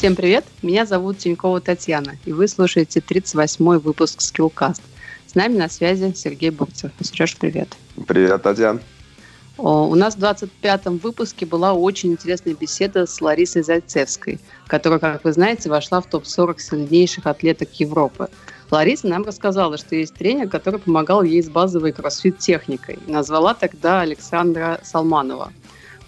Всем 0.00 0.16
привет, 0.16 0.46
меня 0.62 0.86
зовут 0.86 1.18
Тинькова 1.18 1.60
Татьяна, 1.60 2.16
и 2.24 2.32
вы 2.32 2.48
слушаете 2.48 3.00
38-й 3.00 3.80
выпуск 3.80 4.20
Skillcast. 4.20 4.80
С 5.26 5.34
нами 5.34 5.58
на 5.58 5.68
связи 5.68 6.14
Сергей 6.16 6.48
Бурцев. 6.48 6.90
Сереж, 7.02 7.36
привет. 7.36 7.76
Привет, 8.06 8.42
Татьяна. 8.42 8.80
У 9.58 9.94
нас 9.94 10.16
в 10.16 10.18
25-м 10.18 10.96
выпуске 10.96 11.44
была 11.44 11.74
очень 11.74 12.12
интересная 12.12 12.54
беседа 12.54 13.04
с 13.04 13.20
Ларисой 13.20 13.62
Зайцевской, 13.62 14.40
которая, 14.68 15.00
как 15.00 15.24
вы 15.24 15.34
знаете, 15.34 15.68
вошла 15.68 16.00
в 16.00 16.08
топ-40 16.08 16.58
сильнейших 16.60 17.26
атлеток 17.26 17.68
Европы. 17.74 18.28
Лариса 18.70 19.06
нам 19.06 19.22
рассказала, 19.24 19.76
что 19.76 19.96
есть 19.96 20.14
тренер, 20.14 20.48
который 20.48 20.80
помогал 20.80 21.22
ей 21.22 21.42
с 21.42 21.50
базовой 21.50 21.92
кроссфит-техникой. 21.92 22.98
Назвала 23.06 23.52
тогда 23.52 24.00
Александра 24.00 24.80
Салманова. 24.82 25.52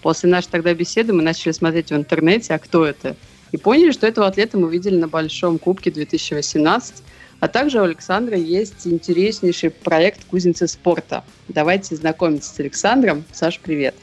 После 0.01 0.31
нашей 0.31 0.47
тогда 0.47 0.73
беседы 0.73 1.13
мы 1.13 1.21
начали 1.21 1.51
смотреть 1.51 1.91
в 1.91 1.95
интернете, 1.95 2.55
а 2.55 2.57
кто 2.57 2.87
это– 2.87 3.15
и 3.53 3.57
поняли, 3.57 3.91
что 3.91 4.07
этого 4.07 4.27
атлета 4.27 4.57
мы 4.57 4.69
видели 4.69 4.97
на 4.97 5.07
Большом 5.07 5.59
Кубке 5.59 5.91
2018. 5.91 7.03
А 7.39 7.47
также 7.47 7.79
у 7.79 7.83
Александра 7.83 8.35
есть 8.35 8.87
интереснейший 8.87 9.69
проект 9.69 10.25
«Кузницы 10.25 10.67
спорта». 10.67 11.23
Давайте 11.49 11.95
знакомиться 11.95 12.53
с 12.53 12.59
Александром. 12.59 13.23
Саш, 13.31 13.59
привет. 13.59 13.95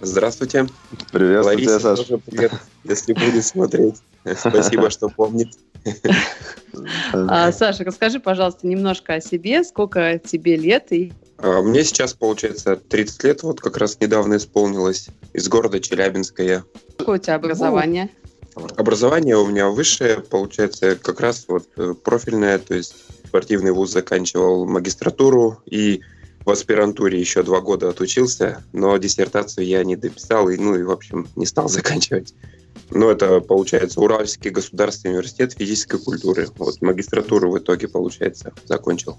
Здравствуйте. 0.00 0.68
Привет, 1.10 1.44
Ларисе 1.44 1.80
Саша. 1.80 2.04
Тоже 2.04 2.18
привет, 2.18 2.52
если 2.84 3.12
будет 3.12 3.44
смотреть. 3.44 3.96
Спасибо, 4.36 4.88
что 4.90 5.08
помнит. 5.08 5.48
А, 7.12 7.50
Саша, 7.50 7.82
расскажи, 7.82 8.20
пожалуйста, 8.20 8.68
немножко 8.68 9.14
о 9.14 9.20
себе. 9.20 9.64
Сколько 9.64 10.18
тебе 10.18 10.56
лет? 10.56 10.92
И... 10.92 11.12
А, 11.38 11.60
мне 11.62 11.82
сейчас, 11.82 12.14
получается, 12.14 12.76
30 12.76 13.24
лет. 13.24 13.42
Вот 13.42 13.60
как 13.60 13.78
раз 13.78 13.98
недавно 13.98 14.36
исполнилось. 14.36 15.08
Из 15.32 15.48
города 15.48 15.80
Челябинска 15.80 16.42
я. 16.44 16.64
Какое 16.98 17.18
у 17.18 17.20
тебя 17.20 17.34
образование? 17.34 18.10
Образование 18.54 19.36
у 19.36 19.46
меня 19.46 19.68
высшее, 19.68 20.20
получается, 20.20 20.96
как 20.96 21.20
раз 21.20 21.44
вот 21.48 21.68
э, 21.76 21.94
профильное, 21.94 22.58
то 22.58 22.74
есть 22.74 22.94
спортивный 23.26 23.70
вуз 23.70 23.92
заканчивал 23.92 24.66
магистратуру 24.66 25.62
и 25.66 26.00
в 26.44 26.50
аспирантуре 26.50 27.20
еще 27.20 27.42
два 27.42 27.60
года 27.60 27.90
отучился, 27.90 28.64
но 28.72 28.96
диссертацию 28.96 29.66
я 29.66 29.84
не 29.84 29.96
дописал 29.96 30.48
и, 30.48 30.56
ну 30.56 30.74
и, 30.74 30.82
в 30.82 30.90
общем, 30.90 31.28
не 31.36 31.46
стал 31.46 31.68
заканчивать. 31.68 32.34
Но 32.90 33.10
это, 33.10 33.40
получается, 33.40 34.00
Уральский 34.00 34.50
государственный 34.50 35.12
университет 35.12 35.52
физической 35.52 36.00
культуры. 36.00 36.48
Вот 36.56 36.80
магистратуру 36.82 37.50
в 37.50 37.58
итоге, 37.58 37.86
получается, 37.88 38.52
закончил. 38.64 39.16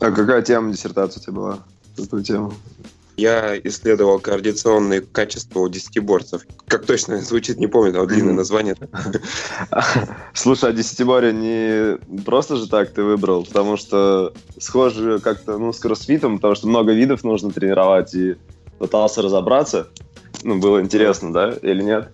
А 0.00 0.10
какая 0.10 0.42
тема 0.42 0.72
диссертации 0.72 1.20
у 1.20 1.22
тебя 1.22 1.32
была? 1.32 1.66
Какую 1.96 2.22
тему? 2.22 2.52
Я 3.16 3.58
исследовал 3.64 4.18
координационные 4.18 5.00
качества 5.00 5.60
у 5.60 5.68
десятиборцев. 5.68 6.42
Как 6.66 6.84
точно 6.84 7.18
звучит, 7.22 7.58
не 7.58 7.66
помню, 7.66 7.92
там 7.94 8.06
длинное 8.06 8.34
название. 8.34 8.76
Слушай, 10.34 10.70
а 10.70 10.72
десятиборье 10.72 11.32
не 11.32 12.20
просто 12.22 12.56
же 12.56 12.68
так 12.68 12.92
ты 12.92 13.02
выбрал, 13.02 13.44
потому 13.44 13.78
что 13.78 14.34
схоже 14.58 15.18
как-то 15.20 15.56
ну, 15.56 15.72
с 15.72 15.78
кроссфитом, 15.78 16.36
потому 16.36 16.54
что 16.56 16.68
много 16.68 16.92
видов 16.92 17.24
нужно 17.24 17.50
тренировать, 17.50 18.14
и 18.14 18.36
пытался 18.78 19.22
разобраться. 19.22 19.88
Ну, 20.42 20.58
было 20.58 20.82
интересно, 20.82 21.32
да, 21.32 21.56
или 21.62 21.82
нет? 21.82 22.10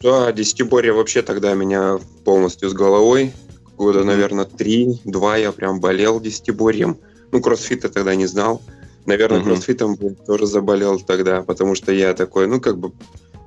Да, 0.00 0.32
десятиборье 0.32 0.92
вообще 0.92 1.22
тогда 1.22 1.52
меня 1.54 1.98
полностью 2.24 2.70
с 2.70 2.72
головой. 2.72 3.34
Года, 3.76 4.02
наверное, 4.02 4.44
три, 4.44 5.00
два 5.04 5.36
я 5.36 5.52
прям 5.52 5.78
болел 5.80 6.20
десятиборьем. 6.20 6.98
Ну, 7.32 7.40
кроссфита 7.42 7.88
тогда 7.88 8.14
не 8.14 8.26
знал. 8.26 8.62
Наверное, 9.08 9.40
uh-huh. 9.40 9.44
кроссфитом 9.44 9.96
тоже 10.26 10.46
заболел 10.46 11.00
тогда, 11.00 11.40
потому 11.40 11.74
что 11.74 11.92
я 11.92 12.12
такой, 12.12 12.46
ну, 12.46 12.60
как 12.60 12.76
бы 12.76 12.92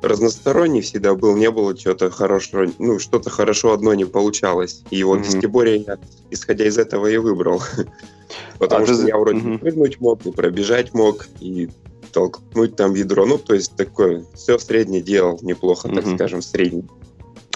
разносторонний 0.02 0.82
всегда 0.82 1.14
был, 1.14 1.38
не 1.38 1.52
было 1.52 1.78
чего-то 1.78 2.10
хорошего, 2.10 2.66
ну, 2.80 2.98
что-то 2.98 3.30
хорошо 3.30 3.72
одно 3.72 3.94
не 3.94 4.06
получалось. 4.06 4.82
И 4.90 5.04
вот 5.04 5.20
mm-hmm. 5.20 5.86
я, 5.86 6.00
исходя 6.32 6.66
из 6.66 6.80
этого, 6.80 7.06
и 7.06 7.18
выбрал. 7.18 7.62
Потому 8.58 8.86
а 8.86 8.88
что 8.88 9.04
ты... 9.04 9.08
я 9.10 9.18
вроде 9.20 9.40
mm-hmm. 9.40 9.58
прыгнуть 9.60 10.02
мог, 10.02 10.26
и 10.26 10.32
пробежать 10.32 10.96
мог, 10.96 11.28
и 11.40 11.70
толкнуть 12.12 12.76
там 12.76 12.96
ядро. 12.96 13.28
Ну, 13.28 13.38
то 13.38 13.54
есть 13.54 13.76
такое, 13.76 14.26
все 14.34 14.58
среднее 14.58 15.04
делал 15.04 15.38
неплохо, 15.44 15.90
mm-hmm. 15.90 15.96
так 15.96 16.16
скажем, 16.16 16.42
в 16.42 16.46
среднем. 16.46 16.90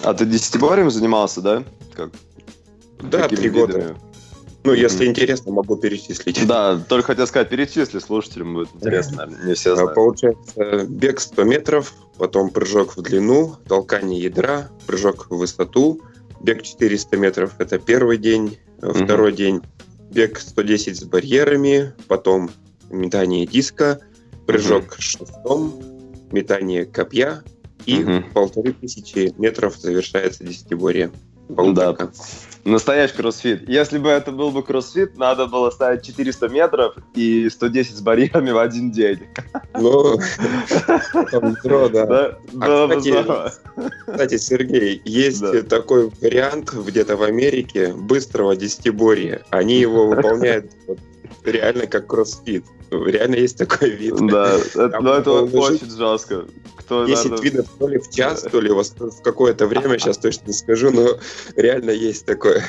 А 0.04 0.14
ты 0.14 0.26
десятиборьем 0.26 0.92
занимался, 0.92 1.40
да? 1.40 1.64
Как? 1.92 2.10
Да, 3.00 3.26
три 3.28 3.50
года. 3.50 3.96
Ну, 4.66 4.74
если 4.74 5.06
интересно, 5.06 5.52
могу 5.52 5.76
перечислить. 5.76 6.46
Да, 6.46 6.78
только 6.88 7.08
хотел 7.08 7.26
сказать, 7.26 7.48
перечисли, 7.48 7.98
слушателям 7.98 8.54
будет 8.54 8.68
интересно, 8.74 9.28
не 9.44 9.54
все 9.54 9.74
знают. 9.74 9.94
Получается, 9.94 10.86
бег 10.88 11.20
100 11.20 11.44
метров, 11.44 11.94
потом 12.18 12.50
прыжок 12.50 12.96
в 12.96 13.02
длину, 13.02 13.56
толкание 13.68 14.20
ядра, 14.20 14.70
прыжок 14.86 15.30
в 15.30 15.36
высоту, 15.36 16.00
бег 16.40 16.62
400 16.62 17.16
метров– 17.16 17.52
это 17.58 17.78
первый 17.78 18.18
день, 18.18 18.58
второй 18.78 19.32
день 19.32 19.62
бег 20.10 20.38
110 20.38 20.96
с 20.98 21.04
барьерами, 21.04 21.92
потом 22.08 22.50
метание 22.90 23.46
диска, 23.46 24.00
прыжок 24.46 24.96
шестом, 24.98 25.80
метание 26.30 26.86
копья 26.86 27.42
и 27.84 28.22
полторы 28.34 28.72
тысячи 28.72 29.34
метров 29.38 29.76
завершается 29.76 30.44
десятиборье. 30.44 31.10
Полуторка. 31.54 32.06
Да. 32.06 32.12
Настоящий 32.66 33.14
кроссфит. 33.14 33.68
Если 33.68 33.98
бы 33.98 34.08
это 34.10 34.32
был 34.32 34.50
бы 34.50 34.60
кроссфит, 34.64 35.16
надо 35.16 35.46
было 35.46 35.70
ставить 35.70 36.04
400 36.04 36.48
метров 36.48 36.96
и 37.14 37.48
110 37.48 37.96
с 37.96 38.00
барьерами 38.00 38.50
в 38.50 38.58
один 38.58 38.90
день. 38.90 39.20
Ну, 39.78 40.18
метро, 41.42 41.88
да. 41.88 42.06
да, 42.06 42.38
а, 42.60 42.88
кстати, 42.88 43.52
кстати, 44.10 44.36
Сергей, 44.38 45.00
есть 45.04 45.40
да. 45.40 45.62
такой 45.62 46.10
вариант 46.20 46.72
где-то 46.72 47.16
в 47.16 47.22
Америке 47.22 47.94
быстрого 47.94 48.56
десятиборья. 48.56 49.42
Они 49.50 49.76
его 49.76 50.08
выполняют 50.08 50.72
реально 51.44 51.86
как 51.86 52.06
кроссфит. 52.06 52.64
Реально 52.90 53.36
есть 53.36 53.58
такой 53.58 53.90
вид. 53.90 54.14
Да, 54.26 54.56
это, 54.56 54.98
но 55.00 55.14
это 55.14 55.32
очень 55.32 55.90
жестко. 55.90 56.46
Кто 56.76 57.04
10 57.04 57.30
надо... 57.30 57.42
видов 57.42 57.66
то 57.78 57.88
ли 57.88 57.98
в 57.98 58.10
час, 58.10 58.42
то 58.42 58.60
ли 58.60 58.70
в 58.70 59.22
какое-то 59.22 59.66
время, 59.66 59.98
сейчас 59.98 60.18
точно 60.18 60.46
не 60.46 60.52
скажу, 60.52 60.90
но 60.90 61.18
реально 61.56 61.90
есть 61.90 62.26
такое. 62.26 62.64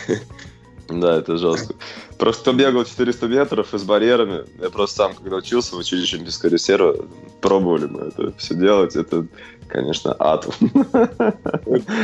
Да, 0.89 1.17
это 1.17 1.37
жестко. 1.37 1.75
Просто 2.17 2.41
кто 2.41 2.53
бегал 2.53 2.85
400 2.85 3.27
метров 3.27 3.73
и 3.73 3.77
с 3.77 3.83
барьерами, 3.83 4.45
я 4.61 4.69
просто 4.69 4.95
сам, 4.95 5.15
когда 5.15 5.35
учился 5.37 5.75
в 5.75 5.79
училище 5.79 6.15
Олимпийского 6.15 6.49
резерва, 6.49 6.95
пробовали 7.41 7.85
мы 7.85 8.07
это 8.07 8.33
все 8.37 8.55
делать, 8.55 8.95
это, 8.95 9.27
конечно, 9.67 10.15
ад. 10.17 10.47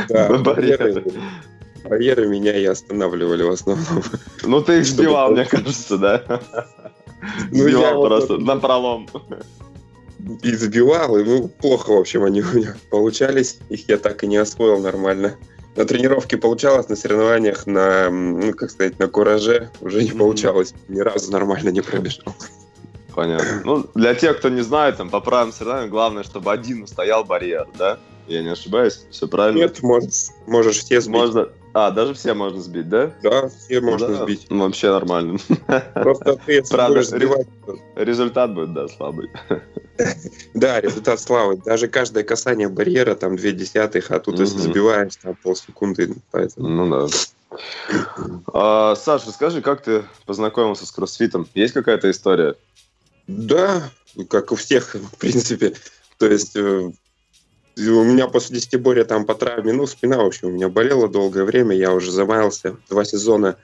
Да, 0.08 0.38
барьеры. 0.38 1.02
Барьеры 1.84 2.26
меня 2.26 2.56
и 2.56 2.64
останавливали 2.64 3.42
в 3.42 3.50
основном. 3.50 4.02
Ну, 4.42 4.62
ты 4.62 4.80
их 4.80 4.86
сбивал, 4.86 5.32
мне 5.32 5.44
кажется, 5.44 5.98
да? 5.98 6.40
Ну, 7.50 7.62
сбивал 7.62 8.06
просто 8.06 8.38
на 8.38 8.56
пролом. 8.56 9.08
И 10.42 10.52
сбивал, 10.52 11.18
и 11.18 11.24
ну, 11.24 11.48
плохо, 11.48 11.90
в 11.90 11.98
общем, 11.98 12.24
они 12.24 12.40
у 12.40 12.54
меня 12.54 12.74
получались. 12.90 13.58
Их 13.68 13.88
я 13.88 13.98
так 13.98 14.24
и 14.24 14.26
не 14.26 14.38
освоил 14.38 14.78
нормально. 14.78 15.36
На 15.76 15.84
тренировке 15.84 16.38
получалось, 16.38 16.88
на 16.88 16.96
соревнованиях, 16.96 17.66
на, 17.66 18.08
ну, 18.08 18.54
как 18.54 18.70
сказать, 18.70 18.98
на 18.98 19.08
кураже 19.08 19.70
уже 19.80 20.04
не 20.04 20.12
получалось. 20.12 20.72
Ни 20.88 21.00
разу 21.00 21.32
нормально 21.32 21.70
не 21.70 21.82
пробежал. 21.82 22.34
Понятно. 23.14 23.62
Ну, 23.64 23.86
для 23.94 24.14
тех, 24.14 24.38
кто 24.38 24.48
не 24.48 24.62
знает, 24.62 24.96
там, 24.96 25.10
по 25.10 25.20
правилам 25.20 25.52
соревнований, 25.52 25.90
главное, 25.90 26.22
чтобы 26.22 26.52
один 26.52 26.84
устоял 26.84 27.24
барьер, 27.24 27.66
да? 27.78 27.98
Я 28.26 28.42
не 28.42 28.48
ошибаюсь? 28.48 29.04
Все 29.10 29.28
правильно? 29.28 29.58
Нет, 29.58 29.82
можешь, 29.82 30.28
можешь 30.46 30.78
все 30.78 31.00
сбить. 31.00 31.14
Можно, 31.14 31.48
а, 31.74 31.90
даже 31.90 32.14
все 32.14 32.34
можно 32.34 32.60
сбить, 32.60 32.88
да? 32.88 33.12
Да, 33.20 33.48
все 33.48 33.80
можно 33.80 34.06
да, 34.08 34.24
сбить. 34.24 34.46
Ну, 34.48 34.64
вообще 34.64 34.90
нормально. 34.90 35.38
Просто 35.94 36.36
ты 36.46 36.62
Правда, 36.62 37.02
сбивать. 37.02 37.48
Результат 37.96 38.54
будет, 38.54 38.72
да, 38.72 38.86
слабый. 38.86 39.28
Да, 40.54 40.80
результат 40.80 41.20
слабый. 41.20 41.60
Даже 41.64 41.88
каждое 41.88 42.22
касание 42.22 42.68
барьера 42.68 43.16
там 43.16 43.36
две 43.36 43.52
десятых, 43.52 44.12
а 44.12 44.20
тут 44.20 44.38
если 44.38 44.58
сбиваешь, 44.58 45.16
там 45.16 45.34
полсекунды, 45.34 46.14
поэтому... 46.30 46.68
Ну 46.68 47.08
да. 47.08 47.58
А, 48.52 48.94
Саша, 48.94 49.32
скажи, 49.32 49.60
как 49.60 49.82
ты 49.82 50.04
познакомился 50.26 50.86
с 50.86 50.92
кроссфитом? 50.92 51.48
Есть 51.54 51.74
какая-то 51.74 52.10
история? 52.10 52.54
Да, 53.26 53.90
как 54.28 54.52
у 54.52 54.54
всех, 54.54 54.94
в 54.94 55.16
принципе. 55.16 55.74
То 56.18 56.26
есть 56.26 56.54
э, 56.54 56.92
у 57.76 58.04
меня 58.04 58.28
после 58.28 58.56
десятиборья 58.56 59.04
там 59.04 59.24
по 59.24 59.34
травме, 59.34 59.72
ну, 59.72 59.86
спина, 59.86 60.18
в 60.18 60.26
общем, 60.26 60.48
у 60.48 60.50
меня 60.52 60.68
болела 60.68 61.08
долгое 61.08 61.44
время, 61.44 61.76
я 61.76 61.92
уже 61.92 62.10
замаялся, 62.10 62.76
два 62.88 63.04
сезона 63.04 63.56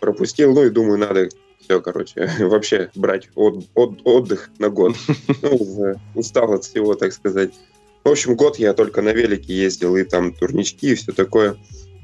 пропустил, 0.00 0.52
ну 0.54 0.64
и 0.64 0.70
думаю, 0.70 0.98
надо 0.98 1.28
все, 1.66 1.80
короче, 1.80 2.30
вообще 2.38 2.90
брать 2.94 3.28
от, 3.34 3.64
от, 3.74 4.00
отдых 4.04 4.50
на 4.58 4.68
год. 4.68 4.96
Ну, 5.42 5.96
устал 6.14 6.52
от 6.52 6.64
всего, 6.64 6.94
так 6.94 7.12
сказать. 7.12 7.52
В 8.04 8.08
общем, 8.08 8.36
год 8.36 8.58
я 8.58 8.72
только 8.72 9.02
на 9.02 9.12
велике 9.12 9.54
ездил, 9.54 9.96
и 9.96 10.04
там 10.04 10.32
турнички, 10.32 10.92
и 10.92 10.94
все 10.94 11.12
такое. 11.12 11.56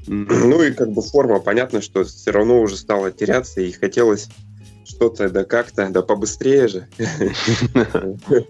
Ну 0.05 0.61
и 0.61 0.71
как 0.71 0.91
бы 0.91 1.01
форма, 1.01 1.39
понятно, 1.39 1.81
что 1.81 2.03
все 2.03 2.31
равно 2.31 2.61
уже 2.61 2.75
стала 2.75 3.11
теряться, 3.11 3.61
и 3.61 3.71
хотелось 3.71 4.27
что-то, 4.83 5.29
да 5.29 5.45
как-то, 5.45 5.89
да 5.89 6.01
побыстрее 6.01 6.67
же. 6.67 6.87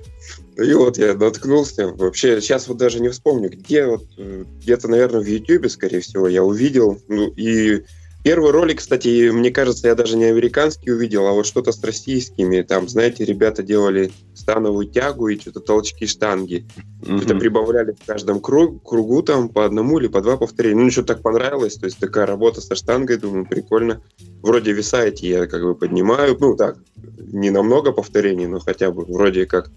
И 0.58 0.74
вот 0.74 0.98
я 0.98 1.14
наткнулся. 1.14 1.88
Вообще, 1.88 2.42
сейчас 2.42 2.68
вот 2.68 2.78
даже 2.78 3.00
не 3.00 3.10
вспомню, 3.10 3.50
где 3.50 3.86
вот, 3.86 4.04
э, 4.18 4.46
где-то, 4.62 4.88
наверное, 4.88 5.22
в 5.22 5.28
Ютьюбе, 5.28 5.70
скорее 5.70 6.02
всего, 6.02 6.28
я 6.28 6.44
увидел. 6.44 7.00
Ну, 7.08 7.30
и 7.36 7.84
Первый 8.24 8.52
ролик, 8.52 8.80
кстати, 8.80 9.32
мне 9.32 9.52
кажется, 9.52 9.88
я 9.90 9.96
даже 9.96 10.16
не 10.16 10.24
американский 10.24 10.92
увидел, 10.92 11.28
а 11.28 11.34
вот 11.34 11.46
что-то 11.46 11.74
с 11.74 11.84
российскими. 11.84 12.62
Там, 12.62 12.88
знаете, 12.88 13.26
ребята 13.26 13.64
делали 13.64 14.14
становую 14.34 14.88
тягу 14.88 15.28
и 15.28 15.38
что-то 15.38 15.60
толчки 15.60 16.06
штанги. 16.06 16.66
Mm-hmm. 17.02 17.22
Это 17.22 17.36
прибавляли 17.36 17.92
в 17.92 18.06
каждом 18.06 18.40
круг, 18.40 18.82
кругу 18.82 19.24
там 19.24 19.50
по 19.50 19.66
одному 19.66 20.00
или 20.00 20.08
по 20.08 20.22
два 20.22 20.38
повторения. 20.38 20.84
Ну, 20.84 20.90
что 20.90 21.04
так 21.04 21.22
понравилось. 21.22 21.76
То 21.76 21.86
есть 21.86 22.00
такая 22.00 22.26
работа 22.26 22.62
со 22.62 22.76
штангой, 22.76 23.18
думаю, 23.18 23.46
прикольно. 23.46 24.02
Вроде 24.42 24.72
веса 24.72 25.04
эти 25.04 25.26
я 25.26 25.46
как 25.46 25.62
бы 25.62 25.76
поднимаю. 25.76 26.38
Ну, 26.40 26.56
так, 26.56 26.78
не 26.96 27.50
на 27.50 27.62
много 27.62 27.92
повторений, 27.92 28.46
но 28.46 28.62
хотя 28.62 28.90
бы 28.92 29.04
вроде 29.04 29.46
как 29.46 29.70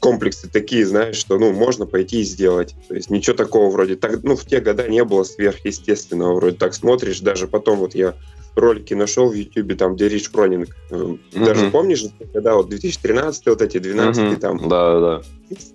комплексы 0.00 0.48
такие, 0.48 0.86
знаешь, 0.86 1.16
что, 1.16 1.38
ну, 1.38 1.52
можно 1.52 1.86
пойти 1.86 2.20
и 2.20 2.24
сделать. 2.24 2.74
То 2.88 2.94
есть 2.94 3.10
ничего 3.10 3.36
такого 3.36 3.70
вроде, 3.70 3.96
так, 3.96 4.22
ну, 4.22 4.36
в 4.36 4.44
те 4.44 4.60
года 4.60 4.88
не 4.88 5.04
было 5.04 5.24
сверхъестественного, 5.24 6.34
вроде 6.34 6.56
так 6.56 6.74
смотришь, 6.74 7.20
даже 7.20 7.48
потом 7.48 7.78
вот 7.78 7.94
я 7.94 8.14
ролики 8.56 8.94
нашел 8.94 9.28
в 9.28 9.34
Ютубе, 9.34 9.74
там, 9.74 9.94
где 9.94 10.08
Рич 10.08 10.30
Кронинг. 10.30 10.74
Mm-hmm. 10.90 11.44
Даже 11.44 11.70
помнишь, 11.70 12.04
когда 12.32 12.54
вот 12.54 12.68
2013 12.68 13.46
вот 13.46 13.62
эти, 13.62 13.78
12 13.78 14.22
mm-hmm. 14.22 14.36
там. 14.40 14.68
Да, 14.68 15.00
да. 15.00 15.22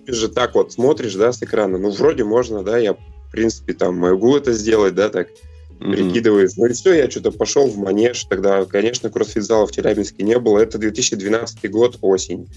Ты 0.04 0.12
же 0.12 0.28
так 0.28 0.54
вот 0.54 0.72
смотришь, 0.72 1.14
да, 1.14 1.32
с 1.32 1.42
экрана. 1.42 1.78
Ну, 1.78 1.90
вроде 1.90 2.24
можно, 2.24 2.62
да, 2.62 2.78
я, 2.78 2.94
в 2.94 2.98
принципе, 3.30 3.72
там, 3.74 3.96
могу 3.96 4.36
это 4.36 4.52
сделать, 4.52 4.94
да, 4.94 5.08
так 5.08 5.28
mm-hmm. 5.28 5.92
прикидываясь. 5.92 6.56
Ну 6.56 6.66
и 6.66 6.72
все, 6.72 6.94
я 6.94 7.10
что-то 7.10 7.30
пошел 7.30 7.68
в 7.68 7.76
манеж. 7.78 8.24
Тогда, 8.24 8.64
конечно, 8.64 9.10
кроссфит-зала 9.10 9.66
в 9.66 9.72
Челябинске 9.72 10.24
не 10.24 10.38
было. 10.38 10.58
Это 10.58 10.78
2012 10.78 11.70
год, 11.70 11.98
осень 12.00 12.48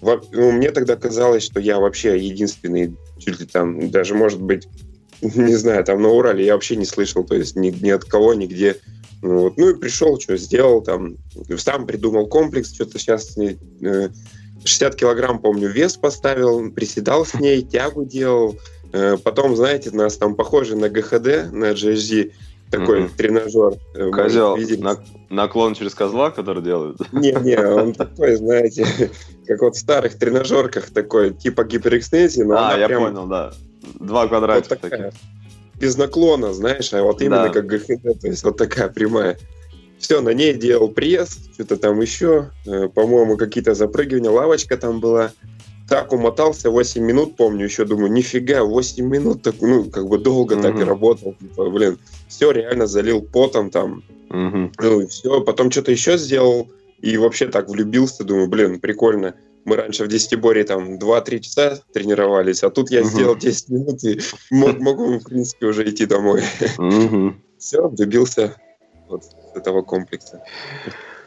ну, 0.00 0.52
мне 0.52 0.70
тогда 0.70 0.96
казалось, 0.96 1.42
что 1.42 1.60
я 1.60 1.78
вообще 1.78 2.18
единственный, 2.18 2.94
чуть 3.18 3.40
ли 3.40 3.46
там, 3.46 3.90
даже, 3.90 4.14
может 4.14 4.40
быть, 4.40 4.68
не 5.22 5.54
знаю, 5.54 5.84
там 5.84 6.02
на 6.02 6.08
Урале 6.08 6.44
я 6.44 6.54
вообще 6.54 6.76
не 6.76 6.84
слышал, 6.84 7.24
то 7.24 7.34
есть 7.34 7.56
ни, 7.56 7.70
ни 7.70 7.90
от 7.90 8.04
кого, 8.04 8.34
нигде. 8.34 8.76
Ну, 9.22 9.40
вот. 9.40 9.56
ну 9.56 9.70
и 9.70 9.78
пришел, 9.78 10.20
что 10.20 10.36
сделал, 10.36 10.82
там, 10.82 11.16
сам 11.56 11.86
придумал 11.86 12.26
комплекс, 12.26 12.74
что-то 12.74 12.98
сейчас 12.98 13.34
60 13.34 13.74
э, 13.82 14.96
килограмм, 14.96 15.38
помню, 15.38 15.70
вес 15.70 15.96
поставил, 15.96 16.70
приседал 16.70 17.24
с 17.24 17.34
ней, 17.34 17.62
тягу 17.62 18.04
делал. 18.04 18.58
Э, 18.92 19.16
потом, 19.22 19.56
знаете, 19.56 19.90
нас 19.92 20.18
там 20.18 20.34
похоже 20.34 20.76
на 20.76 20.90
ГХД, 20.90 21.52
на 21.52 21.72
GSG, 21.72 22.32
такой 22.78 23.02
mm-hmm. 23.02 23.16
тренажер. 23.16 23.74
Э, 23.94 24.10
Козел, 24.10 24.56
на, 24.78 24.96
наклон 25.30 25.74
через 25.74 25.94
козла, 25.94 26.30
который 26.30 26.62
делают? 26.62 26.98
Не-не, 27.12 27.58
он 27.58 27.92
такой, 27.92 28.36
знаете, 28.36 28.86
как 29.46 29.62
вот 29.62 29.76
в 29.76 29.78
старых 29.78 30.18
тренажерках 30.18 30.90
такой, 30.90 31.32
типа 31.32 31.64
гиперэкстензии. 31.64 32.42
Но 32.42 32.56
а, 32.56 32.76
я 32.76 32.86
прям... 32.86 33.04
понял, 33.04 33.26
да. 33.26 33.52
Два 34.00 34.26
квадратика 34.26 34.78
вот 34.80 34.90
таких. 34.90 35.12
Без 35.78 35.96
наклона, 35.96 36.54
знаешь, 36.54 36.92
а 36.94 37.02
вот 37.02 37.20
именно 37.20 37.44
да. 37.44 37.48
как 37.48 37.66
ГХД, 37.66 38.20
то 38.20 38.26
есть 38.28 38.44
вот 38.44 38.56
такая 38.56 38.88
прямая. 38.88 39.38
Все, 39.98 40.20
на 40.20 40.30
ней 40.30 40.54
делал 40.54 40.88
пресс, 40.88 41.38
что-то 41.54 41.76
там 41.76 42.00
еще, 42.00 42.50
э, 42.66 42.88
по-моему, 42.88 43.36
какие-то 43.36 43.74
запрыгивания, 43.74 44.30
лавочка 44.30 44.76
там 44.76 45.00
была 45.00 45.32
так 45.88 46.12
умотался 46.12 46.70
8 46.70 47.02
минут, 47.02 47.36
помню, 47.36 47.64
еще 47.64 47.84
думаю, 47.84 48.10
нифига, 48.10 48.64
8 48.64 49.04
минут, 49.04 49.42
так, 49.42 49.56
ну, 49.60 49.84
как 49.90 50.08
бы 50.08 50.18
долго 50.18 50.54
mm-hmm. 50.54 50.62
так 50.62 50.78
и 50.80 50.84
работал, 50.84 51.34
типа, 51.34 51.70
блин, 51.70 51.98
все 52.28 52.50
реально 52.50 52.86
залил 52.86 53.22
потом 53.22 53.70
там, 53.70 54.02
mm-hmm. 54.30 54.74
ну, 54.78 55.00
и 55.00 55.06
все, 55.06 55.40
потом 55.42 55.70
что-то 55.70 55.92
еще 55.92 56.16
сделал, 56.16 56.70
и 57.00 57.16
вообще 57.16 57.48
так 57.48 57.68
влюбился, 57.68 58.24
думаю, 58.24 58.48
блин, 58.48 58.80
прикольно. 58.80 59.34
Мы 59.66 59.76
раньше 59.76 60.04
в 60.04 60.08
десятиборе 60.08 60.64
там 60.64 60.98
2-3 60.98 61.40
часа 61.40 61.78
тренировались, 61.92 62.62
а 62.62 62.70
тут 62.70 62.90
я 62.90 63.00
mm-hmm. 63.00 63.04
сделал 63.04 63.36
10 63.36 63.68
минут 63.70 64.04
и 64.04 64.20
мог, 64.50 64.78
могу, 64.78 65.18
в 65.18 65.24
принципе, 65.24 65.66
уже 65.66 65.88
идти 65.88 66.06
домой. 66.06 66.42
Mm-hmm. 66.78 67.34
Все, 67.58 67.88
влюбился 67.88 68.56
вот 69.08 69.22
этого 69.54 69.82
комплекса. 69.82 70.42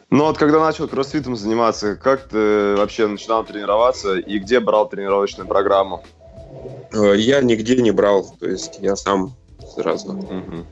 Ну 0.09 0.23
вот 0.23 0.37
когда 0.37 0.59
начал 0.59 0.87
кроссфитом 0.87 1.35
заниматься, 1.35 1.95
как 1.95 2.29
ты 2.29 2.75
вообще 2.77 3.07
начинал 3.07 3.43
тренироваться 3.43 4.15
и 4.15 4.39
где 4.39 4.59
брал 4.61 4.87
тренировочную 4.87 5.47
программу? 5.47 6.03
Э, 6.93 7.13
я 7.15 7.41
нигде 7.41 7.81
не 7.81 7.91
брал, 7.91 8.25
то 8.39 8.47
есть 8.47 8.79
я 8.81 8.95
сам 8.95 9.35
сразу. 9.75 10.13
Угу. 10.13 10.65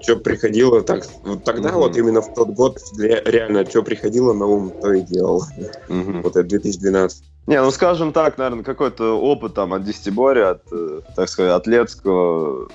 Что 0.00 0.16
приходило, 0.16 0.82
так, 0.82 1.06
вот 1.22 1.44
тогда 1.44 1.70
угу. 1.70 1.80
вот 1.80 1.96
именно 1.96 2.20
в 2.20 2.34
тот 2.34 2.48
год 2.48 2.78
реально 2.96 3.64
что 3.66 3.82
приходило 3.82 4.32
на 4.32 4.46
ум, 4.46 4.72
то 4.82 4.92
и 4.92 5.02
делал. 5.02 5.44
Угу. 5.88 6.22
Вот 6.22 6.36
это 6.36 6.42
2012. 6.42 7.22
Не, 7.46 7.62
ну 7.62 7.70
скажем 7.70 8.12
так, 8.12 8.36
наверное, 8.36 8.64
какой-то 8.64 9.20
опыт 9.20 9.54
там 9.54 9.74
от 9.74 9.84
десятиборья, 9.84 10.50
от, 10.50 10.62
э, 10.72 11.02
так 11.14 11.28
сказать, 11.28 11.52
атлетского, 11.52 12.68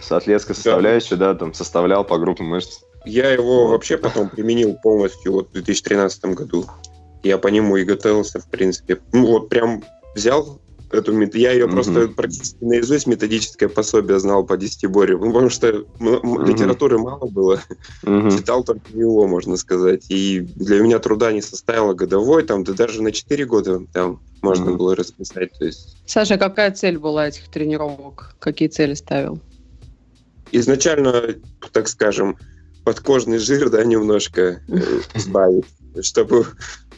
с 0.00 0.10
атлетской 0.10 0.56
составляющей, 0.56 1.14
да, 1.14 1.34
там 1.34 1.54
составлял 1.54 2.02
по 2.02 2.18
группам 2.18 2.46
мышц. 2.46 2.80
Я 3.06 3.30
его 3.30 3.68
вообще 3.68 3.96
потом 3.96 4.28
применил 4.28 4.74
полностью 4.74 5.32
вот 5.32 5.50
в 5.50 5.52
2013 5.52 6.24
году. 6.26 6.66
Я 7.22 7.38
по 7.38 7.48
нему 7.48 7.76
и 7.76 7.84
готовился, 7.84 8.40
в 8.40 8.48
принципе. 8.48 8.98
Ну 9.12 9.26
вот 9.26 9.48
прям 9.48 9.82
взял 10.14 10.60
эту 10.90 11.12
методику. 11.12 11.38
Я 11.38 11.52
ее 11.52 11.66
mm-hmm. 11.66 11.72
просто 11.72 12.08
практически 12.08 12.64
наизусть 12.64 13.06
методическое 13.06 13.68
пособие 13.68 14.18
знал 14.18 14.44
по 14.44 14.56
десятиборью, 14.56 15.18
ну, 15.18 15.26
потому 15.32 15.50
что 15.50 15.68
mm-hmm. 15.68 16.46
литературы 16.46 16.98
мало 16.98 17.26
было. 17.26 17.60
Mm-hmm. 18.02 18.36
Читал 18.36 18.64
только 18.64 18.90
его, 18.92 19.26
можно 19.26 19.56
сказать. 19.56 20.06
И 20.08 20.40
для 20.40 20.80
меня 20.80 20.98
труда 20.98 21.32
не 21.32 21.42
составило 21.42 21.94
годовой, 21.94 22.44
там, 22.44 22.64
да 22.64 22.72
даже 22.72 23.02
на 23.02 23.12
4 23.12 23.44
года 23.46 23.80
там 23.92 24.20
можно 24.42 24.70
mm-hmm. 24.70 24.76
было 24.76 24.96
расписать. 24.96 25.52
То 25.58 25.64
есть... 25.64 25.96
Саша, 26.06 26.36
какая 26.38 26.70
цель 26.72 26.98
была 26.98 27.28
этих 27.28 27.48
тренировок? 27.48 28.36
Какие 28.38 28.68
цели 28.68 28.94
ставил? 28.94 29.38
Изначально, 30.52 31.34
так 31.72 31.88
скажем, 31.88 32.36
подкожный 32.86 33.38
жир, 33.38 33.68
да, 33.68 33.82
немножко 33.82 34.60
э, 34.68 34.80
сбавить, 35.16 35.64
чтобы 36.02 36.46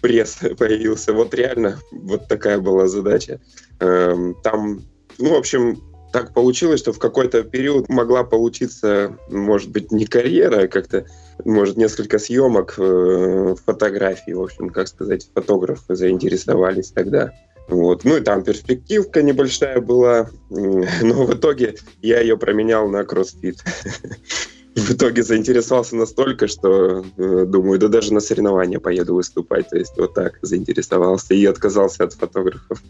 пресс 0.02 0.36
появился. 0.58 1.14
Вот 1.14 1.32
реально 1.32 1.78
вот 1.90 2.28
такая 2.28 2.58
была 2.58 2.86
задача. 2.88 3.40
Эм, 3.80 4.36
там, 4.44 4.82
ну, 5.16 5.30
в 5.30 5.38
общем, 5.38 5.82
так 6.12 6.34
получилось, 6.34 6.80
что 6.80 6.92
в 6.92 6.98
какой-то 6.98 7.42
период 7.42 7.88
могла 7.88 8.22
получиться, 8.22 9.16
может 9.30 9.70
быть, 9.70 9.90
не 9.90 10.04
карьера, 10.04 10.64
а 10.64 10.68
как-то, 10.68 11.06
может, 11.46 11.78
несколько 11.78 12.18
съемок 12.18 12.74
э, 12.76 13.54
фотографий, 13.64 14.34
в 14.34 14.42
общем, 14.42 14.68
как 14.68 14.88
сказать, 14.88 15.30
фотографы 15.32 15.96
заинтересовались 15.96 16.90
тогда. 16.90 17.32
Вот. 17.66 18.04
Ну 18.04 18.18
и 18.18 18.20
там 18.20 18.44
перспективка 18.44 19.22
небольшая 19.22 19.80
была, 19.80 20.28
но 20.50 21.24
в 21.24 21.34
итоге 21.34 21.76
я 22.02 22.20
ее 22.20 22.36
променял 22.36 22.90
на 22.90 23.04
кроссфит. 23.04 23.64
в 24.74 24.92
итоге 24.92 25.22
заинтересовался 25.22 25.96
настолько, 25.96 26.46
что 26.46 27.04
э, 27.16 27.44
думаю, 27.46 27.78
да 27.78 27.88
даже 27.88 28.12
на 28.12 28.20
соревнования 28.20 28.78
поеду 28.78 29.14
выступать. 29.14 29.68
То 29.70 29.78
есть 29.78 29.92
вот 29.96 30.14
так 30.14 30.38
заинтересовался 30.42 31.34
и 31.34 31.44
отказался 31.46 32.04
от 32.04 32.12
фотографов. 32.12 32.82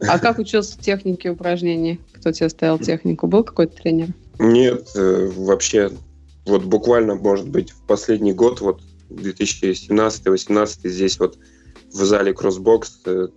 А 0.00 0.18
как 0.18 0.38
учился 0.38 0.78
технике 0.78 1.30
упражнений? 1.30 2.00
Кто 2.14 2.32
тебе 2.32 2.48
ставил 2.48 2.78
технику? 2.78 3.26
Был 3.26 3.44
какой-то 3.44 3.76
тренер? 3.76 4.08
Нет, 4.38 4.88
э, 4.94 5.30
вообще 5.36 5.90
вот 6.46 6.64
буквально, 6.64 7.14
может 7.14 7.48
быть, 7.48 7.70
в 7.70 7.86
последний 7.86 8.32
год, 8.32 8.60
вот 8.60 8.80
2017-2018 9.10 10.88
здесь 10.88 11.18
вот 11.18 11.38
в 11.92 12.04
зале 12.04 12.32
кроссбокс, 12.34 13.00
э, 13.06 13.28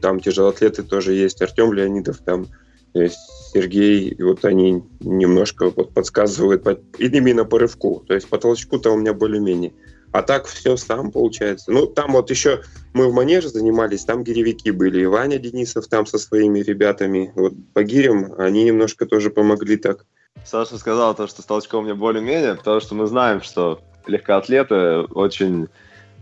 там 0.00 0.20
тяжелоатлеты 0.20 0.82
тоже 0.82 1.14
есть, 1.14 1.40
Артем 1.42 1.72
Леонидов 1.72 2.18
там 2.18 2.48
Сергей, 2.92 4.08
и 4.08 4.22
вот 4.22 4.44
они 4.44 4.82
немножко 5.00 5.70
вот 5.70 5.92
подсказывают 5.94 6.62
по, 6.62 6.78
именно 6.98 7.44
по 7.44 7.58
рывку. 7.58 8.04
То 8.06 8.14
есть 8.14 8.28
по 8.28 8.38
толчку-то 8.38 8.90
у 8.90 8.96
меня 8.96 9.14
более-менее. 9.14 9.72
А 10.12 10.22
так 10.22 10.46
все 10.46 10.76
сам 10.76 11.12
получается. 11.12 11.70
Ну, 11.70 11.86
там 11.86 12.12
вот 12.12 12.30
еще 12.30 12.62
мы 12.94 13.08
в 13.08 13.14
манеже 13.14 13.48
занимались, 13.48 14.04
там 14.04 14.24
гиревики 14.24 14.72
были. 14.72 15.02
И 15.02 15.06
Ваня 15.06 15.38
Денисов 15.38 15.86
там 15.86 16.04
со 16.04 16.18
своими 16.18 16.60
ребятами. 16.60 17.32
Вот 17.36 17.54
по 17.74 17.84
гирям 17.84 18.34
они 18.38 18.64
немножко 18.64 19.06
тоже 19.06 19.30
помогли 19.30 19.76
так. 19.76 20.04
Саша 20.44 20.78
сказал 20.78 21.14
то, 21.14 21.26
что 21.26 21.42
с 21.42 21.44
толчком 21.44 21.84
мне 21.84 21.94
более-менее, 21.94 22.56
потому 22.56 22.80
что 22.80 22.94
мы 22.94 23.06
знаем, 23.06 23.40
что 23.42 23.80
легкоатлеты 24.06 25.02
очень... 25.12 25.68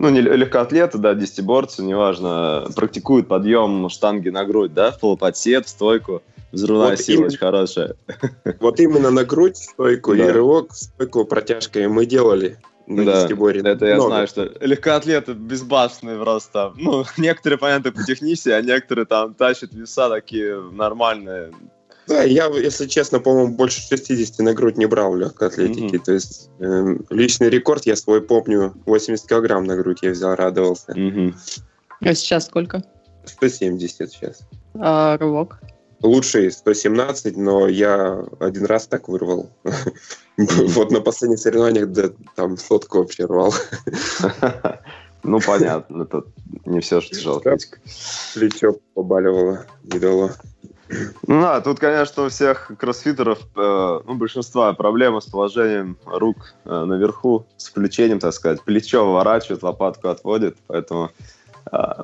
Ну, 0.01 0.11
не 0.11 0.21
легкоатлеты, 0.21 0.99
да, 0.99 1.15
десятиборцы, 1.15 1.83
неважно, 1.83 2.69
практикуют 2.77 3.27
подъем 3.27 3.89
штанги 3.89 4.29
на 4.29 4.45
грудь, 4.45 4.73
да, 4.73 4.93
в 4.93 5.01
полуподсед, 5.01 5.67
в 5.67 5.69
стойку. 5.69 6.23
Взрывная 6.53 6.91
вот 6.91 7.01
сила 7.01 7.15
именно, 7.15 7.27
очень 7.27 7.39
хорошая. 7.39 7.97
Вот 8.61 8.81
именно 8.81 9.11
на 9.11 9.25
грудь, 9.25 9.57
стойку 9.57 10.17
да. 10.17 10.29
и 10.29 10.31
рывок, 10.31 10.75
стойку 10.75 11.25
протяжкой 11.25 11.89
мы 11.89 12.07
делали 12.07 12.59
на 12.87 13.05
да, 13.05 13.17
десятиборе. 13.17 13.61
Это 13.61 13.85
я 13.87 13.97
Много. 13.97 14.11
знаю, 14.11 14.29
что 14.29 14.45
легкоатлеты 14.61 15.35
безбашенные 15.35 16.19
просто. 16.19 16.73
Ну, 16.77 17.05
некоторые, 17.19 17.59
понятно, 17.59 17.93
по 17.93 18.03
технисе, 18.03 18.55
а 18.55 18.63
некоторые 18.63 19.05
там 19.07 19.35
тащат 19.35 19.75
веса 19.75 20.09
такие 20.09 20.61
нормальные. 20.73 21.53
Да, 22.07 22.23
я, 22.23 22.47
если 22.47 22.87
честно, 22.87 23.21
по-моему, 23.21 23.55
больше 23.55 23.83
60 23.83 24.39
на 24.39 24.55
грудь 24.55 24.79
не 24.79 24.87
брал 24.87 25.13
в 25.13 25.19
легкой 25.19 25.49
атлетике. 25.49 25.99
Mm-hmm. 25.99 26.05
То 26.05 26.13
есть 26.13 26.51
э, 26.59 26.97
личный 27.11 27.51
рекорд 27.51 27.85
я 27.85 27.97
свой 27.97 28.23
помню, 28.23 28.73
80 28.87 29.29
килограмм 29.29 29.65
на 29.65 29.77
грудь 29.77 29.99
я 30.01 30.11
взял, 30.13 30.35
радовался. 30.35 30.93
Mm-hmm. 30.93 31.35
А 32.01 32.15
сейчас 32.15 32.47
сколько? 32.47 32.83
170 33.27 34.11
сейчас. 34.11 34.41
А 34.75 35.19
рывок? 35.19 35.61
Лучший 36.03 36.51
117, 36.51 37.37
но 37.37 37.69
я 37.69 38.25
один 38.39 38.67
раз 38.67 38.87
так 38.87 39.09
вырвал. 39.09 39.51
Вот 40.37 40.93
на 40.93 41.01
последних 41.01 41.41
соревнованиях 41.41 41.89
да, 41.89 42.11
там 42.37 42.57
сотку 42.57 42.99
вообще 42.99 43.25
рвал. 43.25 43.53
Ну, 45.25 45.41
понятно, 45.41 46.05
это 46.05 46.23
не 46.65 46.81
все, 46.81 47.01
что 47.01 47.15
тяжело. 47.15 47.43
Плечо 48.35 48.77
побаливало, 48.95 49.67
не 49.83 49.99
дало. 49.99 50.31
Ну 51.27 51.43
да, 51.43 51.61
тут, 51.61 51.79
конечно, 51.79 52.25
у 52.25 52.29
всех 52.29 52.71
кроссфитеров, 52.79 53.41
э, 53.57 54.01
ну, 54.07 54.15
большинства 54.15 54.73
проблемы 54.73 55.21
с 55.21 55.27
положением 55.27 55.99
рук 56.07 56.55
э, 56.65 56.85
наверху, 56.85 57.47
с 57.59 57.69
включением, 57.69 58.21
так 58.21 58.33
сказать. 58.33 58.63
Плечо 58.63 59.05
выворачивает, 59.05 59.63
лопатку 59.63 60.09
отводит, 60.09 60.57
поэтому 60.67 61.11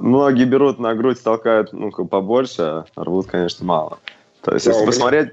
многие 0.01 0.45
берут 0.45 0.79
на 0.79 0.95
грудь, 0.95 1.23
толкают 1.23 1.73
ну, 1.73 1.91
побольше, 1.91 2.85
а 2.95 3.05
рвут, 3.05 3.27
конечно, 3.27 3.65
мало. 3.65 3.99
То 4.43 4.55
есть, 4.55 4.67
да, 4.67 4.73
если 4.73 4.87
посмотреть... 4.87 5.29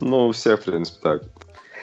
Ну, 0.00 0.28
у 0.28 0.32
всех, 0.32 0.60
в 0.60 0.64
принципе, 0.64 0.98
так. 1.00 1.22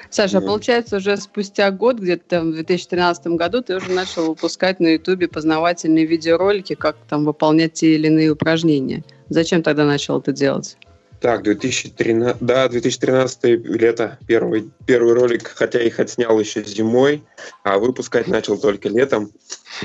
Саша, 0.09 0.39
а 0.39 0.41
получается, 0.41 0.97
уже 0.97 1.15
спустя 1.17 1.71
год, 1.71 1.99
где-то 1.99 2.41
в 2.41 2.51
2013 2.51 3.27
году, 3.27 3.61
ты 3.61 3.77
уже 3.77 3.91
начал 3.91 4.27
выпускать 4.27 4.79
на 4.79 4.87
Ютубе 4.87 5.27
познавательные 5.27 6.05
видеоролики, 6.05 6.75
как 6.75 6.97
там 7.07 7.25
выполнять 7.25 7.73
те 7.73 7.93
или 7.93 8.07
иные 8.07 8.31
упражнения. 8.31 9.03
Зачем 9.29 9.61
тогда 9.61 9.85
начал 9.85 10.19
это 10.19 10.33
делать? 10.33 10.77
Так, 11.21 11.43
2013, 11.43 12.37
да, 12.39 12.67
2013 12.69 13.43
лето, 13.43 14.17
первый, 14.25 14.71
первый 14.85 15.13
ролик, 15.13 15.47
хотя 15.53 15.81
их 15.81 15.99
отснял 15.99 16.39
еще 16.39 16.63
зимой, 16.63 17.23
а 17.63 17.77
выпускать 17.77 18.27
начал 18.27 18.57
только 18.57 18.89
летом. 18.89 19.31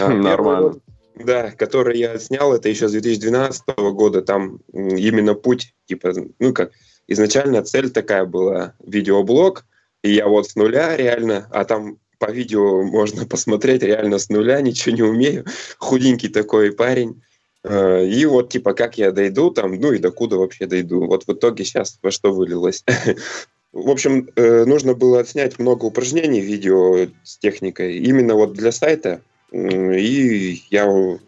А 0.00 0.08
Нормально. 0.08 0.74
Да, 1.14 1.50
который 1.52 1.98
я 1.98 2.18
снял, 2.18 2.54
это 2.54 2.68
еще 2.68 2.88
с 2.88 2.92
2012 2.92 3.64
года, 3.92 4.22
там 4.22 4.60
именно 4.72 5.34
путь, 5.34 5.74
типа, 5.86 6.12
ну 6.38 6.52
как, 6.52 6.72
изначально 7.06 7.62
цель 7.62 7.90
такая 7.90 8.24
была, 8.24 8.74
видеоблог, 8.84 9.64
и 10.02 10.12
я 10.12 10.28
вот 10.28 10.48
с 10.48 10.56
нуля 10.56 10.96
реально, 10.96 11.48
а 11.50 11.64
там 11.64 11.98
по 12.18 12.30
видео 12.30 12.82
можно 12.84 13.26
посмотреть 13.26 13.82
реально 13.82 14.18
с 14.18 14.28
нуля, 14.28 14.60
ничего 14.60 14.94
не 14.94 15.02
умею, 15.02 15.46
худенький 15.78 16.28
такой 16.28 16.72
парень. 16.72 17.22
Э, 17.62 18.04
и 18.04 18.24
вот 18.26 18.50
типа 18.50 18.74
как 18.74 18.98
я 18.98 19.12
дойду 19.12 19.50
там, 19.50 19.74
ну 19.74 19.92
и 19.92 19.98
докуда 19.98 20.36
вообще 20.36 20.66
дойду. 20.66 21.06
Вот 21.06 21.26
в 21.26 21.32
итоге 21.32 21.64
сейчас 21.64 21.98
во 22.02 22.10
что 22.10 22.32
вылилось. 22.32 22.84
В 23.72 23.90
общем, 23.90 24.28
э, 24.36 24.64
нужно 24.66 24.94
было 24.94 25.24
снять 25.24 25.58
много 25.58 25.86
упражнений 25.86 26.40
видео 26.40 27.08
с 27.24 27.38
техникой 27.38 27.98
именно 27.98 28.34
вот 28.34 28.52
для 28.52 28.70
сайта. 28.70 29.20
И 29.54 30.64
я 30.70 31.18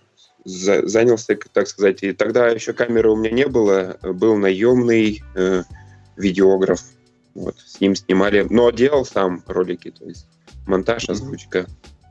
занялся, 0.44 1.38
так 1.52 1.68
сказать, 1.68 2.02
и 2.02 2.12
тогда 2.12 2.48
еще 2.48 2.72
камеры 2.72 3.10
у 3.10 3.16
меня 3.16 3.30
не 3.30 3.46
было, 3.46 3.98
был 4.02 4.36
наемный 4.36 5.22
э, 5.34 5.62
видеограф, 6.16 6.80
вот, 7.34 7.56
с 7.58 7.80
ним 7.80 7.94
снимали, 7.94 8.46
но 8.48 8.70
делал 8.70 9.04
сам 9.04 9.42
ролики, 9.46 9.90
то 9.90 10.04
есть 10.04 10.26
монтаж, 10.66 11.08
озвучка. 11.08 11.66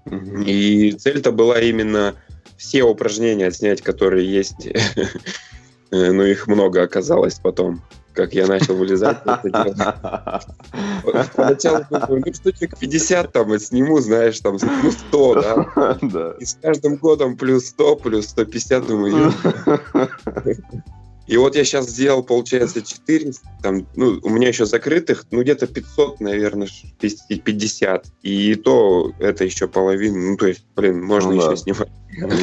Mm-hmm. 0.05 0.45
И 0.45 0.91
цель-то 0.93 1.31
была 1.31 1.59
именно 1.59 2.15
все 2.57 2.83
упражнения 2.83 3.51
снять, 3.51 3.81
которые 3.81 4.31
есть. 4.31 4.67
Э, 5.91 6.11
но 6.11 6.25
их 6.25 6.47
много 6.47 6.81
оказалось 6.81 7.35
потом 7.35 7.83
как 8.15 8.33
я 8.33 8.47
начал 8.47 8.75
вылезать. 8.75 9.17
Поначалу 11.35 11.85
думаю, 11.89 12.23
ну 12.25 12.33
штучек 12.33 12.77
50 12.79 13.31
там 13.31 13.53
и 13.53 13.59
сниму, 13.59 13.99
знаешь, 13.99 14.39
там 14.39 14.57
ну 14.83 14.91
100, 14.91 15.33
да? 16.01 16.35
И 16.39 16.45
с 16.45 16.57
каждым 16.61 16.95
годом 16.95 17.37
плюс 17.37 17.67
100, 17.67 17.95
плюс 17.97 18.27
150, 18.27 18.87
думаю, 18.87 19.33
и 21.27 21.37
вот 21.37 21.55
я 21.55 21.63
сейчас 21.63 21.89
сделал, 21.89 22.21
получается, 22.23 22.83
400, 22.83 23.41
там, 23.63 23.87
ну, 23.95 24.19
у 24.21 24.29
меня 24.29 24.49
еще 24.49 24.67
закрытых, 24.67 25.25
ну, 25.31 25.41
где-то 25.41 25.65
500, 25.65 26.19
наверное, 26.19 26.67
50. 26.99 28.05
И 28.21 28.55
то 28.55 29.11
это 29.17 29.43
еще 29.43 29.67
половина, 29.67 30.17
ну, 30.17 30.37
то 30.37 30.45
есть, 30.45 30.63
блин, 30.75 31.03
можно 31.03 31.31
ну, 31.31 31.37
еще 31.37 31.49
да. 31.49 31.55
снимать. 31.55 31.89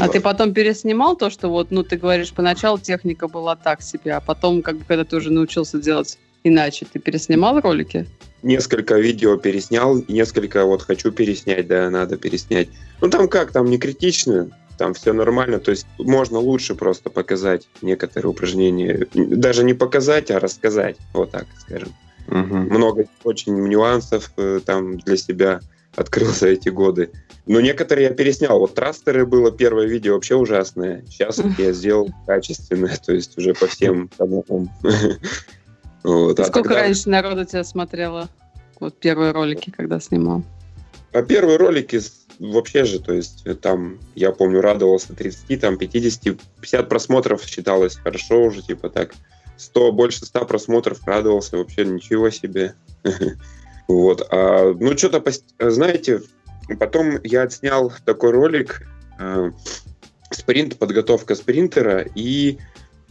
А 0.00 0.08
ты 0.08 0.20
потом 0.20 0.52
переснимал 0.52 1.16
то, 1.16 1.30
что 1.30 1.48
вот, 1.48 1.70
ну, 1.70 1.82
ты 1.82 1.96
говоришь, 1.96 2.32
поначалу 2.32 2.78
техника 2.78 3.28
была 3.28 3.56
так 3.56 3.82
себе, 3.82 4.12
а 4.12 4.20
потом, 4.20 4.62
как 4.62 4.78
бы, 4.78 4.84
когда 4.86 5.04
ты 5.04 5.16
уже 5.16 5.30
научился 5.30 5.78
делать 5.78 6.18
иначе, 6.44 6.86
ты 6.90 6.98
переснимал 6.98 7.60
ролики? 7.60 8.06
Несколько 8.42 8.98
видео 8.98 9.36
переснял, 9.36 10.02
несколько 10.08 10.64
вот 10.64 10.82
хочу 10.82 11.12
переснять, 11.12 11.68
да, 11.68 11.88
надо 11.90 12.16
переснять. 12.16 12.68
Ну, 13.00 13.08
там 13.08 13.28
как, 13.28 13.52
там 13.52 13.66
не 13.66 13.78
критично, 13.78 14.50
там 14.78 14.94
все 14.94 15.12
нормально, 15.12 15.60
то 15.60 15.70
есть 15.70 15.86
можно 15.98 16.38
лучше 16.38 16.74
просто 16.74 17.08
показать 17.08 17.68
некоторые 17.82 18.30
упражнения, 18.30 19.06
даже 19.14 19.62
не 19.64 19.74
показать, 19.74 20.30
а 20.30 20.40
рассказать, 20.40 20.96
вот 21.12 21.30
так 21.30 21.46
скажем. 21.60 21.94
Угу. 22.28 22.56
Много 22.56 23.06
очень 23.24 23.54
нюансов 23.68 24.32
э, 24.36 24.60
там 24.64 24.98
для 24.98 25.16
себя 25.16 25.60
открыл 25.96 26.28
за 26.28 26.48
эти 26.48 26.68
годы. 26.68 27.10
Но 27.46 27.60
некоторые 27.60 28.08
я 28.08 28.14
переснял. 28.14 28.58
Вот 28.58 28.74
трастеры 28.74 29.26
было 29.26 29.50
первое 29.50 29.86
видео 29.86 30.14
вообще 30.14 30.36
ужасное. 30.36 31.04
Сейчас 31.08 31.40
я 31.58 31.72
сделал 31.72 32.10
качественное, 32.26 32.96
то 33.04 33.12
есть 33.12 33.36
уже 33.36 33.54
по 33.54 33.66
всем 33.66 34.08
каналам. 34.16 34.70
Вот. 36.04 36.40
А 36.40 36.44
Сколько 36.46 36.70
тогда... 36.70 36.82
раньше 36.82 37.08
народу 37.08 37.44
тебя 37.44 37.62
смотрело? 37.62 38.28
Вот 38.80 38.98
первые 38.98 39.30
ролики, 39.30 39.70
когда 39.70 40.00
снимал? 40.00 40.42
А 41.12 41.22
первые 41.22 41.58
ролики 41.58 42.00
вообще 42.40 42.84
же, 42.84 42.98
то 42.98 43.12
есть 43.12 43.42
э, 43.44 43.54
там, 43.54 44.00
я 44.16 44.32
помню, 44.32 44.60
радовался 44.60 45.14
30, 45.14 45.60
там 45.60 45.78
50, 45.78 46.36
50 46.60 46.88
просмотров 46.88 47.44
считалось 47.44 47.94
хорошо 47.94 48.42
уже, 48.42 48.62
типа 48.62 48.88
так. 48.88 49.14
100, 49.56 49.92
больше 49.92 50.26
100 50.26 50.44
просмотров 50.46 51.06
радовался, 51.06 51.56
вообще 51.56 51.84
ничего 51.84 52.30
себе. 52.30 52.74
Вот. 53.88 54.26
А, 54.30 54.72
ну, 54.72 54.96
что-то, 54.96 55.22
знаете, 55.58 56.22
потом 56.78 57.18
я 57.24 57.42
отснял 57.42 57.92
такой 58.04 58.30
ролик 58.30 58.82
э, 59.18 59.50
спринт, 60.30 60.78
подготовка 60.78 61.34
спринтера 61.34 62.06
и 62.14 62.58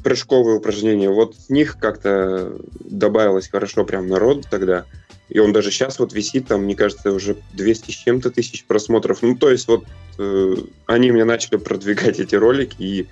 прыжковые 0.04 0.58
упражнения. 0.58 1.10
Вот 1.10 1.36
с 1.36 1.50
них 1.50 1.78
как-то 1.80 2.58
добавилось 2.80 3.50
хорошо 3.50 3.86
прям 3.86 4.08
народ 4.08 4.48
тогда. 4.50 4.86
И 5.30 5.40
он 5.40 5.54
даже 5.54 5.72
сейчас 5.72 5.98
вот 6.00 6.12
висит, 6.12 6.48
там, 6.48 6.64
мне 6.64 6.76
кажется, 6.76 7.12
уже 7.12 7.38
200 7.54 7.92
с 7.92 7.94
чем-то 7.94 8.32
тысяч 8.32 8.66
просмотров. 8.66 9.22
Ну, 9.22 9.38
то 9.38 9.50
есть 9.50 9.68
вот 9.68 9.86
э, 10.18 10.56
они 10.88 11.12
мне 11.12 11.24
начали 11.24 11.58
продвигать 11.58 12.20
эти 12.20 12.36
ролики, 12.36 12.76
и 12.80 13.08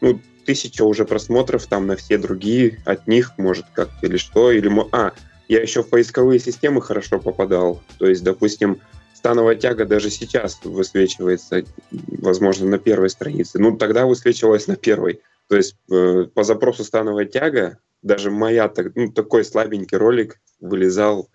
ну, 0.00 0.20
тысяча 0.46 0.84
уже 0.84 1.04
просмотров 1.04 1.66
там 1.66 1.86
на 1.88 1.96
все 1.96 2.16
другие 2.16 2.80
от 2.84 3.08
них, 3.08 3.32
может, 3.38 3.66
как-то 3.72 4.06
или 4.06 4.18
что. 4.18 4.52
Или, 4.52 4.70
а, 4.92 5.14
я 5.48 5.60
еще 5.60 5.82
в 5.82 5.88
поисковые 5.88 6.40
системы 6.40 6.80
хорошо 6.80 7.18
попадал. 7.18 7.82
То 7.98 8.06
есть, 8.06 8.22
допустим, 8.22 8.80
становая 9.14 9.56
тяга 9.56 9.84
даже 9.84 10.10
сейчас 10.10 10.60
высвечивается, 10.64 11.64
возможно, 11.90 12.66
на 12.66 12.78
первой 12.78 13.10
странице. 13.10 13.58
Ну, 13.58 13.76
тогда 13.76 14.06
высвечивалась 14.06 14.66
на 14.66 14.76
первой. 14.76 15.20
То 15.48 15.56
есть 15.56 15.76
э, 15.90 16.26
по 16.32 16.44
запросу 16.44 16.84
становая 16.84 17.26
тяга, 17.26 17.78
даже 18.02 18.30
моя, 18.30 18.68
так, 18.68 18.94
ну, 18.94 19.10
такой 19.10 19.44
слабенький 19.44 19.96
ролик 19.96 20.40
вылезал 20.60 21.28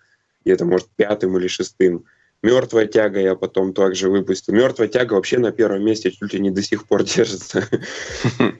где-то, 0.44 0.64
может, 0.64 0.88
пятым 0.96 1.36
или 1.38 1.48
шестым. 1.48 2.04
Мертвая 2.42 2.86
тяга 2.86 3.20
я 3.20 3.34
потом 3.34 3.74
также 3.74 4.08
выпустил. 4.08 4.54
Мертвая 4.54 4.88
тяга 4.88 5.14
вообще 5.14 5.38
на 5.38 5.52
первом 5.52 5.84
месте 5.84 6.10
чуть 6.10 6.32
ли 6.32 6.40
не 6.40 6.50
до 6.50 6.62
сих 6.62 6.86
пор 6.86 7.04
держится. 7.04 7.66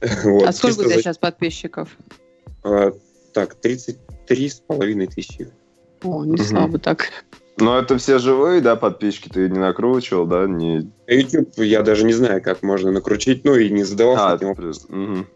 А 0.00 0.52
сколько 0.52 0.82
у 0.82 0.84
тебя 0.84 1.00
сейчас 1.00 1.18
подписчиков? 1.18 1.88
Так, 3.38 3.54
33 3.54 4.48
с 4.48 4.54
половиной 4.54 5.06
тысячи. 5.06 5.48
О, 6.02 6.24
не 6.24 6.38
слабо 6.38 6.80
так. 6.80 7.08
Но 7.56 7.78
это 7.78 7.96
все 7.98 8.18
живые, 8.18 8.60
да, 8.60 8.74
подписчики? 8.74 9.28
Ты 9.28 9.48
не 9.48 9.60
накручивал, 9.60 10.26
да? 10.26 10.48
Не... 10.48 10.90
YouTube 11.06 11.52
я 11.58 11.82
даже 11.82 12.04
не 12.04 12.12
знаю, 12.12 12.42
как 12.42 12.64
можно 12.64 12.90
накрутить, 12.90 13.44
ну 13.44 13.54
и 13.54 13.70
не 13.70 13.84
задавался 13.84 14.32
а, 14.32 14.34
этим 14.34 14.48
вопросом. 14.48 14.90
Угу. 14.90 15.26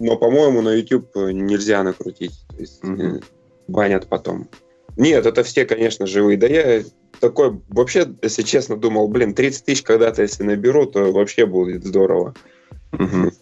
Но, 0.00 0.16
по-моему, 0.16 0.62
на 0.62 0.70
YouTube 0.70 1.14
нельзя 1.14 1.84
накрутить. 1.84 2.44
То 2.48 2.56
есть, 2.56 2.82
угу. 2.82 3.20
банят 3.68 4.08
потом. 4.08 4.48
Нет, 4.96 5.24
это 5.24 5.44
все, 5.44 5.64
конечно, 5.64 6.08
живые. 6.08 6.36
Да 6.36 6.48
я 6.48 6.82
такой, 7.20 7.60
вообще, 7.68 8.12
если 8.20 8.42
честно, 8.42 8.76
думал, 8.76 9.06
блин, 9.06 9.32
30 9.32 9.64
тысяч 9.64 9.82
когда-то, 9.82 10.22
если 10.22 10.42
наберу, 10.42 10.86
то 10.86 11.12
вообще 11.12 11.46
будет 11.46 11.84
здорово. 11.84 12.34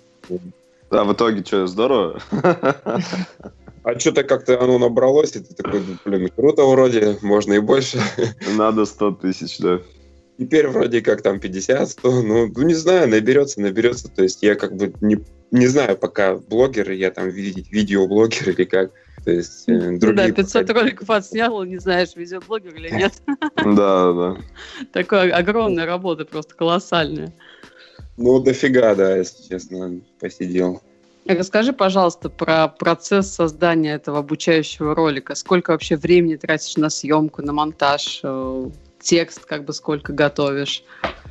А 0.95 1.05
в 1.05 1.15
итоге 1.15 1.43
что, 1.43 1.67
здорово? 1.67 2.21
А 3.85 3.99
что-то 3.99 4.23
как-то 4.23 4.63
оно 4.63 4.79
набралось, 4.79 5.35
и 5.35 5.41
ты 5.41 5.55
такой, 5.55 5.83
блин, 6.05 6.29
круто 6.35 6.65
вроде, 6.65 7.19
можно 7.23 7.55
и 7.55 7.59
больше. 7.59 8.01
Надо 8.57 8.85
100 8.85 9.11
тысяч, 9.13 9.59
да. 9.59 9.81
Теперь 10.39 10.69
вроде 10.69 11.03
как 11.03 11.23
там 11.23 11.41
50, 11.41 11.91
100, 11.91 12.23
ну, 12.23 12.47
ну 12.47 12.63
не 12.63 12.75
знаю, 12.75 13.09
наберется, 13.09 13.61
наберется. 13.61 14.09
То 14.09 14.23
есть 14.23 14.43
я 14.43 14.55
как 14.55 14.77
бы 14.77 14.93
не, 15.01 15.19
не 15.51 15.67
знаю 15.67 15.97
пока 15.97 16.37
блогер, 16.37 16.91
я 16.93 17.11
там 17.11 17.29
ви- 17.29 17.67
видеоблогер 17.71 18.51
или 18.51 18.65
как. 18.65 18.93
То 19.25 19.31
есть 19.31 19.69
э, 19.69 19.73
Ну 19.73 19.99
другие... 19.99 20.29
да, 20.29 20.35
500 20.35 20.67
пока- 20.67 20.81
роликов 20.81 21.11
отснял, 21.11 21.63
не 21.65 21.79
знаешь, 21.79 22.17
видеоблогер 22.17 22.75
или 22.75 22.89
нет. 22.91 23.13
Да, 23.65 24.13
да. 24.13 24.37
Такая 24.93 25.33
огромная 25.33 25.87
работа, 25.87 26.25
просто 26.25 26.55
колоссальная. 26.55 27.33
Ну, 28.17 28.41
дофига, 28.41 28.95
да, 28.95 29.17
если 29.17 29.49
честно, 29.49 30.01
посидел. 30.21 30.83
Расскажи, 31.27 31.73
пожалуйста, 31.73 32.29
про 32.29 32.69
процесс 32.69 33.33
создания 33.33 33.95
этого 33.95 34.19
обучающего 34.19 34.95
ролика. 34.95 35.35
Сколько 35.35 35.71
вообще 35.71 35.97
времени 35.97 36.37
тратишь 36.37 36.77
на 36.77 36.91
съемку, 36.91 37.43
на 37.43 37.53
монтаж, 37.53 38.21
э, 38.25 38.71
текст 39.01 39.45
как 39.45 39.65
бы 39.65 39.73
сколько 39.73 40.13
готовишь? 40.13 40.83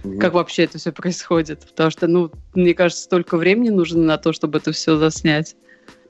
Мгм. 0.03 0.19
Как 0.19 0.33
вообще 0.33 0.63
это 0.63 0.77
все 0.77 0.91
происходит? 0.91 1.65
Потому 1.67 1.91
что, 1.91 2.07
ну, 2.07 2.31
мне 2.53 2.73
кажется, 2.73 3.03
столько 3.03 3.37
времени 3.37 3.69
нужно 3.69 4.01
на 4.01 4.17
то, 4.17 4.31
чтобы 4.31 4.59
это 4.59 4.71
все 4.71 4.95
заснять. 4.97 5.55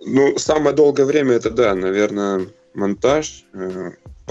Ну, 0.06 0.38
самое 0.38 0.76
долгое 0.76 1.06
время 1.06 1.34
это, 1.34 1.50
да, 1.50 1.74
наверное, 1.76 2.48
монтаж. 2.74 3.46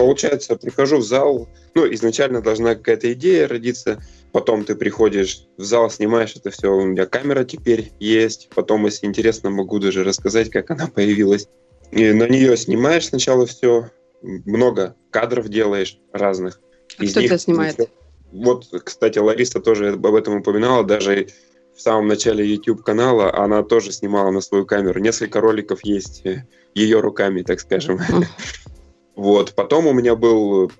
Получается, 0.00 0.56
прихожу 0.56 0.96
в 0.96 1.02
зал, 1.02 1.46
ну, 1.74 1.92
изначально 1.92 2.40
должна 2.40 2.74
какая-то 2.74 3.12
идея 3.12 3.46
родиться, 3.46 4.02
потом 4.32 4.64
ты 4.64 4.74
приходишь 4.74 5.44
в 5.58 5.62
зал, 5.62 5.90
снимаешь 5.90 6.34
это 6.34 6.48
все, 6.48 6.74
у 6.74 6.86
меня 6.86 7.04
камера 7.04 7.44
теперь 7.44 7.92
есть, 8.00 8.48
потом, 8.54 8.86
если 8.86 9.06
интересно, 9.06 9.50
могу 9.50 9.78
даже 9.78 10.02
рассказать, 10.02 10.48
как 10.48 10.70
она 10.70 10.86
появилась. 10.86 11.48
И 11.90 12.12
на 12.12 12.26
нее 12.28 12.56
снимаешь 12.56 13.08
сначала 13.08 13.44
все, 13.44 13.90
много 14.22 14.96
кадров 15.10 15.50
делаешь 15.50 15.98
разных. 16.14 16.62
А 16.96 17.04
кто 17.04 17.20
тебя 17.20 17.36
снимает? 17.36 17.90
Вот, 18.32 18.68
кстати, 18.82 19.18
Лариса 19.18 19.60
тоже 19.60 19.90
об 19.90 20.14
этом 20.14 20.36
упоминала, 20.36 20.82
даже 20.82 21.26
в 21.76 21.82
самом 21.82 22.08
начале 22.08 22.46
YouTube-канала 22.46 23.34
она 23.36 23.62
тоже 23.62 23.92
снимала 23.92 24.30
на 24.30 24.40
свою 24.40 24.64
камеру. 24.64 24.98
Несколько 24.98 25.42
роликов 25.42 25.84
есть 25.84 26.24
э, 26.24 26.46
ее 26.74 27.00
руками, 27.00 27.42
так 27.42 27.60
скажем. 27.60 28.00
Вот. 29.20 29.52
Потом 29.54 29.86
у 29.86 29.92
меня 29.92 30.16
был 30.16 30.72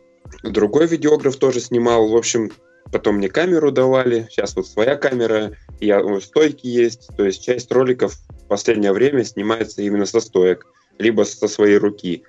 другой 0.43 0.87
видеограф, 0.87 1.37
тоже 1.37 1.61
снимал. 1.61 2.09
В 2.09 2.17
общем, 2.17 2.51
потом 2.91 3.17
мне 3.17 3.29
камеру 3.29 3.71
давали. 3.71 4.29
Сейчас 4.31 4.57
вот 4.57 4.67
своя 4.67 4.97
камера. 4.97 5.53
Я, 5.79 6.03
ну, 6.03 6.23
стойки 6.23 6.67
есть. 6.67 7.11
То 7.19 7.27
есть 7.27 7.45
часть 7.45 7.71
роликов 7.71 8.15
в 8.15 8.49
последнее 8.49 8.95
время 8.95 9.25
снимается 9.25 9.83
именно 9.83 10.07
со 10.07 10.21
стоек, 10.21 10.67
либо 10.99 11.25
со 11.25 11.49
своей 11.49 11.77
руки. 11.77 12.23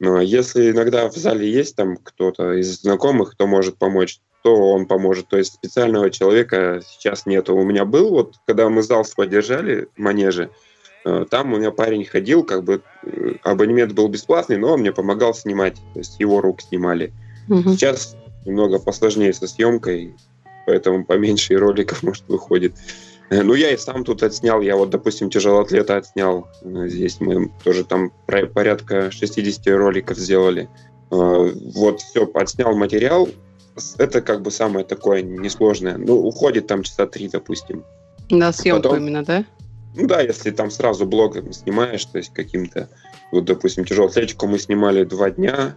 Но 0.00 0.20
если 0.20 0.70
иногда 0.70 1.08
в 1.08 1.16
зале 1.16 1.50
есть 1.50 1.76
там 1.76 1.96
кто-то 1.96 2.52
из 2.52 2.82
знакомых, 2.82 3.32
кто 3.32 3.46
может 3.46 3.78
помочь, 3.78 4.20
то 4.42 4.54
он 4.54 4.84
поможет. 4.84 5.28
То 5.28 5.38
есть 5.38 5.54
специального 5.54 6.10
человека 6.10 6.82
сейчас 6.86 7.24
нету. 7.24 7.56
У 7.56 7.64
меня 7.64 7.86
был, 7.86 8.10
вот 8.10 8.34
когда 8.46 8.68
мы 8.68 8.82
зал 8.82 9.06
свой 9.06 9.28
держали, 9.28 9.88
манеже, 9.96 10.42
э, 10.42 10.73
там 11.30 11.52
у 11.52 11.58
меня 11.58 11.70
парень 11.70 12.04
ходил, 12.04 12.44
как 12.44 12.64
бы 12.64 12.82
э, 13.02 13.32
абонемент 13.42 13.92
был 13.92 14.08
бесплатный, 14.08 14.56
но 14.56 14.72
он 14.72 14.80
мне 14.80 14.92
помогал 14.92 15.34
снимать. 15.34 15.74
То 15.92 15.98
есть 16.00 16.18
его 16.18 16.40
рук 16.40 16.62
снимали. 16.62 17.12
Мгм. 17.48 17.72
Сейчас 17.74 18.16
немного 18.46 18.78
посложнее 18.78 19.32
со 19.32 19.46
съемкой, 19.46 20.14
поэтому 20.66 21.04
поменьше 21.04 21.52
и 21.52 21.56
роликов, 21.56 22.02
может, 22.02 22.24
выходит. 22.28 22.74
Э, 23.30 23.42
Ну, 23.42 23.54
я 23.54 23.70
и 23.72 23.76
сам 23.76 24.04
тут 24.04 24.22
отснял. 24.22 24.60
Я 24.62 24.76
вот, 24.76 24.90
допустим, 24.90 25.30
тяжелоатлета 25.30 25.96
отснял. 25.96 26.48
Э, 26.62 26.88
Здесь 26.88 27.20
мы 27.20 27.50
тоже 27.62 27.84
там 27.84 28.10
порядка 28.26 29.10
60 29.10 29.66
роликов 29.76 30.16
сделали. 30.18 30.68
Э, 31.10 31.50
Вот, 31.74 32.00
все, 32.00 32.30
отснял 32.34 32.74
материал. 32.76 33.28
Это 33.98 34.20
как 34.20 34.40
бы 34.42 34.50
самое 34.50 34.84
такое 34.86 35.22
несложное. 35.22 35.96
Ну, 35.98 36.14
уходит 36.14 36.66
там 36.68 36.82
часа 36.82 37.06
три, 37.06 37.28
допустим. 37.28 37.84
На 38.30 38.52
съемку 38.52 38.82
Потом- 38.84 38.98
именно, 38.98 39.24
да? 39.24 39.44
Ну 39.94 40.06
да, 40.06 40.20
если 40.20 40.50
там 40.50 40.70
сразу 40.70 41.06
блогом 41.06 41.52
снимаешь, 41.52 42.04
то 42.04 42.18
есть 42.18 42.32
каким-то, 42.32 42.88
вот, 43.30 43.44
допустим, 43.44 43.84
тяжелую 43.84 44.10
атлетику 44.10 44.46
мы 44.46 44.58
снимали 44.58 45.04
два 45.04 45.30
дня, 45.30 45.76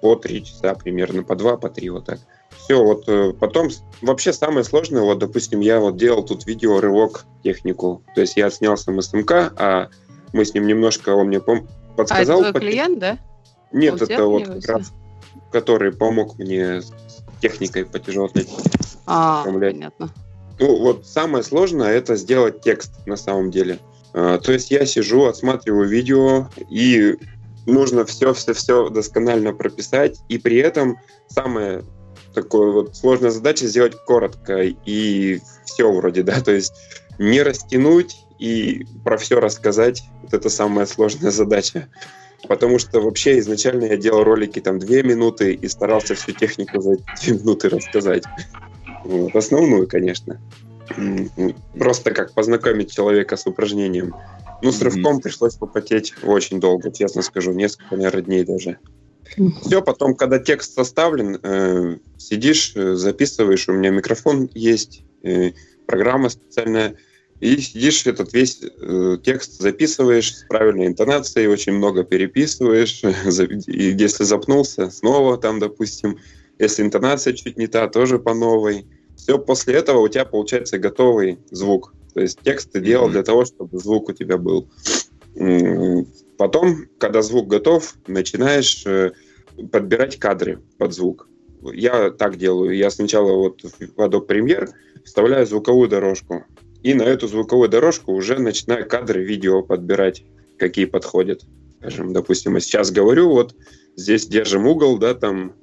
по 0.00 0.14
три 0.16 0.44
часа 0.44 0.74
примерно, 0.74 1.22
по 1.22 1.34
два, 1.36 1.56
по 1.56 1.68
три, 1.68 1.90
вот 1.90 2.06
так. 2.06 2.20
Все, 2.56 2.82
вот 2.82 3.04
э, 3.08 3.32
потом 3.38 3.68
вообще 4.00 4.32
самое 4.32 4.64
сложное, 4.64 5.02
вот, 5.02 5.18
допустим, 5.18 5.60
я 5.60 5.80
вот 5.80 5.96
делал 5.96 6.22
тут 6.22 6.46
видео 6.46 6.80
рывок 6.80 7.24
технику, 7.42 8.02
то 8.14 8.20
есть 8.20 8.36
я 8.36 8.50
снял 8.50 8.76
сам 8.76 9.00
СМК, 9.00 9.32
а 9.56 9.88
мы 10.32 10.44
с 10.44 10.54
ним 10.54 10.66
немножко, 10.66 11.14
он 11.14 11.28
мне 11.28 11.38
пом- 11.38 11.66
А 11.66 11.92
это 11.92 11.94
подсказал. 11.96 12.40
твой 12.40 12.52
по- 12.52 12.60
клиент, 12.60 12.98
да? 12.98 13.18
Нет, 13.72 14.00
у 14.00 14.04
это 14.04 14.24
вот 14.26 14.46
как 14.46 14.64
раз, 14.66 14.92
который 15.50 15.92
помог 15.92 16.38
мне 16.38 16.80
с 16.80 16.92
техникой 17.40 17.84
по 17.84 17.98
тяжелой 17.98 18.28
атлетике. 18.28 18.70
А, 19.06 19.44
понятно. 19.44 20.10
Ну, 20.58 20.76
вот 20.76 21.06
самое 21.06 21.44
сложное 21.44 21.94
это 21.94 22.16
сделать 22.16 22.62
текст 22.62 22.92
на 23.06 23.16
самом 23.16 23.50
деле. 23.50 23.78
А, 24.12 24.38
то 24.38 24.52
есть 24.52 24.70
я 24.70 24.84
сижу, 24.86 25.26
отсматриваю 25.26 25.88
видео, 25.88 26.48
и 26.70 27.16
нужно 27.66 28.04
все-все-все 28.04 28.88
досконально 28.88 29.52
прописать, 29.52 30.20
и 30.28 30.38
при 30.38 30.56
этом 30.56 30.98
самая 31.28 31.84
такая 32.34 32.70
вот 32.70 32.96
сложная 32.96 33.30
задача 33.30 33.66
сделать 33.66 33.94
коротко 34.06 34.62
и 34.62 35.40
все 35.64 35.92
вроде, 35.92 36.22
да, 36.22 36.40
то 36.40 36.52
есть 36.52 36.72
не 37.18 37.42
растянуть 37.42 38.16
и 38.38 38.86
про 39.04 39.18
все 39.18 39.40
рассказать. 39.40 40.04
Вот 40.22 40.32
это 40.32 40.48
самая 40.48 40.86
сложная 40.86 41.30
задача. 41.30 41.88
Потому 42.46 42.78
что 42.78 43.00
вообще 43.00 43.40
изначально 43.40 43.86
я 43.86 43.96
делал 43.96 44.22
ролики 44.22 44.60
там 44.60 44.78
две 44.78 45.02
минуты 45.02 45.54
и 45.54 45.66
старался 45.66 46.14
всю 46.14 46.32
технику 46.32 46.80
за 46.80 46.96
две 47.20 47.34
минуты 47.34 47.68
рассказать. 47.68 48.22
Основную, 49.34 49.86
конечно. 49.88 50.40
Просто 51.74 52.12
как 52.12 52.32
познакомить 52.32 52.92
человека 52.92 53.36
с 53.36 53.46
упражнением. 53.46 54.14
Ну, 54.62 54.72
с 54.72 54.82
рывком 54.82 55.20
пришлось 55.20 55.54
попотеть 55.54 56.14
очень 56.22 56.60
долго, 56.60 56.90
честно 56.90 57.22
скажу, 57.22 57.52
несколько, 57.52 57.96
наверное, 57.96 58.22
дней 58.22 58.44
даже. 58.44 58.78
Все, 59.62 59.82
потом, 59.82 60.14
когда 60.14 60.38
текст 60.38 60.74
составлен, 60.74 61.38
э, 61.42 61.98
сидишь, 62.16 62.72
э, 62.74 62.94
записываешь, 62.94 63.68
у 63.68 63.72
меня 63.72 63.90
микрофон 63.90 64.50
есть, 64.54 65.02
э, 65.22 65.52
программа 65.86 66.30
специальная, 66.30 66.96
и 67.38 67.58
сидишь 67.58 68.06
этот 68.06 68.32
весь 68.32 68.60
э, 68.62 69.18
текст 69.22 69.60
записываешь 69.60 70.34
с 70.34 70.42
правильной 70.44 70.86
интонацией, 70.86 71.46
очень 71.46 71.74
много 71.74 72.04
переписываешь, 72.04 73.02
и 73.66 73.90
если 73.90 74.24
запнулся, 74.24 74.90
снова 74.90 75.36
там, 75.36 75.60
допустим, 75.60 76.18
если 76.58 76.82
интонация 76.82 77.34
чуть 77.34 77.56
не 77.56 77.68
та, 77.68 77.86
тоже 77.88 78.18
по 78.18 78.34
новой. 78.34 78.86
Все 79.18 79.38
после 79.38 79.74
этого 79.74 79.98
у 79.98 80.08
тебя 80.08 80.24
получается 80.24 80.78
готовый 80.78 81.38
звук. 81.50 81.92
То 82.14 82.20
есть 82.20 82.38
текст 82.42 82.72
ты 82.72 82.80
делал 82.80 83.04
Мгм. 83.06 83.12
для 83.12 83.22
того, 83.22 83.44
чтобы 83.44 83.78
звук 83.78 84.08
у 84.08 84.12
тебя 84.12 84.38
был. 84.38 84.68
Потом, 86.36 86.86
когда 86.98 87.20
звук 87.22 87.48
готов, 87.48 87.94
начинаешь 88.06 88.84
э, 88.86 89.12
подбирать 89.70 90.18
кадры 90.18 90.60
под 90.78 90.94
звук. 90.94 91.28
Я 91.62 92.10
так 92.10 92.36
делаю. 92.36 92.76
Я 92.76 92.90
сначала 92.90 93.32
вот 93.32 93.62
в 93.62 94.00
Adobe 94.00 94.26
Premiere 94.26 94.68
вставляю 95.04 95.46
звуковую 95.46 95.88
дорожку. 95.88 96.44
И 96.82 96.94
на 96.94 97.02
эту 97.02 97.26
звуковую 97.26 97.68
дорожку 97.68 98.12
уже 98.12 98.38
начинаю 98.38 98.88
кадры 98.88 99.24
видео 99.24 99.62
подбирать, 99.62 100.24
какие 100.58 100.84
подходят. 100.84 101.42
Скажем, 101.80 102.12
допустим, 102.12 102.54
я 102.54 102.60
сейчас 102.60 102.92
говорю, 102.92 103.30
вот 103.30 103.54
здесь 103.96 104.26
держим 104.26 104.66
угол, 104.66 104.98
да, 104.98 105.14
там 105.14 105.54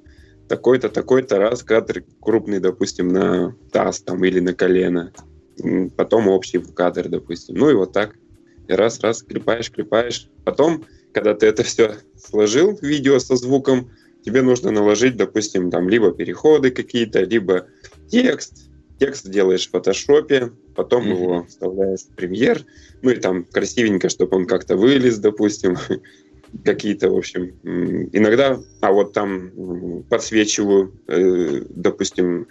такой-то, 0.48 0.88
такой-то 0.88 1.38
раз 1.38 1.62
кадр 1.62 2.04
крупный, 2.20 2.60
допустим, 2.60 3.08
на 3.08 3.56
таз 3.72 4.00
там 4.02 4.24
или 4.24 4.40
на 4.40 4.54
колено. 4.54 5.12
Потом 5.96 6.28
общий 6.28 6.58
кадр, 6.58 7.08
допустим. 7.08 7.56
Ну 7.56 7.70
и 7.70 7.74
вот 7.74 7.92
так. 7.92 8.14
И 8.68 8.72
раз-раз 8.72 9.22
клепаешь, 9.22 9.70
клепаешь. 9.70 10.28
Потом, 10.44 10.84
когда 11.12 11.34
ты 11.34 11.46
это 11.46 11.62
все 11.62 11.96
сложил, 12.16 12.78
видео 12.82 13.18
со 13.18 13.36
звуком, 13.36 13.90
тебе 14.22 14.42
нужно 14.42 14.70
наложить, 14.70 15.16
допустим, 15.16 15.70
там 15.70 15.88
либо 15.88 16.12
переходы 16.12 16.70
какие-то, 16.70 17.20
либо 17.22 17.68
текст. 18.08 18.70
Текст 18.98 19.28
делаешь 19.28 19.68
в 19.68 19.70
фотошопе, 19.70 20.52
потом 20.74 21.04
Мгм. 21.04 21.12
его 21.12 21.46
вставляешь 21.46 22.00
в 22.00 22.14
премьер, 22.14 22.64
ну 23.02 23.10
и 23.10 23.16
там 23.16 23.44
красивенько, 23.44 24.08
чтобы 24.08 24.38
он 24.38 24.46
как-то 24.46 24.76
вылез, 24.76 25.18
допустим, 25.18 25.76
какие-то, 26.64 27.10
в 27.10 27.16
общем, 27.16 27.54
иногда, 28.12 28.58
а 28.80 28.92
вот 28.92 29.12
там 29.12 30.02
подсвечиваю, 30.08 30.92
э, 31.08 31.62
допустим, 31.70 32.46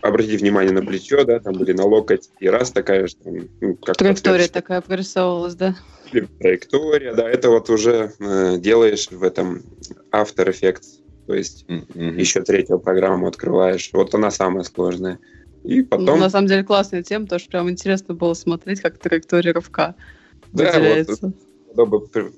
обратите 0.00 0.38
внимание 0.38 0.72
на 0.72 0.82
плечо, 0.82 1.24
да, 1.24 1.40
там 1.40 1.54
были 1.54 1.72
на 1.72 1.84
локоть, 1.84 2.30
и 2.40 2.48
раз 2.48 2.70
такая 2.70 3.06
же, 3.06 3.16
там, 3.16 3.48
ну, 3.60 3.74
как 3.76 3.96
Траектория 3.96 4.48
такая 4.48 4.80
прорисовывалась, 4.80 5.54
да? 5.54 5.76
Траектория, 6.40 7.14
да, 7.14 7.28
это 7.28 7.50
вот 7.50 7.68
уже 7.70 8.12
э, 8.18 8.58
делаешь 8.58 9.08
в 9.10 9.22
этом 9.22 9.62
After 10.12 10.48
Effects, 10.48 11.00
то 11.26 11.34
есть 11.34 11.66
mm-hmm. 11.68 12.18
еще 12.18 12.42
третью 12.42 12.78
программу 12.78 13.26
открываешь, 13.26 13.90
вот 13.92 14.14
она 14.14 14.30
самая 14.30 14.64
сложная. 14.64 15.18
И 15.64 15.82
потом... 15.82 16.06
Ну, 16.06 16.16
на 16.16 16.30
самом 16.30 16.46
деле 16.46 16.64
классная 16.64 17.02
тема, 17.02 17.24
потому 17.24 17.40
что 17.40 17.50
прям 17.50 17.70
интересно 17.70 18.14
было 18.14 18.34
смотреть, 18.34 18.80
как 18.80 18.98
траектория 18.98 19.52
рывка 19.52 19.94
да, 20.52 20.72
выделяется. 20.72 21.18
Вот, 21.20 21.34
в 21.84 21.94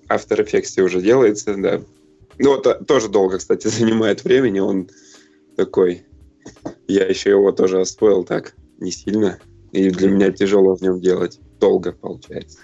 After 0.09 0.45
Effects 0.45 0.81
уже 0.83 1.01
делается, 1.01 1.55
да. 1.57 1.81
Ну, 2.39 2.59
это 2.59 2.75
тоже 2.85 3.09
долго, 3.09 3.39
кстати, 3.39 3.67
занимает 3.69 4.25
времени, 4.25 4.61
он 4.61 4.89
такой 5.57 6.05
я 6.89 7.07
еще 7.07 7.31
его 7.31 7.53
тоже 7.53 7.81
освоил 7.81 8.25
так, 8.25 8.55
не 8.79 8.91
сильно. 8.91 9.39
И 9.73 9.91
для 9.91 10.09
меня 10.09 10.33
тяжело 10.33 10.75
в 10.75 10.83
нем 10.83 11.01
делать. 11.01 11.39
Долго 11.61 11.93
получается. 11.93 12.59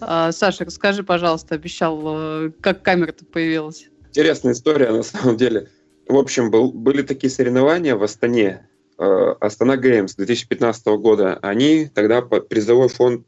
А, 0.00 0.30
Саша, 0.32 0.64
расскажи, 0.64 1.02
пожалуйста, 1.02 1.54
обещал, 1.54 2.00
э, 2.04 2.52
как 2.60 2.82
камера-то 2.82 3.24
появилась? 3.24 3.88
Интересная 4.08 4.52
история, 4.52 4.90
на 4.90 5.02
самом 5.02 5.36
деле. 5.36 5.68
В 6.06 6.16
общем, 6.16 6.50
был, 6.50 6.72
были 6.72 7.02
такие 7.02 7.30
соревнования 7.30 7.96
в 7.96 8.02
Астане. 8.02 8.68
Э, 8.98 9.34
Астана 9.40 9.76
Геймс 9.76 10.14
2015 10.14 10.86
года. 10.98 11.38
Они 11.42 11.90
тогда 11.92 12.22
призовой 12.22 12.88
фонд, 12.88 13.26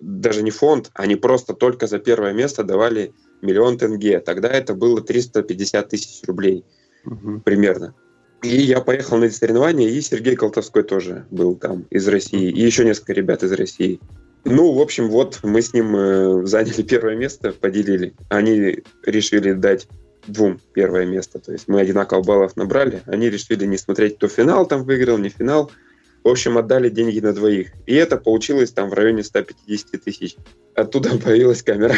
даже 0.00 0.42
не 0.42 0.50
фонд, 0.50 0.90
они 0.94 1.16
просто 1.16 1.54
только 1.54 1.86
за 1.86 1.98
первое 1.98 2.32
место 2.32 2.64
давали 2.64 3.12
миллион 3.42 3.78
тенге. 3.78 4.20
Тогда 4.20 4.48
это 4.48 4.74
было 4.74 5.00
350 5.00 5.88
тысяч 5.88 6.22
рублей 6.26 6.64
угу. 7.04 7.40
примерно. 7.44 7.94
И 8.42 8.60
я 8.60 8.80
поехал 8.80 9.16
на 9.16 9.24
эти 9.24 9.34
соревнования, 9.34 9.88
и 9.88 10.00
Сергей 10.00 10.36
Колтовской 10.36 10.82
тоже 10.82 11.26
был 11.30 11.56
там 11.56 11.86
из 11.90 12.06
России, 12.08 12.50
и 12.50 12.60
еще 12.60 12.84
несколько 12.84 13.14
ребят 13.14 13.42
из 13.42 13.52
России. 13.52 14.00
Ну, 14.44 14.72
в 14.72 14.80
общем, 14.80 15.08
вот 15.08 15.40
мы 15.42 15.62
с 15.62 15.72
ним 15.72 15.96
э, 15.96 16.46
заняли 16.46 16.82
первое 16.88 17.16
место, 17.16 17.52
поделили. 17.52 18.14
Они 18.28 18.82
решили 19.04 19.52
дать 19.52 19.88
двум 20.26 20.60
первое 20.72 21.06
место. 21.06 21.38
То 21.38 21.52
есть 21.52 21.68
мы 21.68 21.80
одинаково 21.80 22.22
баллов 22.22 22.56
набрали. 22.56 23.02
Они 23.06 23.30
решили 23.30 23.64
не 23.64 23.78
смотреть, 23.78 24.16
кто 24.16 24.28
финал 24.28 24.66
там 24.66 24.84
выиграл, 24.84 25.18
не 25.18 25.30
финал. 25.30 25.70
В 26.24 26.28
общем, 26.28 26.56
отдали 26.56 26.88
деньги 26.88 27.20
на 27.20 27.34
двоих. 27.34 27.72
И 27.84 27.94
это 27.94 28.16
получилось 28.16 28.72
там 28.72 28.88
в 28.88 28.94
районе 28.94 29.22
150 29.22 30.02
тысяч. 30.02 30.36
Оттуда 30.74 31.18
появилась 31.24 31.62
камера. 31.62 31.94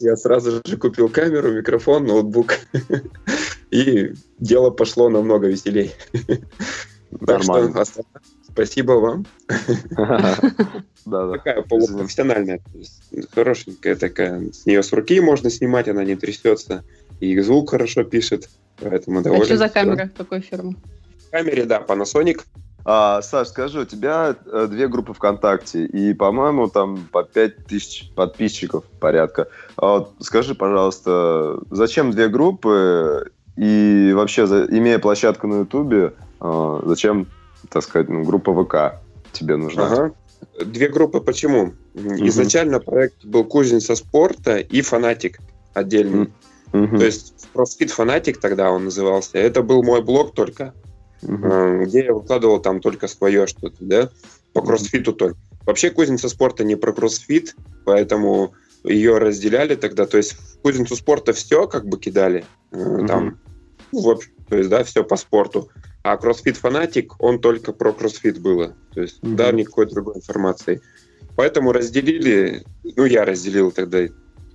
Я 0.00 0.16
сразу 0.16 0.62
же 0.64 0.76
купил 0.78 1.10
камеру, 1.10 1.52
микрофон, 1.52 2.06
ноутбук. 2.06 2.54
И 3.70 4.14
дело 4.38 4.70
пошло 4.70 5.10
намного 5.10 5.48
веселей. 5.48 5.92
Нормально. 7.10 7.84
Спасибо 8.50 8.92
вам. 8.92 9.26
Такая 11.04 11.62
полупрофессиональная, 11.62 12.60
хорошенькая 13.34 13.94
такая. 13.94 14.50
С 14.52 14.64
нее 14.64 14.82
с 14.82 14.90
руки 14.92 15.20
можно 15.20 15.50
снимать, 15.50 15.88
она 15.88 16.02
не 16.04 16.16
трясется. 16.16 16.82
И 17.20 17.38
звук 17.40 17.70
хорошо 17.70 18.04
пишет, 18.04 18.48
поэтому 18.78 19.22
доволен. 19.22 19.42
А 19.42 19.44
что 19.44 19.58
за 19.58 19.68
камера? 19.68 20.10
Какой 20.16 20.40
фирмы? 20.40 20.76
В 21.26 21.30
камере, 21.30 21.64
да, 21.64 21.84
Panasonic. 21.86 22.42
А, 22.86 23.22
Саш, 23.22 23.48
скажи, 23.48 23.80
у 23.80 23.84
тебя 23.84 24.36
э, 24.44 24.66
две 24.70 24.88
группы 24.88 25.14
ВКонтакте, 25.14 25.86
и, 25.86 26.12
по-моему, 26.12 26.68
там 26.68 27.08
по 27.10 27.24
5 27.24 27.66
тысяч 27.66 28.10
подписчиков 28.14 28.84
порядка. 29.00 29.48
А 29.76 29.98
вот 29.98 30.14
скажи, 30.20 30.54
пожалуйста, 30.54 31.60
зачем 31.70 32.10
две 32.10 32.28
группы, 32.28 33.30
и 33.56 34.12
вообще, 34.14 34.46
за, 34.46 34.66
имея 34.66 34.98
площадку 34.98 35.46
на 35.46 35.60
Ютубе, 35.60 36.12
э, 36.40 36.80
зачем, 36.84 37.26
так 37.70 37.82
сказать, 37.82 38.10
ну, 38.10 38.22
группа 38.22 38.52
ВК 38.52 39.00
тебе 39.32 39.56
нужна? 39.56 39.86
Ага. 39.86 40.12
Две 40.66 40.88
группы 40.88 41.20
почему? 41.20 41.72
Угу. 41.94 42.26
Изначально 42.26 42.80
проект 42.80 43.24
был 43.24 43.44
кузница 43.44 43.96
спорта 43.96 44.58
и 44.58 44.82
фанатик 44.82 45.38
отдельный. 45.72 46.32
Угу. 46.74 46.98
То 46.98 47.04
есть 47.04 47.48
CrossFit 47.54 47.88
фанатик 47.88 48.38
тогда 48.40 48.70
он 48.70 48.84
назывался. 48.84 49.38
Это 49.38 49.62
был 49.62 49.82
мой 49.82 50.02
блог 50.02 50.34
только 50.34 50.74
uh-huh. 51.22 51.84
где 51.84 52.04
я 52.04 52.14
выкладывал 52.14 52.60
там 52.60 52.80
только 52.80 53.08
свое 53.08 53.46
что-то, 53.46 53.76
да, 53.80 54.10
по 54.52 54.62
кроссфиту 54.62 55.12
только. 55.12 55.38
Вообще 55.66 55.90
кузница 55.90 56.28
спорта 56.28 56.64
не 56.64 56.76
про 56.76 56.92
кроссфит, 56.92 57.56
поэтому 57.84 58.54
ее 58.84 59.18
разделяли 59.18 59.74
тогда, 59.76 60.06
то 60.06 60.18
есть 60.18 60.32
в 60.32 60.58
кузницу 60.60 60.94
спорта 60.96 61.32
все 61.32 61.66
как 61.66 61.86
бы 61.86 61.98
кидали, 61.98 62.44
uh-huh. 62.70 63.06
там, 63.06 63.40
ну, 63.92 64.00
в 64.00 64.10
общем, 64.10 64.32
то 64.48 64.56
есть, 64.56 64.68
да, 64.68 64.84
все 64.84 65.04
по 65.04 65.16
спорту. 65.16 65.70
А 66.02 66.18
кроссфит 66.18 66.58
фанатик, 66.58 67.14
он 67.18 67.40
только 67.40 67.72
про 67.72 67.92
кроссфит 67.92 68.38
было, 68.38 68.76
то 68.92 69.00
есть, 69.00 69.22
uh-huh. 69.22 69.36
да, 69.36 69.52
никакой 69.52 69.86
другой 69.86 70.16
информации. 70.16 70.82
Поэтому 71.36 71.72
разделили, 71.72 72.64
ну, 72.84 73.06
я 73.06 73.24
разделил 73.24 73.72
тогда, 73.72 74.06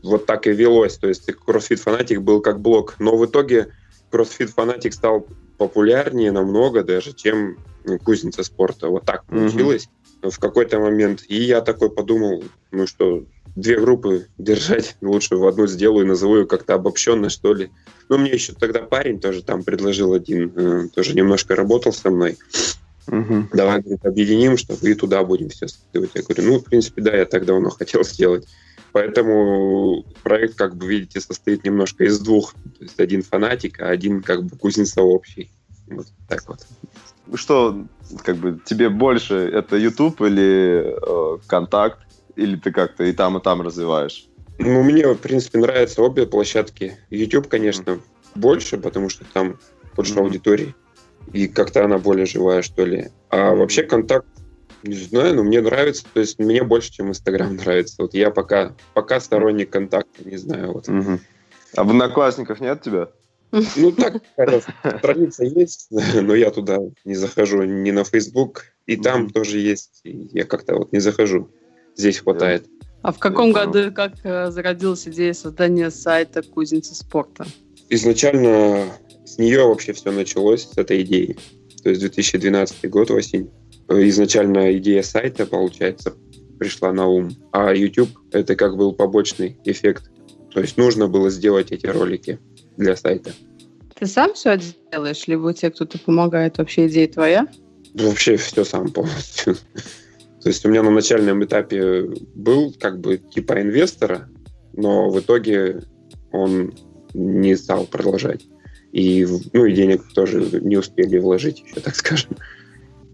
вот 0.03 0.25
так 0.25 0.47
и 0.47 0.51
велось, 0.51 0.97
то 0.97 1.07
есть 1.07 1.25
кроссфит 1.45 1.79
фанатик 1.79 2.21
был 2.21 2.41
как 2.41 2.61
блог, 2.61 2.95
но 2.99 3.17
в 3.17 3.25
итоге 3.25 3.73
кроссфит 4.11 4.51
фанатик 4.51 4.93
стал 4.93 5.27
популярнее 5.59 6.31
намного 6.31 6.83
даже, 6.83 7.13
чем 7.13 7.57
кузница 8.03 8.43
спорта. 8.43 8.87
Вот 8.87 9.05
так 9.05 9.25
получилось 9.25 9.89
mm-hmm. 10.21 10.31
в 10.31 10.39
какой-то 10.39 10.79
момент. 10.79 11.23
И 11.27 11.35
я 11.35 11.61
такой 11.61 11.91
подумал, 11.91 12.43
ну 12.71 12.87
что, 12.87 13.25
две 13.55 13.79
группы 13.79 14.27
держать, 14.37 14.95
лучше 15.01 15.35
в 15.35 15.45
одну 15.45 15.67
сделаю, 15.67 16.07
назову 16.07 16.37
ее 16.37 16.45
как-то 16.47 16.73
обобщенно, 16.73 17.29
что 17.29 17.53
ли. 17.53 17.69
Ну, 18.07 18.17
мне 18.17 18.31
еще 18.31 18.53
тогда 18.53 18.79
парень 18.79 19.19
тоже 19.19 19.43
там 19.43 19.63
предложил 19.63 20.13
один, 20.13 20.51
э, 20.55 20.87
тоже 20.95 21.13
немножко 21.13 21.55
работал 21.55 21.93
со 21.93 22.09
мной. 22.09 22.37
Угу. 23.07 23.49
Давай, 23.53 23.81
говорит, 23.81 24.05
объединим, 24.05 24.57
чтобы 24.57 24.89
и 24.89 24.93
туда 24.93 25.23
будем 25.23 25.49
все 25.49 25.67
скидывать. 25.67 26.11
Я 26.15 26.21
говорю, 26.23 26.43
ну, 26.43 26.59
в 26.59 26.63
принципе, 26.63 27.01
да, 27.01 27.15
я 27.15 27.25
так 27.25 27.45
давно 27.45 27.69
хотел 27.69 28.03
сделать. 28.03 28.47
Поэтому 28.91 30.05
проект, 30.23 30.55
как 30.55 30.75
бы 30.75 30.87
видите, 30.87 31.19
состоит 31.19 31.63
немножко 31.63 32.03
из 32.05 32.19
двух. 32.19 32.53
То 32.53 32.83
есть 32.83 32.99
один 32.99 33.21
фанатик, 33.21 33.79
а 33.79 33.89
один 33.89 34.21
как 34.21 34.43
бы 34.43 34.57
кузница 34.57 35.01
общий. 35.01 35.51
Вот 35.87 36.07
так 36.27 36.43
вот. 36.47 36.65
Что, 37.35 37.85
как 38.23 38.37
бы, 38.37 38.59
тебе 38.65 38.89
больше 38.89 39.35
это 39.35 39.77
YouTube 39.77 40.21
или 40.21 40.95
э, 40.95 41.37
Контакт? 41.47 41.99
Или 42.35 42.55
ты 42.55 42.71
как-то 42.71 43.03
и 43.03 43.11
там, 43.11 43.37
и 43.37 43.41
там 43.41 43.61
развиваешь? 43.61 44.27
Ну, 44.57 44.83
мне, 44.83 45.07
в 45.07 45.17
принципе, 45.17 45.59
нравятся 45.59 46.01
обе 46.01 46.25
площадки. 46.25 46.97
YouTube, 47.09 47.47
конечно, 47.47 47.91
mm-hmm. 47.91 48.01
больше, 48.35 48.77
потому 48.77 49.09
что 49.09 49.25
там 49.25 49.59
больше 49.95 50.13
mm-hmm. 50.13 50.21
аудитории. 50.21 50.75
И 51.33 51.47
как-то 51.47 51.85
она 51.85 51.97
более 51.97 52.25
живая, 52.25 52.61
что 52.61 52.85
ли. 52.85 53.09
А 53.29 53.37
mm-hmm. 53.37 53.57
вообще 53.57 53.83
контакт 53.83 54.27
не 54.83 54.95
знаю, 54.95 55.35
но 55.35 55.43
мне 55.43 55.61
нравится, 55.61 56.03
то 56.13 56.19
есть 56.19 56.39
мне 56.39 56.63
больше, 56.63 56.91
чем 56.91 57.09
Инстаграм 57.09 57.55
нравится. 57.55 57.95
Вот 57.99 58.13
я 58.13 58.31
пока, 58.31 58.75
пока 58.93 59.19
сторонник 59.19 59.69
контакта, 59.69 60.27
не 60.27 60.37
знаю. 60.37 60.73
Вот. 60.73 60.87
Угу. 60.87 61.19
А 61.75 61.83
в 61.83 61.89
Одноклассниках 61.89 62.59
нет 62.59 62.81
тебя? 62.81 63.09
Ну, 63.51 63.91
так, 63.91 64.21
страница 64.99 65.43
есть, 65.43 65.87
но 66.13 66.35
я 66.35 66.51
туда 66.51 66.77
не 67.03 67.15
захожу, 67.15 67.63
ни 67.63 67.91
на 67.91 68.03
Facebook, 68.03 68.65
и 68.85 68.95
там 68.95 69.29
тоже 69.29 69.59
есть, 69.59 70.01
я 70.03 70.45
как-то 70.45 70.75
вот 70.75 70.93
не 70.93 70.99
захожу. 70.99 71.49
Здесь 71.95 72.19
хватает. 72.19 72.65
А 73.01 73.11
в 73.11 73.17
каком 73.17 73.51
году, 73.51 73.91
как 73.91 74.13
э, 74.23 74.51
зародилась 74.51 75.07
идея 75.07 75.33
создания 75.33 75.89
сайта 75.89 76.41
Кузницы 76.41 76.93
спорта? 76.95 77.47
Изначально 77.89 78.91
с 79.25 79.37
нее 79.37 79.63
вообще 79.63 79.93
все 79.93 80.11
началось, 80.11 80.67
с 80.67 80.77
этой 80.77 81.01
идеи. 81.01 81.37
То 81.81 81.89
есть 81.89 82.01
2012 82.01 82.89
год, 82.89 83.09
осень 83.11 83.49
изначально 83.89 84.77
идея 84.77 85.01
сайта, 85.01 85.45
получается, 85.45 86.13
пришла 86.59 86.93
на 86.93 87.07
ум, 87.07 87.29
а 87.51 87.73
YouTube— 87.73 88.09
это 88.31 88.55
как 88.55 88.77
был 88.77 88.93
побочный 88.93 89.57
эффект. 89.65 90.11
То 90.53 90.61
есть 90.61 90.77
нужно 90.77 91.07
было 91.07 91.29
сделать 91.29 91.71
эти 91.71 91.87
ролики 91.87 92.39
для 92.77 92.95
сайта. 92.95 93.31
Ты 93.95 94.05
сам 94.05 94.33
все 94.33 94.57
делаешь, 94.91 95.27
либо 95.27 95.47
у 95.47 95.53
тебя 95.53 95.71
кто-то 95.71 95.99
помогает? 95.99 96.57
Вообще 96.57 96.87
идея 96.87 97.07
твоя? 97.07 97.47
Вообще 97.93 98.37
все 98.37 98.63
сам 98.63 98.89
полностью. 98.91 99.55
То 100.41 100.47
есть 100.47 100.65
у 100.65 100.69
меня 100.69 100.83
на 100.83 100.91
начальном 100.91 101.43
этапе 101.43 102.03
был 102.33 102.73
как 102.79 102.99
бы 102.99 103.17
типа 103.17 103.61
инвестора, 103.61 104.29
но 104.73 105.09
в 105.09 105.19
итоге 105.19 105.81
он 106.31 106.73
не 107.13 107.55
стал 107.55 107.85
продолжать. 107.85 108.45
И, 108.91 109.27
ну, 109.53 109.65
и 109.65 109.73
денег 109.73 110.03
тоже 110.13 110.61
не 110.61 110.77
успели 110.77 111.17
вложить 111.17 111.61
еще, 111.61 111.81
так 111.81 111.95
скажем. 111.95 112.37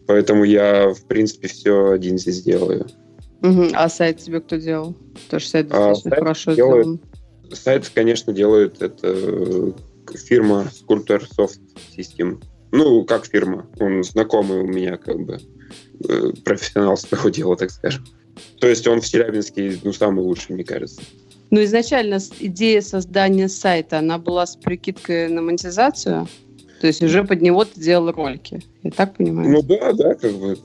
Поэтому 0.08 0.44
я, 0.44 0.94
в 0.94 1.06
принципе, 1.08 1.48
все 1.48 1.91
один 1.91 2.18
здесь 2.18 2.44
делаю. 2.44 2.88
Угу. 3.41 3.70
А 3.74 3.89
сайт 3.89 4.20
тебе 4.20 4.39
кто 4.41 4.58
делал? 4.58 4.96
Тоже 5.30 5.48
сайт 5.48 5.68
а, 5.72 5.89
достаточно 5.89 6.10
а, 6.10 6.12
сайт 6.12 6.20
хорошо 6.20 6.54
делает, 6.54 6.86
сделан. 6.86 7.02
Сайт, 7.52 7.91
конечно, 7.94 8.34
делает 8.34 8.82
это 8.82 9.74
фирма 10.13 10.68
Sculptor 10.72 11.24
Soft 11.38 11.60
System. 11.96 12.41
Ну, 12.72 13.06
как 13.06 13.26
фирма. 13.26 13.68
Он 13.80 14.04
знакомый 14.04 14.60
у 14.60 14.68
меня, 14.68 14.98
как 14.98 15.20
бы, 15.20 15.39
э, 16.10 16.32
профессионал 16.44 16.98
своего 16.98 17.30
дела, 17.30 17.56
так 17.56 17.72
скажем. 17.72 18.06
То 18.60 18.68
есть 18.68 18.88
он 18.88 19.02
в 19.02 19.06
Челябинске, 19.06 19.80
ну, 19.84 19.94
самый 19.94 20.22
лучший, 20.22 20.56
мне 20.56 20.63
кажется. 20.63 21.02
Ну, 21.52 21.63
изначально 21.63 22.20
идея 22.39 22.82
создания 22.82 23.48
сайта, 23.48 24.00
она 24.00 24.18
была 24.18 24.46
с 24.46 24.56
прикидкой 24.56 25.30
на 25.30 25.41
монетизацию? 25.41 26.28
То 26.82 26.88
есть 26.88 27.02
уже 27.02 27.24
под 27.24 27.42
него 27.42 27.66
ты 27.66 27.80
делал 27.80 28.12
ролики, 28.12 28.62
я 28.84 28.92
так 28.92 29.16
понимаю? 29.16 29.50
Ну 29.50 29.62
да, 29.62 29.94
да, 29.94 30.16
как 30.16 30.34
бы, 30.34 30.58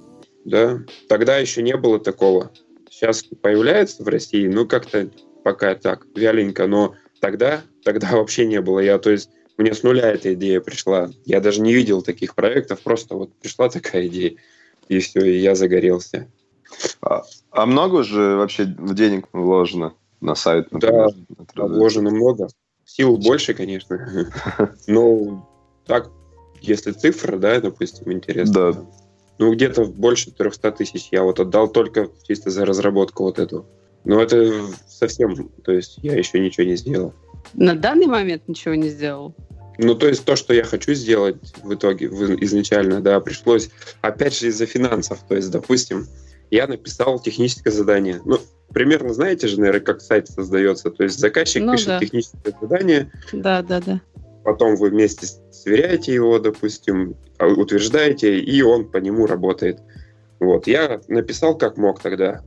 да. 0.44 0.80
Тогда 1.08 1.38
еще 1.38 1.62
не 1.62 1.76
было 1.76 1.98
такого. 1.98 2.50
Сейчас 2.90 3.22
появляется 3.22 4.02
в 4.02 4.08
России, 4.08 4.46
ну 4.46 4.66
как-то 4.66 5.08
пока 5.42 5.74
так, 5.74 6.06
вяленько, 6.14 6.66
но 6.66 6.94
тогда, 7.20 7.62
тогда 7.84 8.10
вообще 8.12 8.46
не 8.46 8.60
было. 8.60 8.80
Я, 8.80 8.98
то 8.98 9.10
есть, 9.10 9.30
мне 9.56 9.74
с 9.74 9.82
нуля 9.82 10.10
эта 10.10 10.34
идея 10.34 10.60
пришла. 10.60 11.10
Я 11.24 11.40
даже 11.40 11.60
не 11.60 11.72
видел 11.72 12.02
таких 12.02 12.34
проектов, 12.34 12.80
просто 12.80 13.14
вот 13.14 13.32
пришла 13.34 13.68
такая 13.68 14.06
идея, 14.06 14.34
и 14.88 14.98
все, 14.98 15.20
и 15.20 15.38
я 15.38 15.54
загорелся. 15.54 16.28
А, 17.02 17.22
а 17.50 17.66
много 17.66 18.02
же 18.02 18.36
вообще 18.36 18.64
денег 18.64 19.28
вложено 19.32 19.94
на 20.20 20.34
сайт? 20.34 20.70
Например, 20.72 21.10
да, 21.54 21.66
вложено 21.66 22.10
много. 22.10 22.48
Сил 22.84 23.16
больше, 23.16 23.54
конечно. 23.54 24.32
Но 24.86 25.49
так, 25.90 26.10
если 26.60 26.92
цифра, 26.92 27.36
да, 27.36 27.60
допустим, 27.60 28.12
интересно. 28.12 28.72
Да. 28.72 28.84
Ну, 29.38 29.52
где-то 29.54 29.86
больше 29.86 30.30
300 30.30 30.72
тысяч 30.72 31.08
я 31.10 31.22
вот 31.22 31.40
отдал 31.40 31.68
только 31.68 32.08
чисто 32.26 32.50
за 32.50 32.64
разработку 32.64 33.24
вот 33.24 33.38
эту. 33.38 33.66
Но 34.04 34.20
это 34.22 34.50
совсем, 34.86 35.50
то 35.64 35.72
есть 35.72 35.98
я 36.02 36.14
еще 36.14 36.38
ничего 36.38 36.66
не 36.66 36.76
сделал. 36.76 37.14
На 37.54 37.74
данный 37.74 38.06
момент 38.06 38.48
ничего 38.48 38.74
не 38.74 38.88
сделал? 38.88 39.34
Ну, 39.78 39.94
то 39.94 40.08
есть 40.08 40.24
то, 40.24 40.36
что 40.36 40.52
я 40.52 40.64
хочу 40.64 40.92
сделать 40.92 41.36
в 41.62 41.74
итоге 41.74 42.06
изначально, 42.06 43.00
да, 43.00 43.18
пришлось, 43.20 43.70
опять 44.02 44.38
же, 44.38 44.48
из-за 44.48 44.66
финансов. 44.66 45.20
То 45.26 45.36
есть, 45.36 45.50
допустим, 45.50 46.06
я 46.50 46.66
написал 46.66 47.18
техническое 47.18 47.70
задание. 47.70 48.20
Ну, 48.24 48.38
примерно 48.72 49.14
знаете 49.14 49.48
же, 49.48 49.58
наверное, 49.58 49.80
как 49.80 50.02
сайт 50.02 50.28
создается. 50.28 50.90
То 50.90 51.04
есть 51.04 51.18
заказчик 51.18 51.62
ну, 51.62 51.72
пишет 51.72 51.86
да. 51.86 52.00
техническое 52.00 52.54
задание. 52.60 53.10
Да, 53.32 53.62
да, 53.62 53.80
да. 53.80 54.00
Потом 54.44 54.76
вы 54.76 54.90
вместе 54.90 55.26
сверяете 55.50 56.14
его, 56.14 56.38
допустим, 56.38 57.16
а, 57.38 57.46
утверждаете, 57.46 58.38
и 58.38 58.62
он 58.62 58.90
по 58.90 58.96
нему 58.96 59.26
работает. 59.26 59.80
Вот. 60.38 60.66
Я 60.66 61.00
написал 61.08 61.56
как 61.56 61.76
мог 61.76 62.00
тогда. 62.00 62.42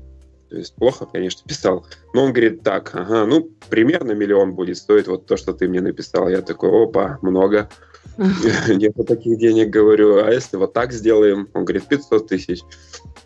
То 0.50 0.58
есть 0.58 0.76
плохо, 0.76 1.08
конечно, 1.12 1.42
писал. 1.48 1.86
Но 2.14 2.26
он 2.26 2.34
говорит, 2.34 2.64
так, 2.64 2.92
ага, 2.94 3.26
ну, 3.26 3.50
примерно 3.70 4.12
миллион 4.12 4.54
будет 4.54 4.78
стоить 4.78 5.08
вот 5.08 5.26
то, 5.26 5.38
что 5.38 5.54
ты 5.54 5.68
мне 5.68 5.82
написал. 5.82 6.30
Я 6.30 6.42
такой, 6.42 6.70
опа, 6.70 7.20
много. 7.22 7.70
Нету 8.68 9.04
таких 9.04 9.40
денег, 9.40 9.70
говорю, 9.70 10.24
а 10.24 10.32
если 10.32 10.58
вот 10.58 10.74
так 10.74 10.92
сделаем? 10.92 11.50
Он 11.54 11.66
говорит, 11.66 11.88
500 11.88 12.28
тысяч. 12.28 12.62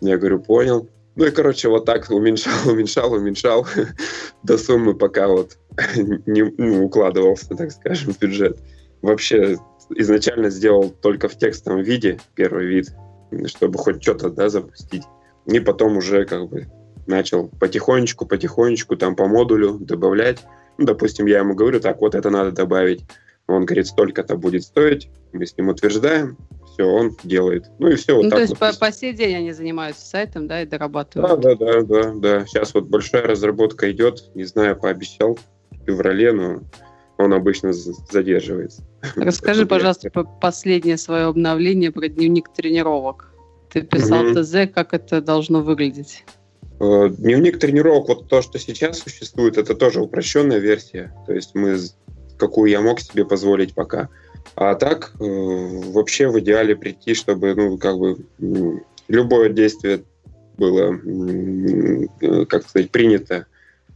Я 0.00 0.16
говорю, 0.18 0.40
понял. 0.40 0.88
Ну 1.18 1.26
и, 1.26 1.32
короче, 1.32 1.68
вот 1.68 1.84
так 1.84 2.08
уменьшал, 2.10 2.52
уменьшал, 2.72 3.12
уменьшал 3.12 3.66
до 4.44 4.56
суммы, 4.56 4.94
пока 4.94 5.26
вот 5.26 5.58
не 5.96 6.44
ну, 6.56 6.84
укладывался, 6.84 7.56
так 7.56 7.72
скажем, 7.72 8.14
в 8.14 8.20
бюджет. 8.20 8.60
Вообще 9.02 9.58
изначально 9.96 10.48
сделал 10.48 10.90
только 10.90 11.28
в 11.28 11.36
текстовом 11.36 11.82
виде 11.82 12.20
первый 12.36 12.66
вид, 12.66 12.94
чтобы 13.46 13.78
хоть 13.78 14.00
что-то 14.00 14.30
да, 14.30 14.48
запустить. 14.48 15.02
И 15.46 15.58
потом 15.58 15.96
уже 15.96 16.24
как 16.24 16.48
бы 16.48 16.68
начал 17.08 17.48
потихонечку, 17.48 18.24
потихонечку 18.24 18.96
там 18.96 19.16
по 19.16 19.26
модулю 19.26 19.72
добавлять. 19.72 20.44
Ну, 20.78 20.86
допустим, 20.86 21.26
я 21.26 21.38
ему 21.38 21.56
говорю, 21.56 21.80
так, 21.80 22.00
вот 22.00 22.14
это 22.14 22.30
надо 22.30 22.52
добавить. 22.52 23.04
Он 23.48 23.64
говорит, 23.64 23.88
столько-то 23.88 24.36
будет 24.36 24.62
стоить. 24.62 25.10
Мы 25.32 25.46
с 25.46 25.56
ним 25.56 25.68
утверждаем, 25.68 26.36
все, 26.78 26.84
он 26.84 27.16
делает. 27.24 27.70
Ну 27.78 27.88
и 27.88 27.96
все. 27.96 28.14
Вот 28.14 28.24
ну, 28.24 28.30
так 28.30 28.38
то 28.38 28.42
есть 28.42 28.60
вот. 28.60 28.78
по, 28.78 28.86
по 28.86 28.92
сей 28.92 29.12
день 29.12 29.34
они 29.34 29.52
занимаются 29.52 30.06
сайтом, 30.06 30.46
да, 30.46 30.62
и 30.62 30.66
дорабатывают. 30.66 31.40
Да, 31.40 31.54
да, 31.54 31.82
да, 31.82 31.82
да, 31.82 32.12
да. 32.14 32.46
Сейчас 32.46 32.72
вот 32.74 32.84
большая 32.84 33.22
разработка 33.22 33.90
идет, 33.90 34.30
не 34.34 34.44
знаю, 34.44 34.76
пообещал 34.76 35.38
в 35.70 35.84
феврале, 35.86 36.32
но 36.32 36.60
он 37.18 37.32
обычно 37.32 37.72
задерживается. 37.72 38.82
Расскажи, 39.16 39.66
пожалуйста, 39.66 40.10
последнее 40.10 40.96
свое 40.98 41.24
обновление 41.24 41.90
про 41.90 42.08
дневник 42.08 42.48
тренировок. 42.52 43.32
Ты 43.72 43.82
писал 43.82 44.32
ТЗ, 44.32 44.72
как 44.72 44.94
это 44.94 45.20
должно 45.20 45.60
выглядеть? 45.60 46.24
Э, 46.80 47.08
дневник 47.10 47.58
тренировок, 47.58 48.08
вот 48.08 48.28
то, 48.28 48.40
что 48.40 48.58
сейчас 48.58 49.00
существует, 49.00 49.58
это 49.58 49.74
тоже 49.74 50.00
упрощенная 50.00 50.58
версия. 50.58 51.12
То 51.26 51.32
есть 51.32 51.54
мы, 51.54 51.76
какую 52.38 52.70
я 52.70 52.80
мог 52.80 53.00
себе 53.00 53.24
позволить 53.24 53.74
пока. 53.74 54.08
А 54.54 54.74
так, 54.74 55.12
э, 55.20 55.24
вообще 55.24 56.28
в 56.28 56.38
идеале 56.40 56.76
прийти, 56.76 57.14
чтобы, 57.14 57.54
ну, 57.54 57.78
как 57.78 57.98
бы, 57.98 58.18
любое 59.08 59.50
действие 59.50 60.02
было, 60.56 60.94
э, 62.20 62.44
как 62.46 62.68
сказать, 62.68 62.90
принято. 62.90 63.46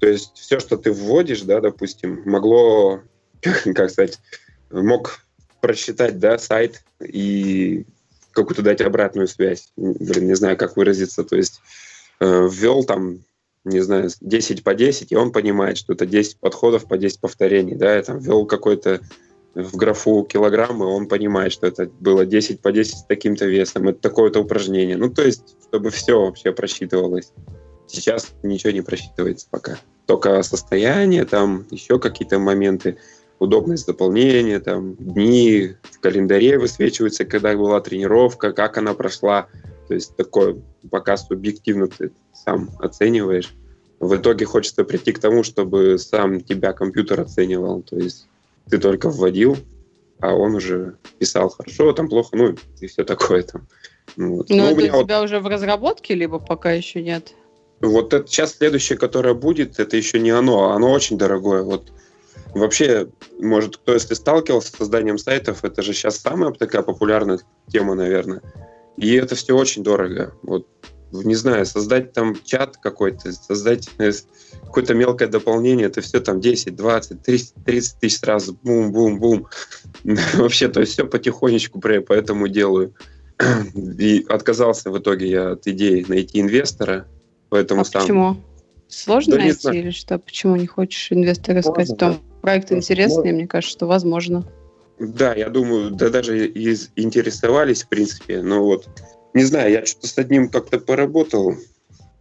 То 0.00 0.08
есть 0.08 0.32
все, 0.36 0.60
что 0.60 0.76
ты 0.76 0.92
вводишь, 0.92 1.42
да, 1.42 1.60
допустим, 1.60 2.22
могло, 2.24 3.02
как 3.40 3.90
сказать, 3.90 4.18
мог 4.70 5.20
просчитать, 5.60 6.18
да, 6.18 6.38
сайт 6.38 6.82
и 7.00 7.84
какую-то 8.32 8.62
дать 8.62 8.80
обратную 8.80 9.28
связь. 9.28 9.72
Блин, 9.76 10.26
не 10.26 10.34
знаю, 10.34 10.56
как 10.56 10.76
выразиться. 10.76 11.22
То 11.24 11.36
есть 11.36 11.60
э, 12.20 12.48
ввел 12.50 12.84
там, 12.84 13.20
не 13.64 13.80
знаю, 13.80 14.10
10 14.20 14.64
по 14.64 14.74
10, 14.74 15.12
и 15.12 15.16
он 15.16 15.30
понимает, 15.32 15.78
что 15.78 15.92
это 15.92 16.06
10 16.06 16.38
подходов 16.38 16.86
по 16.86 16.98
10 16.98 17.20
повторений, 17.20 17.76
да, 17.76 17.94
я 17.94 18.02
там 18.02 18.18
ввел 18.18 18.44
какой-то 18.46 19.00
в 19.54 19.76
графу 19.76 20.24
килограммы, 20.24 20.86
он 20.86 21.06
понимает, 21.06 21.52
что 21.52 21.66
это 21.66 21.90
было 22.00 22.24
10 22.24 22.60
по 22.60 22.72
10 22.72 22.98
с 22.98 23.04
таким-то 23.04 23.46
весом, 23.46 23.88
это 23.88 24.00
такое-то 24.00 24.40
упражнение. 24.40 24.96
Ну, 24.96 25.10
то 25.10 25.22
есть, 25.22 25.56
чтобы 25.68 25.90
все 25.90 26.20
вообще 26.20 26.52
просчитывалось. 26.52 27.32
Сейчас 27.86 28.32
ничего 28.42 28.72
не 28.72 28.80
просчитывается 28.80 29.46
пока. 29.50 29.78
Только 30.06 30.42
состояние, 30.42 31.24
там 31.24 31.66
еще 31.70 31.98
какие-то 31.98 32.38
моменты, 32.38 32.98
удобность 33.38 33.86
заполнения, 33.86 34.60
там 34.60 34.94
дни 34.94 35.74
в 35.82 36.00
календаре 36.00 36.58
высвечиваются, 36.58 37.24
когда 37.24 37.54
была 37.56 37.80
тренировка, 37.80 38.52
как 38.52 38.78
она 38.78 38.94
прошла. 38.94 39.48
То 39.88 39.94
есть 39.94 40.16
такое 40.16 40.56
пока 40.90 41.16
субъективно 41.16 41.88
ты 41.88 42.12
сам 42.32 42.70
оцениваешь. 42.78 43.54
В 44.00 44.16
итоге 44.16 44.46
хочется 44.46 44.84
прийти 44.84 45.12
к 45.12 45.18
тому, 45.18 45.44
чтобы 45.44 45.98
сам 45.98 46.40
тебя 46.40 46.72
компьютер 46.72 47.20
оценивал. 47.20 47.82
То 47.82 47.96
есть 47.96 48.26
ты 48.68 48.78
только 48.78 49.10
вводил, 49.10 49.56
а 50.20 50.34
он 50.34 50.54
уже 50.54 50.96
писал 51.18 51.48
хорошо, 51.48 51.92
там 51.92 52.08
плохо, 52.08 52.36
ну 52.36 52.54
и 52.80 52.86
все 52.86 53.04
такое 53.04 53.42
там. 53.42 53.66
Ну, 54.16 54.36
вот. 54.36 54.50
Ну, 54.50 54.64
это 54.64 54.96
у, 54.96 55.00
у 55.00 55.04
тебя 55.04 55.18
вот... 55.20 55.24
уже 55.24 55.40
в 55.40 55.46
разработке, 55.46 56.14
либо 56.14 56.38
пока 56.38 56.72
еще 56.72 57.02
нет? 57.02 57.34
Вот 57.80 58.14
это 58.14 58.26
сейчас 58.28 58.54
следующее, 58.56 58.96
которое 58.96 59.34
будет, 59.34 59.80
это 59.80 59.96
еще 59.96 60.20
не 60.20 60.30
оно, 60.30 60.70
оно 60.70 60.92
очень 60.92 61.18
дорогое. 61.18 61.62
Вот 61.62 61.92
вообще, 62.54 63.08
может, 63.40 63.78
кто 63.78 63.94
если 63.94 64.14
сталкивался 64.14 64.68
с 64.68 64.76
созданием 64.76 65.18
сайтов, 65.18 65.64
это 65.64 65.82
же 65.82 65.92
сейчас 65.92 66.18
самая 66.18 66.52
такая 66.52 66.82
популярная 66.82 67.40
тема, 67.68 67.94
наверное. 67.94 68.42
И 68.96 69.14
это 69.14 69.34
все 69.34 69.56
очень 69.56 69.82
дорого. 69.82 70.34
Вот 70.42 70.68
не 71.12 71.34
знаю, 71.34 71.66
создать 71.66 72.12
там 72.12 72.34
чат 72.44 72.76
какой-то, 72.78 73.32
создать 73.32 73.88
э, 73.98 74.12
какое-то 74.62 74.94
мелкое 74.94 75.28
дополнение, 75.28 75.86
это 75.86 76.00
все 76.00 76.20
там 76.20 76.40
10, 76.40 76.74
20, 76.74 77.22
30, 77.22 77.54
30 77.64 77.98
тысяч 77.98 78.18
сразу, 78.18 78.56
бум-бум-бум. 78.62 79.46
Вообще, 80.34 80.68
то 80.68 80.80
есть 80.80 80.92
все 80.92 81.04
потихонечку 81.04 81.80
поэтому 81.80 82.48
делаю. 82.48 82.94
И 83.98 84.24
отказался 84.28 84.90
в 84.90 84.98
итоге 84.98 85.28
я 85.28 85.50
от 85.52 85.66
идеи 85.66 86.04
найти 86.08 86.40
инвестора, 86.40 87.06
поэтому 87.48 87.82
а 87.82 87.84
сам... 87.84 88.02
почему? 88.02 88.36
Сложно 88.88 89.36
да 89.36 89.42
найти 89.42 89.68
или 89.70 89.90
что? 89.90 90.18
Почему 90.18 90.56
не 90.56 90.66
хочешь 90.66 91.12
инвестора 91.12 91.60
искать? 91.60 91.88
Можно, 91.90 91.96
да. 91.96 92.18
проект 92.42 92.72
интересный, 92.72 93.16
Можно. 93.16 93.32
мне 93.32 93.46
кажется, 93.46 93.72
что 93.72 93.86
возможно. 93.86 94.46
Да, 94.98 95.34
я 95.34 95.48
думаю, 95.48 95.90
да 95.90 96.10
даже 96.10 96.46
из, 96.46 96.90
интересовались, 96.94 97.82
в 97.82 97.88
принципе, 97.88 98.42
но 98.42 98.64
вот 98.64 98.86
не 99.34 99.44
знаю, 99.44 99.70
я 99.70 99.86
что-то 99.86 100.08
с 100.08 100.18
одним 100.18 100.48
как-то 100.48 100.78
поработал. 100.78 101.56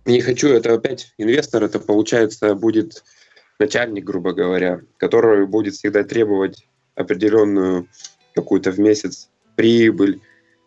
Не 0.05 0.21
хочу, 0.21 0.49
это 0.49 0.73
опять 0.73 1.13
инвестор, 1.17 1.63
это 1.63 1.79
получается 1.79 2.55
будет 2.55 3.03
начальник, 3.59 4.03
грубо 4.03 4.33
говоря, 4.33 4.81
который 4.97 5.45
будет 5.45 5.75
всегда 5.75 6.03
требовать 6.03 6.65
определенную 6.95 7.87
какую-то 8.33 8.71
в 8.71 8.79
месяц 8.79 9.29
прибыль. 9.55 10.21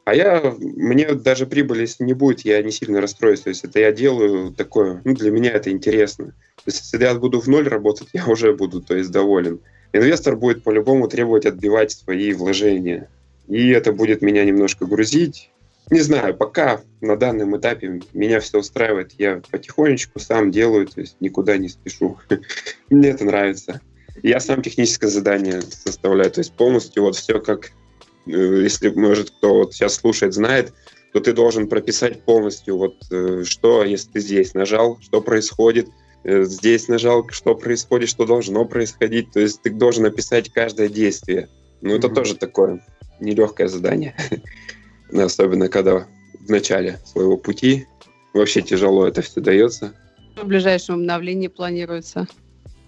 А 0.04 0.14
я, 0.14 0.54
мне 0.58 1.14
даже 1.14 1.46
прибыли, 1.46 1.82
если 1.82 2.04
не 2.04 2.12
будет, 2.12 2.40
я 2.40 2.62
не 2.62 2.70
сильно 2.70 3.00
расстроюсь. 3.00 3.40
То 3.40 3.48
есть 3.48 3.64
это 3.64 3.80
я 3.80 3.90
делаю 3.90 4.52
такое, 4.52 5.00
ну, 5.04 5.14
для 5.14 5.30
меня 5.30 5.52
это 5.52 5.70
интересно. 5.70 6.26
То 6.26 6.62
есть 6.66 6.80
если 6.80 7.02
я 7.02 7.14
буду 7.14 7.40
в 7.40 7.48
ноль 7.48 7.66
работать, 7.68 8.08
я 8.12 8.26
уже 8.26 8.54
буду, 8.54 8.80
то 8.82 8.94
есть, 8.94 9.10
доволен. 9.10 9.60
Инвестор 9.92 10.36
будет 10.36 10.62
по-любому 10.62 11.08
требовать 11.08 11.46
отбивать 11.46 11.92
свои 11.92 12.32
вложения. 12.32 13.08
И 13.48 13.70
это 13.70 13.92
будет 13.92 14.22
меня 14.22 14.44
немножко 14.44 14.86
грузить, 14.86 15.50
не 15.90 16.00
знаю, 16.00 16.34
пока 16.34 16.80
на 17.00 17.16
данном 17.16 17.56
этапе 17.56 18.00
меня 18.12 18.40
все 18.40 18.58
устраивает. 18.58 19.12
Я 19.18 19.42
потихонечку 19.50 20.18
сам 20.18 20.50
делаю, 20.50 20.86
то 20.86 21.00
есть 21.00 21.16
никуда 21.20 21.56
не 21.58 21.68
спешу. 21.68 22.18
Мне 22.90 23.10
это 23.10 23.24
нравится. 23.24 23.80
Я 24.22 24.40
сам 24.40 24.62
техническое 24.62 25.08
задание 25.08 25.60
составляю, 25.62 26.30
то 26.30 26.40
есть 26.40 26.52
полностью 26.54 27.02
вот 27.02 27.16
все 27.16 27.40
как, 27.40 27.72
э, 28.26 28.30
если, 28.30 28.88
может, 28.90 29.30
кто 29.30 29.54
вот 29.54 29.74
сейчас 29.74 29.94
слушает, 29.96 30.32
знает, 30.32 30.72
то 31.12 31.20
ты 31.20 31.32
должен 31.32 31.68
прописать 31.68 32.22
полностью 32.22 32.78
вот 32.78 32.94
э, 33.10 33.42
что, 33.44 33.84
если 33.84 34.10
ты 34.12 34.20
здесь 34.20 34.54
нажал, 34.54 34.98
что 35.00 35.20
происходит, 35.20 35.88
э, 36.22 36.44
здесь 36.44 36.88
нажал, 36.88 37.28
что 37.28 37.54
происходит, 37.54 38.08
что 38.08 38.24
должно 38.24 38.64
происходить. 38.64 39.32
То 39.32 39.40
есть 39.40 39.62
ты 39.62 39.70
должен 39.70 40.06
описать 40.06 40.50
каждое 40.52 40.88
действие. 40.88 41.48
Ну, 41.82 41.94
это 41.94 42.06
mm-hmm. 42.06 42.14
тоже 42.14 42.36
такое 42.36 42.84
нелегкое 43.20 43.68
задание. 43.68 44.16
Особенно, 45.12 45.68
когда 45.68 46.06
в 46.40 46.50
начале 46.50 46.98
своего 47.04 47.36
пути 47.36 47.86
вообще 48.32 48.62
тяжело 48.62 49.06
это 49.06 49.22
все 49.22 49.40
дается. 49.40 49.94
В 50.36 50.44
ближайшем 50.44 50.96
обновлении 50.96 51.48
планируется? 51.48 52.26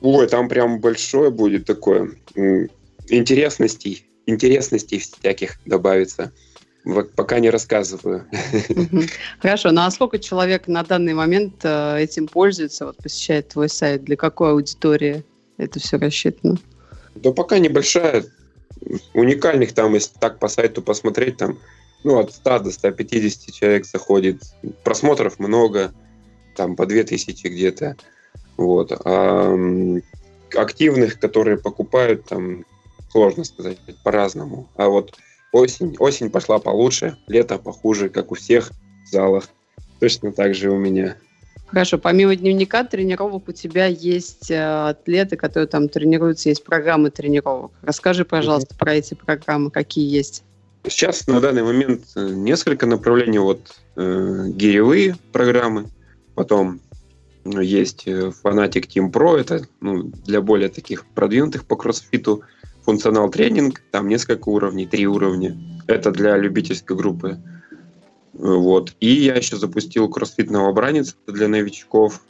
Ой, 0.00 0.26
там 0.28 0.48
прям 0.48 0.80
большое 0.80 1.30
будет 1.30 1.64
такое. 1.64 2.10
Интересностей, 3.08 4.06
интересностей 4.26 4.98
всяких 4.98 5.58
добавится. 5.64 6.32
Пока 7.16 7.40
не 7.40 7.50
рассказываю. 7.50 8.26
Хорошо, 9.40 9.72
ну 9.72 9.80
а 9.80 9.90
сколько 9.90 10.18
человек 10.18 10.68
на 10.68 10.84
данный 10.84 11.14
момент 11.14 11.54
э, 11.64 11.98
этим 11.98 12.28
пользуется, 12.28 12.86
вот 12.86 12.96
посещает 12.98 13.48
твой 13.48 13.68
сайт? 13.68 14.04
Для 14.04 14.16
какой 14.16 14.50
аудитории 14.50 15.24
это 15.56 15.80
все 15.80 15.96
рассчитано? 15.96 16.58
Да 17.16 17.32
пока 17.32 17.58
небольшая. 17.58 18.24
Уникальных 19.14 19.72
там, 19.72 19.94
если 19.94 20.16
так 20.20 20.38
по 20.38 20.46
сайту 20.46 20.80
посмотреть, 20.80 21.38
там 21.38 21.58
ну, 22.04 22.18
от 22.18 22.32
100 22.32 22.58
до 22.60 22.70
150 22.70 23.52
человек 23.52 23.86
заходит. 23.86 24.42
Просмотров 24.84 25.38
много, 25.38 25.92
там 26.54 26.76
по 26.76 26.86
2000 26.86 27.46
где-то. 27.48 27.96
Вот. 28.56 28.92
А 29.04 29.54
активных, 30.54 31.18
которые 31.18 31.58
покупают, 31.58 32.24
там 32.26 32.64
сложно 33.10 33.44
сказать, 33.44 33.78
по-разному. 34.04 34.68
А 34.76 34.88
вот 34.88 35.14
осень, 35.52 35.96
осень 35.98 36.30
пошла 36.30 36.58
получше, 36.58 37.16
лето 37.26 37.58
похуже, 37.58 38.08
как 38.08 38.32
у 38.32 38.34
всех 38.34 38.70
в 39.04 39.08
залах. 39.10 39.48
Точно 40.00 40.32
так 40.32 40.54
же 40.54 40.70
у 40.70 40.76
меня. 40.76 41.16
Хорошо, 41.68 41.98
помимо 41.98 42.36
дневника 42.36 42.84
тренировок 42.84 43.48
у 43.48 43.52
тебя 43.52 43.86
есть 43.86 44.50
э, 44.50 44.88
атлеты, 44.88 45.36
которые 45.36 45.66
там 45.66 45.88
тренируются, 45.88 46.48
есть 46.48 46.62
программы 46.62 47.10
тренировок. 47.10 47.72
Расскажи, 47.82 48.24
пожалуйста, 48.24 48.74
mm-hmm. 48.74 48.78
про 48.78 48.94
эти 48.94 49.14
программы, 49.14 49.70
какие 49.70 50.08
есть. 50.08 50.44
Сейчас 50.88 51.26
на 51.26 51.40
данный 51.40 51.62
момент 51.62 52.04
э, 52.14 52.28
несколько 52.28 52.86
направлений. 52.86 53.38
Вот 53.38 53.60
э, 53.96 54.44
гиревые 54.48 55.16
программы, 55.32 55.86
потом 56.34 56.80
ну, 57.44 57.60
есть 57.60 58.06
э, 58.06 58.30
Fanatic 58.44 58.86
Team 58.88 59.10
Pro, 59.10 59.36
это 59.36 59.66
ну, 59.80 60.04
для 60.26 60.40
более 60.40 60.68
таких 60.68 61.04
продвинутых 61.06 61.64
по 61.64 61.76
кроссфиту. 61.76 62.42
Функционал 62.84 63.30
тренинг, 63.30 63.82
там 63.90 64.08
несколько 64.08 64.48
уровней, 64.48 64.86
три 64.86 65.08
уровня. 65.08 65.58
Это 65.88 66.12
для 66.12 66.36
любительской 66.36 66.96
группы. 66.96 67.40
Вот. 68.32 68.94
И 69.00 69.08
я 69.08 69.34
еще 69.34 69.56
запустил 69.56 70.08
кроссфит 70.08 70.50
новобранец 70.50 71.16
для 71.26 71.48
новичков. 71.48 72.20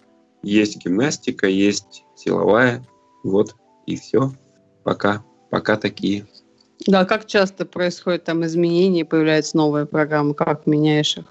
Есть 0.43 0.79
гимнастика, 0.79 1.47
есть 1.47 2.05
силовая. 2.15 2.87
Вот. 3.23 3.55
И 3.87 3.97
все. 3.97 4.33
Пока. 4.83 5.23
Пока 5.51 5.77
такие. 5.77 6.27
Да, 6.87 7.05
как 7.05 7.27
часто 7.27 7.65
происходят 7.65 8.25
там 8.25 8.45
изменения, 8.45 9.05
появляются 9.05 9.57
новые 9.57 9.87
программы, 9.87 10.35
как 10.35 10.67
меняешь 10.67 11.17
их? 11.17 11.25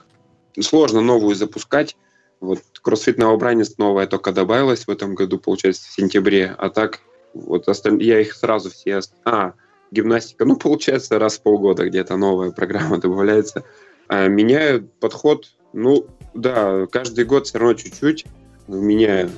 Сложно 0.59 1.01
новую 1.01 1.35
запускать. 1.35 1.95
Вот 2.39 2.59
CrossFit 2.85 3.15
новобранец 3.17 3.77
новая 3.77 4.07
только 4.07 4.31
добавилась 4.31 4.87
в 4.87 4.89
этом 4.89 5.15
году, 5.15 5.37
получается, 5.37 5.87
в 5.87 5.93
сентябре. 5.93 6.55
А 6.57 6.69
так, 6.69 6.99
вот 7.33 7.67
остальные, 7.67 8.07
я 8.07 8.21
их 8.21 8.33
сразу 8.33 8.69
все... 8.69 9.01
А, 9.23 9.53
гимнастика, 9.91 10.45
ну, 10.45 10.55
получается, 10.55 11.19
раз 11.19 11.37
в 11.37 11.41
полгода 11.41 11.87
где-то 11.87 12.17
новая 12.17 12.51
программа 12.51 12.97
добавляется. 12.99 13.63
А 14.07 14.27
меняю 14.27 14.87
подход, 14.99 15.47
ну, 15.73 16.07
да, 16.33 16.85
каждый 16.87 17.25
год 17.25 17.47
все 17.47 17.59
равно 17.59 17.73
чуть-чуть 17.75 18.25
меняю 18.67 19.31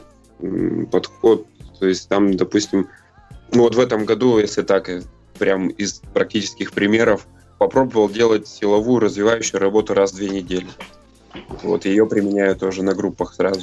подход. 0.92 1.46
То 1.80 1.88
есть 1.88 2.10
там, 2.10 2.36
допустим, 2.36 2.90
ну 3.52 3.64
вот 3.64 3.76
в 3.76 3.80
этом 3.80 4.06
году, 4.06 4.40
если 4.40 4.64
так 4.64 4.90
прям 5.38 5.70
из 5.70 6.02
практических 6.14 6.72
примеров, 6.72 7.28
попробовал 7.58 8.10
делать 8.10 8.48
силовую 8.48 9.00
развивающую 9.00 9.60
работу 9.60 9.94
раз 9.94 10.12
в 10.12 10.16
две 10.16 10.30
недели. 10.30 10.68
Вот 11.64 11.86
ее 11.86 12.06
применяю 12.08 12.56
тоже 12.56 12.84
на 12.84 12.94
группах 12.94 13.34
сразу. 13.34 13.62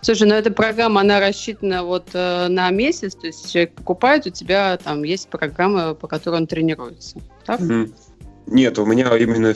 Слушай, 0.00 0.28
ну 0.28 0.34
эта 0.34 0.50
программа, 0.52 1.00
она 1.00 1.18
рассчитана 1.18 1.82
вот 1.82 2.10
э, 2.12 2.46
на 2.48 2.70
месяц, 2.70 3.16
то 3.16 3.26
есть 3.26 3.50
человек 3.50 3.74
покупает, 3.74 4.26
у 4.26 4.30
тебя 4.30 4.76
там 4.76 5.02
есть 5.02 5.28
программа, 5.28 5.94
по 5.94 6.06
которой 6.06 6.36
он 6.36 6.46
тренируется, 6.46 7.20
так? 7.44 7.60
Mm-hmm. 7.60 7.92
Нет, 8.46 8.78
у 8.78 8.86
меня 8.86 9.14
именно 9.16 9.54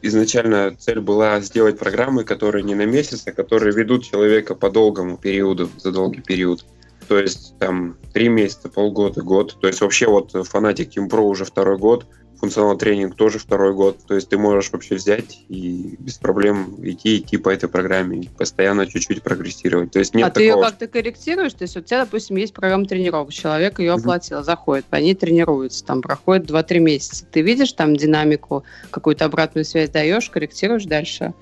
изначально 0.00 0.74
цель 0.76 1.00
была 1.00 1.40
сделать 1.40 1.78
программы, 1.78 2.24
которые 2.24 2.64
не 2.64 2.74
на 2.74 2.86
месяц, 2.86 3.22
а 3.26 3.32
которые 3.32 3.72
ведут 3.74 4.04
человека 4.04 4.54
по 4.54 4.70
долгому 4.70 5.16
периоду, 5.16 5.68
за 5.76 5.92
долгий 5.92 6.22
период. 6.22 6.64
То 7.12 7.18
есть 7.18 7.58
там 7.58 7.98
три 8.14 8.30
месяца, 8.30 8.70
полгода, 8.70 9.20
год. 9.20 9.58
То 9.60 9.66
есть 9.66 9.82
вообще 9.82 10.06
вот 10.06 10.30
фанатик 10.48 10.96
Team 10.96 11.10
Pro 11.10 11.20
уже 11.20 11.44
второй 11.44 11.76
год, 11.76 12.06
функционал 12.40 12.78
тренинг 12.78 13.16
тоже 13.16 13.38
второй 13.38 13.74
год. 13.74 13.98
То 14.08 14.14
есть 14.14 14.30
ты 14.30 14.38
можешь 14.38 14.72
вообще 14.72 14.94
взять 14.94 15.44
и 15.50 15.94
без 15.98 16.16
проблем 16.16 16.74
идти, 16.82 17.18
идти 17.18 17.36
по 17.36 17.50
этой 17.50 17.68
программе, 17.68 18.30
постоянно 18.38 18.86
чуть-чуть 18.86 19.22
прогрессировать. 19.22 19.90
То 19.90 19.98
есть 19.98 20.14
нет 20.14 20.28
а 20.28 20.30
такого, 20.30 20.40
ты 20.40 20.42
ее 20.44 20.56
как-то 20.56 20.86
корректируешь? 20.86 21.52
То 21.52 21.64
есть 21.64 21.76
у 21.76 21.82
тебя, 21.82 22.06
допустим, 22.06 22.36
есть 22.36 22.54
программа 22.54 22.86
тренировок, 22.86 23.30
человек 23.30 23.78
ее 23.78 23.92
оплатил, 23.92 24.38
mm-hmm. 24.38 24.44
заходит, 24.44 24.86
по 24.86 24.96
ней 24.96 25.14
тренируется, 25.14 25.84
там 25.84 26.00
проходит 26.00 26.50
2-3 26.50 26.78
месяца. 26.78 27.26
Ты 27.30 27.42
видишь 27.42 27.74
там 27.74 27.94
динамику, 27.94 28.64
какую-то 28.90 29.26
обратную 29.26 29.66
связь 29.66 29.90
даешь, 29.90 30.30
корректируешь 30.30 30.84
дальше 30.84 31.34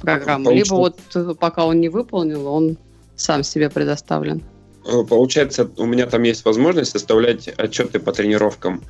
программу? 0.00 0.44
Получится. 0.44 0.74
Либо 0.74 1.26
вот 1.26 1.38
пока 1.40 1.66
он 1.66 1.80
не 1.80 1.88
выполнил, 1.88 2.46
он 2.46 2.78
сам 3.16 3.42
себе 3.42 3.68
предоставлен. 3.68 4.44
Э, 4.88 5.04
получается, 5.04 5.70
у 5.76 5.84
меня 5.84 6.06
там 6.06 6.22
есть 6.22 6.44
возможность 6.44 6.92
составлять 6.92 7.48
отчеты 7.48 7.98
по 8.00 8.12
тренировкам, 8.12 8.82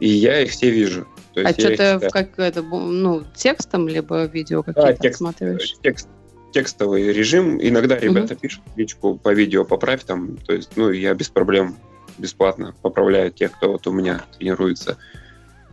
и 0.00 0.08
я 0.08 0.40
их 0.40 0.50
все 0.50 0.70
вижу. 0.70 1.06
То 1.34 1.40
есть 1.40 1.58
Отчеты 1.58 2.08
как 2.10 2.38
это, 2.38 2.62
ну, 2.62 3.22
текстом, 3.36 3.86
либо 3.86 4.24
видео 4.24 4.62
какие-то 4.62 4.92
да, 4.92 4.92
текст, 4.94 5.16
отсматриваешь? 5.16 5.74
Текст, 5.82 6.08
текстовый 6.52 7.12
режим. 7.12 7.58
Иногда 7.60 7.98
ребята 7.98 8.32
угу. 8.32 8.40
пишут 8.40 8.62
личку 8.76 9.16
по 9.16 9.34
видео 9.34 9.64
поправь 9.64 10.04
там, 10.04 10.38
то 10.38 10.54
есть, 10.54 10.70
ну, 10.76 10.90
я 10.90 11.12
без 11.12 11.28
проблем 11.28 11.76
бесплатно 12.16 12.74
поправляю 12.80 13.30
тех, 13.30 13.52
кто 13.52 13.72
вот 13.72 13.86
у 13.86 13.92
меня 13.92 14.24
тренируется. 14.36 14.96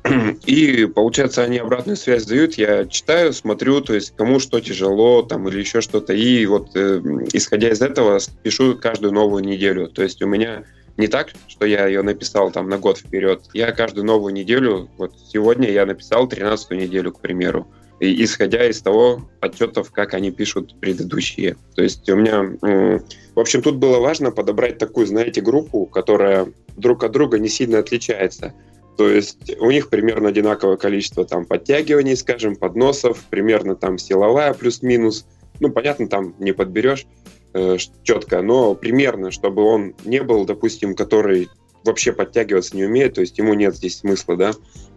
И, 0.45 0.85
получается, 0.85 1.43
они 1.43 1.57
обратную 1.57 1.97
связь 1.97 2.25
дают, 2.25 2.55
я 2.55 2.85
читаю, 2.85 3.33
смотрю, 3.33 3.81
то 3.81 3.93
есть 3.93 4.15
кому 4.15 4.39
что 4.39 4.59
тяжело 4.59 5.21
там 5.23 5.47
или 5.47 5.59
еще 5.59 5.81
что-то. 5.81 6.13
И 6.13 6.45
вот 6.45 6.75
э, 6.75 7.01
исходя 7.33 7.69
из 7.69 7.81
этого 7.81 8.19
пишу 8.43 8.77
каждую 8.77 9.13
новую 9.13 9.43
неделю. 9.43 9.87
То 9.87 10.03
есть 10.03 10.21
у 10.21 10.27
меня 10.27 10.63
не 10.97 11.07
так, 11.07 11.29
что 11.47 11.65
я 11.65 11.87
ее 11.87 12.01
написал 12.01 12.51
там 12.51 12.69
на 12.69 12.77
год 12.77 12.97
вперед. 12.97 13.41
Я 13.53 13.71
каждую 13.71 14.05
новую 14.05 14.33
неделю, 14.33 14.89
вот 14.97 15.13
сегодня 15.31 15.69
я 15.69 15.85
написал 15.85 16.27
13 16.27 16.71
неделю, 16.71 17.11
к 17.11 17.21
примеру. 17.21 17.67
И 17.99 18.23
исходя 18.23 18.65
из 18.65 18.81
того 18.81 19.29
отчетов, 19.41 19.91
как 19.91 20.13
они 20.13 20.31
пишут 20.31 20.79
предыдущие. 20.79 21.57
То 21.75 21.83
есть 21.83 22.09
у 22.09 22.15
меня... 22.15 23.01
В 23.35 23.39
общем, 23.39 23.61
тут 23.61 23.75
было 23.75 23.99
важно 23.99 24.31
подобрать 24.31 24.77
такую, 24.77 25.05
знаете, 25.07 25.41
группу, 25.41 25.85
которая 25.85 26.47
друг 26.75 27.03
от 27.03 27.11
друга 27.11 27.39
не 27.39 27.49
сильно 27.49 27.79
отличается. 27.79 28.53
То 28.99 29.07
есть 29.07 29.55
у 29.61 29.71
них 29.71 29.89
примерно 29.89 30.27
одинаковое 30.27 30.75
количество 30.75 31.23
там 31.23 31.45
подтягиваний, 31.45 32.17
скажем, 32.17 32.57
подносов, 32.57 33.23
примерно 33.29 33.77
там 33.77 33.97
силовая 33.97 34.53
плюс-минус. 34.53 35.25
Ну, 35.61 35.71
понятно, 35.71 36.09
там 36.09 36.35
не 36.37 36.51
подберешь 36.51 37.05
э, 37.53 37.77
четко, 38.03 38.41
но 38.41 38.75
примерно, 38.75 39.31
чтобы 39.31 39.63
он 39.63 39.95
не 40.03 40.21
был, 40.21 40.43
допустим, 40.43 40.95
который 40.95 41.47
вообще 41.85 42.11
подтягиваться 42.11 42.75
не 42.75 42.83
умеет, 42.83 43.13
то 43.13 43.21
есть 43.21 43.37
ему 43.37 43.53
нет 43.53 43.73
здесь 43.73 43.99
смысла, 43.99 44.35
да. 44.35 44.51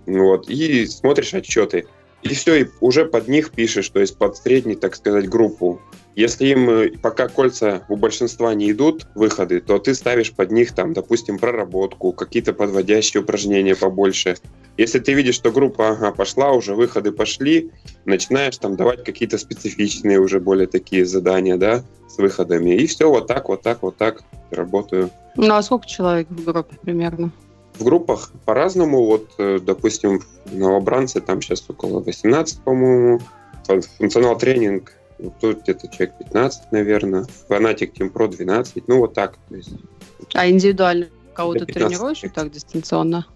Вот. 0.07 0.51
И 0.51 0.85
смотришь 0.87 1.33
отчеты. 1.35 1.87
И 2.23 2.35
все, 2.35 2.55
и 2.63 2.67
уже 2.81 3.05
под 3.05 3.29
них 3.29 3.51
пишешь, 3.51 3.89
то 3.89 4.01
есть 4.01 4.17
под 4.17 4.37
средний, 4.37 4.77
так 4.77 4.95
сказать, 4.95 5.29
группу. 5.29 5.81
Если 6.15 6.49
им 6.49 6.69
э, 6.69 6.91
пока 7.01 7.29
кольца 7.29 7.85
у 7.89 7.97
большинства 7.97 8.55
не 8.55 8.71
идут, 8.71 9.07
выходы, 9.15 9.61
то 9.61 9.79
ты 9.79 9.95
ставишь 9.95 10.33
под 10.33 10.51
них, 10.53 10.75
там, 10.75 10.93
допустим, 10.93 11.39
проработку, 11.39 12.13
какие-то 12.13 12.53
подводящие 12.53 13.23
упражнения 13.23 13.75
побольше. 13.75 14.37
Если 14.77 14.99
ты 14.99 15.15
видишь, 15.15 15.37
что 15.37 15.51
группа 15.51 15.91
ага, 15.91 16.13
пошла, 16.13 16.53
уже 16.53 16.75
выходы 16.75 17.13
пошли, 17.13 17.71
начинаешь 18.05 18.59
там 18.59 18.77
давать 18.77 19.05
какие-то 19.05 19.39
специфичные 19.39 20.21
уже 20.21 20.39
более 20.39 20.67
такие 20.67 21.07
задания, 21.07 21.57
да, 21.57 21.83
с 22.09 22.19
выходами. 22.19 22.75
И 22.77 22.87
все, 22.87 23.09
вот 23.09 23.27
так, 23.27 23.49
вот 23.49 23.63
так, 23.63 23.83
вот 23.83 23.97
так 23.97 24.23
работаю. 24.51 25.11
Ну 25.37 25.55
а 25.55 25.63
сколько 25.63 25.87
человек 25.87 26.29
в 26.29 26.45
группе 26.45 26.77
примерно? 26.83 27.33
В 27.75 27.85
группах 27.85 28.33
по-разному. 28.45 29.05
Вот, 29.05 29.31
э, 29.39 29.59
допустим, 29.61 30.23
новобранцы 30.51 31.21
там 31.21 31.41
сейчас 31.43 31.65
около 31.69 32.01
18, 32.01 32.61
по-моему. 32.63 33.21
Функционал 33.99 34.37
тренинг 34.37 34.93
тут 35.41 35.63
где-то 35.63 35.89
человек 35.89 36.19
15, 36.19 36.73
наверное. 36.73 37.27
Фанатик 37.49 37.95
Team 37.95 38.13
Pro 38.13 38.29
12. 38.29 38.89
Ну, 38.89 38.99
вот 38.99 39.15
так. 39.15 39.39
То 39.49 39.57
есть, 39.57 39.71
а 40.35 40.49
индивидуально 40.49 41.09
кого-то 41.35 41.67
тренируешь 41.67 42.23
так 42.35 42.51
дистанционно? 42.51 43.27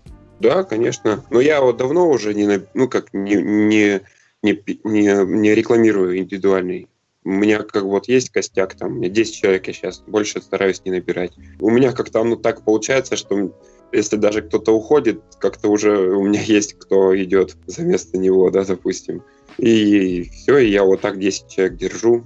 Да, 0.40 0.64
конечно. 0.64 1.24
Но 1.30 1.40
я 1.40 1.60
вот 1.60 1.76
давно 1.76 2.08
уже 2.10 2.34
не, 2.34 2.60
ну, 2.74 2.88
как 2.88 3.12
не, 3.14 3.36
не, 3.36 4.00
не, 4.42 4.62
не, 4.84 5.24
не 5.24 5.54
рекламирую 5.54 6.18
индивидуальный. 6.18 6.88
У 7.24 7.30
меня 7.30 7.62
как 7.62 7.82
вот 7.82 8.06
есть 8.06 8.30
костяк, 8.30 8.74
там, 8.74 8.92
у 8.92 8.94
меня 8.96 9.08
10 9.08 9.34
человек 9.34 9.66
я 9.66 9.72
сейчас, 9.72 10.00
больше 10.06 10.40
стараюсь 10.40 10.82
не 10.84 10.92
набирать. 10.92 11.32
У 11.58 11.70
меня 11.70 11.92
как-то 11.92 12.22
ну, 12.22 12.36
так 12.36 12.62
получается, 12.62 13.16
что 13.16 13.50
если 13.92 14.16
даже 14.16 14.42
кто-то 14.42 14.72
уходит, 14.72 15.22
как-то 15.38 15.68
уже 15.68 15.96
у 16.16 16.22
меня 16.22 16.40
есть 16.46 16.74
кто 16.74 17.16
идет 17.16 17.56
за 17.66 17.82
место 17.82 18.18
него, 18.18 18.50
да, 18.50 18.64
допустим. 18.64 19.22
И 19.58 20.28
все, 20.30 20.58
и 20.58 20.70
я 20.70 20.84
вот 20.84 21.00
так 21.00 21.18
10 21.18 21.48
человек 21.48 21.76
держу, 21.76 22.24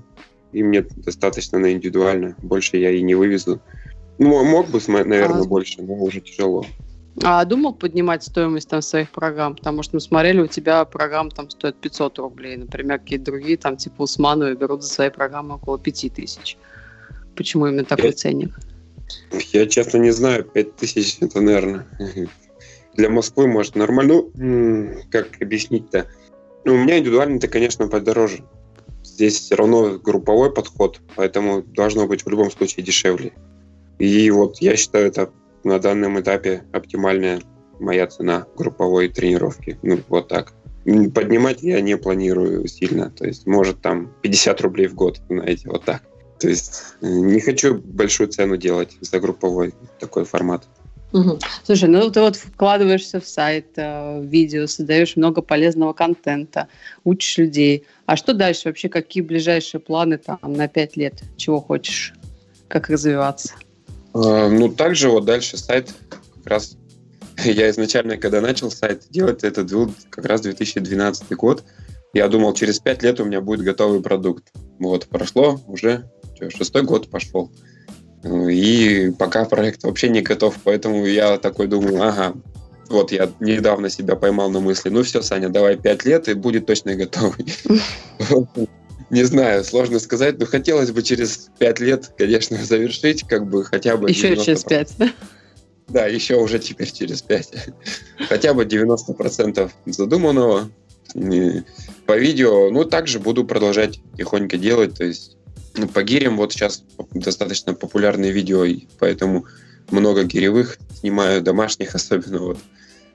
и 0.52 0.62
мне 0.62 0.82
достаточно 0.82 1.58
на 1.58 1.72
индивидуально. 1.72 2.34
Больше 2.42 2.76
я 2.76 2.90
и 2.90 3.02
не 3.02 3.14
вывезу. 3.14 3.61
Ну, 4.18 4.44
мог 4.44 4.68
бы, 4.68 4.80
наверное, 4.88 5.42
а... 5.42 5.44
больше, 5.44 5.82
но 5.82 5.94
уже 5.94 6.20
тяжело. 6.20 6.64
А 7.22 7.44
думал 7.44 7.74
поднимать 7.74 8.22
стоимость 8.22 8.68
там 8.68 8.82
своих 8.82 9.11
программ? 9.11 9.56
Потому 9.56 9.82
что 9.82 9.96
мы 9.96 10.00
смотрели, 10.00 10.40
у 10.40 10.46
тебя 10.46 10.84
программ 10.84 11.30
там 11.30 11.50
стоит 11.50 11.76
500 11.76 12.18
рублей. 12.18 12.56
Например, 12.56 12.98
какие-то 12.98 13.26
другие, 13.26 13.56
там 13.56 13.76
типа 13.76 14.02
Усмановые 14.02 14.56
берут 14.56 14.82
за 14.82 14.88
свои 14.88 15.11
программы 15.11 15.56
около 15.56 15.78
5000. 15.78 16.56
Почему 17.36 17.66
именно 17.66 17.84
такой 17.84 18.06
я, 18.06 18.12
ценник? 18.12 18.58
Я 19.52 19.66
честно 19.66 19.98
не 19.98 20.11
знаю. 20.11 20.44
5000 20.44 21.18
это, 21.20 21.40
наверное, 21.40 21.86
для 22.94 23.11
Москвы, 23.11 23.46
может, 23.46 23.76
нормально. 23.76 24.22
Ну, 24.34 24.94
как 25.11 25.28
объяснить-то? 25.40 26.06
Ну, 26.64 26.74
у 26.74 26.78
меня 26.78 26.98
индивидуально-то, 26.98 27.48
конечно, 27.48 27.88
подороже. 27.88 28.44
Здесь 29.02 29.38
все 29.38 29.54
равно 29.54 29.98
групповой 29.98 30.52
подход, 30.52 31.00
поэтому 31.16 31.62
должно 31.62 32.06
быть 32.06 32.24
в 32.24 32.28
любом 32.28 32.50
случае 32.50 32.84
дешевле. 32.84 33.32
И 33.98 34.30
вот 34.30 34.58
я 34.58 34.76
считаю, 34.76 35.06
это 35.06 35.30
на 35.64 35.78
данном 35.78 36.20
этапе 36.20 36.64
оптимальная 36.72 37.40
моя 37.78 38.06
цена 38.06 38.46
групповой 38.56 39.08
тренировки. 39.08 39.78
Ну, 39.82 40.00
вот 40.08 40.28
так. 40.28 40.52
Поднимать 40.84 41.62
я 41.62 41.80
не 41.80 41.96
планирую 41.96 42.66
сильно. 42.66 43.11
То 43.11 43.26
есть, 43.26 43.46
может, 43.46 43.80
там 43.80 44.12
50 44.22 44.61
рублей 44.62 44.86
в 44.86 44.94
год, 44.94 45.20
знаете, 45.28 45.68
вот 45.68 45.84
так. 45.84 46.02
То 46.41 46.49
есть, 46.49 46.82
э, 47.01 47.07
не 47.07 47.41
хочу 47.41 47.78
большую 47.78 48.28
цену 48.28 48.57
делать 48.57 48.97
за 49.01 49.20
групповой 49.20 49.74
такой 49.99 50.24
формат. 50.24 50.66
Угу. 51.12 51.38
Слушай, 51.64 51.88
ну 51.88 52.09
ты 52.11 52.20
вот 52.20 52.36
вкладываешься 52.36 53.20
в 53.20 53.26
сайт, 53.26 53.66
э, 53.76 54.20
в 54.20 54.24
видео, 54.24 54.66
создаешь 54.66 55.16
много 55.16 55.43
полезного 55.43 55.93
контента, 55.93 56.68
учишь 57.05 57.38
людей. 57.38 57.84
А 58.07 58.16
что 58.16 58.32
дальше? 58.32 58.68
Вообще, 58.68 58.88
какие 58.88 59.22
ближайшие 59.22 59.80
планы 59.80 60.18
там 60.18 60.38
на 60.43 60.68
пять 60.68 60.97
лет? 60.97 61.22
Чего 61.36 61.61
хочешь? 61.61 62.14
Как 62.68 62.88
развиваться? 62.88 63.55
А, 64.14 64.49
ну, 64.49 64.68
также 64.68 65.11
вот 65.11 65.24
дальше 65.24 65.57
сайт 65.57 65.93
как 66.36 66.47
раз 66.47 66.76
я 67.45 67.70
изначально, 67.70 68.16
когда 68.16 68.41
начал 68.41 68.70
сайт 68.70 69.05
делать, 69.11 69.45
это 69.45 69.64
был 69.64 69.93
как 70.11 70.26
раз 70.26 70.41
2012 70.43 71.32
год. 71.32 71.64
Я 72.12 72.28
думал, 72.28 72.55
через 72.55 72.80
пять 72.80 73.03
лет 73.03 73.20
у 73.20 73.24
меня 73.24 73.41
будет 73.41 73.61
готовый 73.61 74.01
продукт. 74.01 74.45
Вот, 74.78 75.07
прошло 75.07 75.61
уже 75.66 76.11
шестой 76.49 76.82
год 76.82 77.11
пошел. 77.11 77.51
И 78.24 79.12
пока 79.18 79.45
проект 79.45 79.82
вообще 79.82 80.09
не 80.09 80.22
готов, 80.22 80.57
поэтому 80.64 81.07
я 81.07 81.38
такой 81.38 81.66
думаю, 81.66 82.03
ага, 82.03 82.34
вот 82.88 83.12
я 83.12 83.30
недавно 83.41 83.88
себя 83.88 84.16
поймал 84.16 84.51
на 84.51 84.61
мысли, 84.61 84.91
ну 84.91 85.03
все, 85.03 85.22
Саня, 85.22 85.49
давай 85.49 85.76
пять 85.76 86.05
лет, 86.05 86.28
и 86.28 86.34
будет 86.34 86.66
точно 86.66 86.97
готовый. 86.97 87.47
Не 89.11 89.24
знаю, 89.24 89.64
сложно 89.64 89.99
сказать, 89.99 90.38
но 90.38 90.47
хотелось 90.47 90.93
бы 90.93 91.03
через 91.03 91.51
пять 91.59 91.80
лет, 91.80 92.12
конечно, 92.16 92.57
завершить, 92.64 93.26
как 93.26 93.49
бы 93.49 93.64
хотя 93.64 93.97
бы... 93.97 94.09
Еще 94.09 94.36
через 94.36 94.64
пять, 94.64 94.95
да? 94.99 95.11
Да, 95.88 96.07
еще 96.07 96.36
уже 96.36 96.61
теперь 96.61 96.91
через 96.93 97.20
пять. 97.20 97.53
Хотя 98.28 98.55
бы 98.55 98.64
90% 98.64 99.70
задуманного. 99.86 100.70
По 102.07 102.16
видео, 102.16 102.70
ну, 102.70 102.84
также 102.84 103.18
буду 103.18 103.45
продолжать 103.45 103.99
тихонько 104.16 104.57
делать, 104.57 104.97
то 104.97 105.05
есть 105.05 105.36
по 105.95 106.03
гирям 106.03 106.37
вот 106.37 106.53
сейчас 106.53 106.85
достаточно 107.12 107.75
популярные 107.75 108.33
видео, 108.33 108.64
поэтому 108.99 109.47
много 109.91 110.25
гиревых 110.25 110.79
снимаю, 110.95 111.43
домашних 111.43 111.95
особенно 111.95 112.41
вот. 112.41 112.59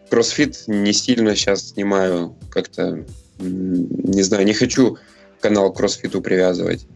Кроссфит 0.09 0.63
не 0.67 0.93
сильно 0.93 1.35
сейчас 1.35 1.69
снимаю, 1.69 2.35
как-то, 2.49 3.05
не 3.39 4.21
знаю, 4.21 4.45
не 4.45 4.53
хочу 4.53 4.97
канал 5.39 5.73
к 5.73 5.77
кроссфиту 5.77 6.21
привязывать. 6.21 6.87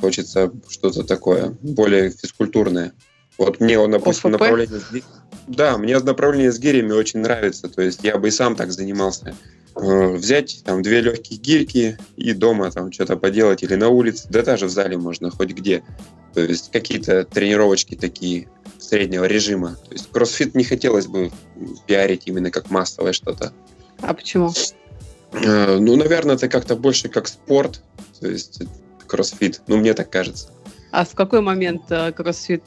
Хочется 0.00 0.50
что-то 0.68 1.04
такое, 1.04 1.56
более 1.60 2.10
физкультурное. 2.10 2.92
Вот 3.36 3.60
мне, 3.60 3.78
он, 3.78 3.90
допустим, 3.90 4.34
ОФП? 4.34 4.40
направление... 4.40 4.80
Да, 5.46 5.76
мне 5.76 5.98
направление 5.98 6.52
с 6.52 6.58
гирями 6.58 6.92
очень 6.92 7.20
нравится. 7.20 7.68
То 7.68 7.82
есть 7.82 8.02
я 8.02 8.16
бы 8.16 8.28
и 8.28 8.30
сам 8.30 8.56
так 8.56 8.72
занимался. 8.72 9.34
Э, 9.76 10.12
взять 10.12 10.62
там 10.64 10.82
две 10.82 11.00
легкие 11.00 11.38
гирьки 11.38 11.96
и 12.16 12.32
дома 12.32 12.70
там 12.70 12.92
что-то 12.92 13.16
поделать 13.16 13.62
или 13.64 13.74
на 13.74 13.88
улице, 13.88 14.28
да 14.30 14.42
даже 14.42 14.66
в 14.66 14.70
зале 14.70 14.96
можно, 14.96 15.30
хоть 15.30 15.50
где. 15.50 15.82
То 16.32 16.40
есть 16.40 16.70
какие-то 16.70 17.24
тренировочки 17.24 17.96
такие 17.96 18.48
среднего 18.78 19.24
режима. 19.24 19.76
То 19.88 19.92
есть 19.92 20.10
кроссфит 20.12 20.54
не 20.54 20.62
хотелось 20.62 21.06
бы 21.06 21.32
пиарить 21.86 22.22
именно 22.26 22.50
как 22.52 22.70
массовое 22.70 23.12
что-то. 23.12 23.52
А 24.00 24.14
почему? 24.14 24.52
Э, 25.32 25.76
ну, 25.78 25.96
наверное, 25.96 26.36
это 26.36 26.48
как-то 26.48 26.76
больше 26.76 27.08
как 27.08 27.26
спорт, 27.26 27.82
то 28.20 28.28
есть 28.28 28.62
кроссфит. 29.08 29.60
Ну, 29.66 29.78
мне 29.78 29.92
так 29.94 30.08
кажется. 30.08 30.50
А 30.92 31.04
в 31.04 31.14
какой 31.14 31.40
момент 31.40 31.82
э, 31.90 32.12
кроссфит 32.12 32.62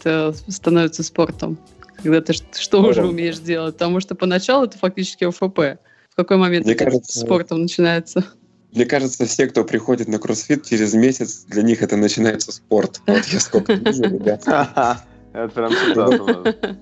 становится 0.50 1.04
спортом? 1.04 1.58
Когда 2.04 2.20
ты 2.20 2.34
что 2.34 2.82
уже 2.82 3.06
умеешь 3.06 3.40
делать? 3.40 3.76
Потому 3.76 4.02
что 4.02 4.14
поначалу 4.14 4.66
это 4.66 4.78
фактически 4.78 5.24
ОФП 5.24 5.80
какой 6.18 6.38
момент 6.38 6.66
Мне 6.66 6.76
кажется, 6.76 7.20
спортом 7.20 7.62
начинается? 7.62 8.26
Мне 8.74 8.86
кажется, 8.86 9.26
все, 9.26 9.48
кто 9.48 9.64
приходит 9.64 10.08
на 10.08 10.20
кроссфит, 10.20 10.66
через 10.66 10.94
месяц 10.94 11.46
для 11.48 11.62
них 11.62 11.82
это 11.82 11.96
начинается 11.96 12.52
спорт. 12.52 13.02
Вот 13.08 13.24
я 13.26 13.40
сколько 13.40 13.74
вижу, 13.74 14.04
ребят. 14.04 14.44
Это 15.34 15.54
прям 15.54 15.72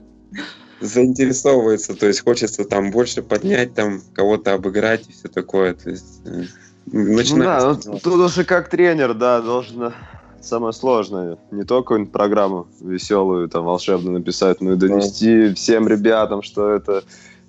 заинтересовывается, 0.82 1.96
то 1.96 2.06
есть 2.08 2.24
хочется 2.24 2.64
там 2.64 2.92
больше 2.92 3.22
поднять, 3.22 3.74
там 3.74 4.02
кого-то 4.14 4.54
обыграть 4.54 5.08
и 5.10 5.12
все 5.12 5.28
такое. 5.28 5.74
То 5.74 5.90
есть 5.90 6.22
э, 6.26 6.44
начинается. 6.86 7.68
Ну 7.68 7.76
да, 7.76 7.92
ну, 7.92 8.00
тут 8.00 8.14
уже 8.14 8.46
как 8.46 8.70
тренер, 8.70 9.14
да, 9.14 9.42
должен 9.42 9.94
самое 10.42 10.74
сложное. 10.74 11.38
Не 11.52 11.64
только 11.64 12.06
программу 12.06 12.68
веселую, 12.80 13.50
там, 13.50 13.66
волшебную 13.66 14.20
написать, 14.20 14.62
но 14.62 14.74
и 14.74 14.76
донести 14.76 15.54
всем 15.54 15.88
ребятам, 15.88 16.42
что 16.42 16.72
это 16.72 17.04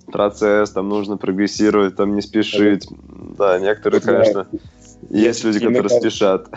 процесс, 0.06 0.70
там 0.70 0.88
нужно 0.88 1.16
прогрессировать, 1.16 1.96
там 1.96 2.14
не 2.14 2.22
спешить. 2.22 2.86
Да, 3.36 3.58
некоторые, 3.58 4.00
конечно, 4.00 4.46
есть 5.10 5.44
люди, 5.44 5.60
которые 5.60 5.88
спешат. 6.00 6.48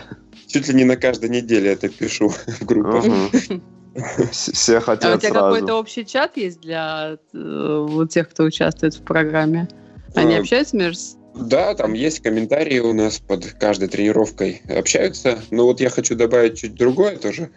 Чуть 0.46 0.68
ли 0.68 0.74
не 0.74 0.84
на 0.84 0.96
каждой 0.96 1.30
неделе 1.30 1.72
это 1.72 1.88
пишу 1.88 2.28
в 2.46 2.64
группах. 2.64 3.04
Все 4.32 4.80
хотят 4.80 5.12
А 5.12 5.16
у 5.16 5.18
тебя 5.18 5.32
какой-то 5.32 5.74
общий 5.74 6.06
чат 6.06 6.36
есть 6.36 6.60
для 6.60 7.18
э, 7.34 7.86
вот 7.88 8.10
тех, 8.10 8.28
кто 8.28 8.44
участвует 8.44 8.94
в 8.94 9.02
программе? 9.02 9.68
Они 10.14 10.36
а, 10.36 10.40
общаются 10.40 10.76
между 10.76 11.20
да, 11.34 11.74
там 11.74 11.92
есть 11.92 12.20
комментарии 12.20 12.80
у 12.80 12.92
нас 12.92 13.18
под 13.18 13.46
каждой 13.52 13.88
тренировкой. 13.88 14.62
Общаются. 14.68 15.38
Но 15.50 15.64
вот 15.64 15.80
я 15.80 15.90
хочу 15.90 16.16
добавить 16.16 16.58
чуть 16.58 16.74
другое 16.74 17.16
тоже. 17.16 17.50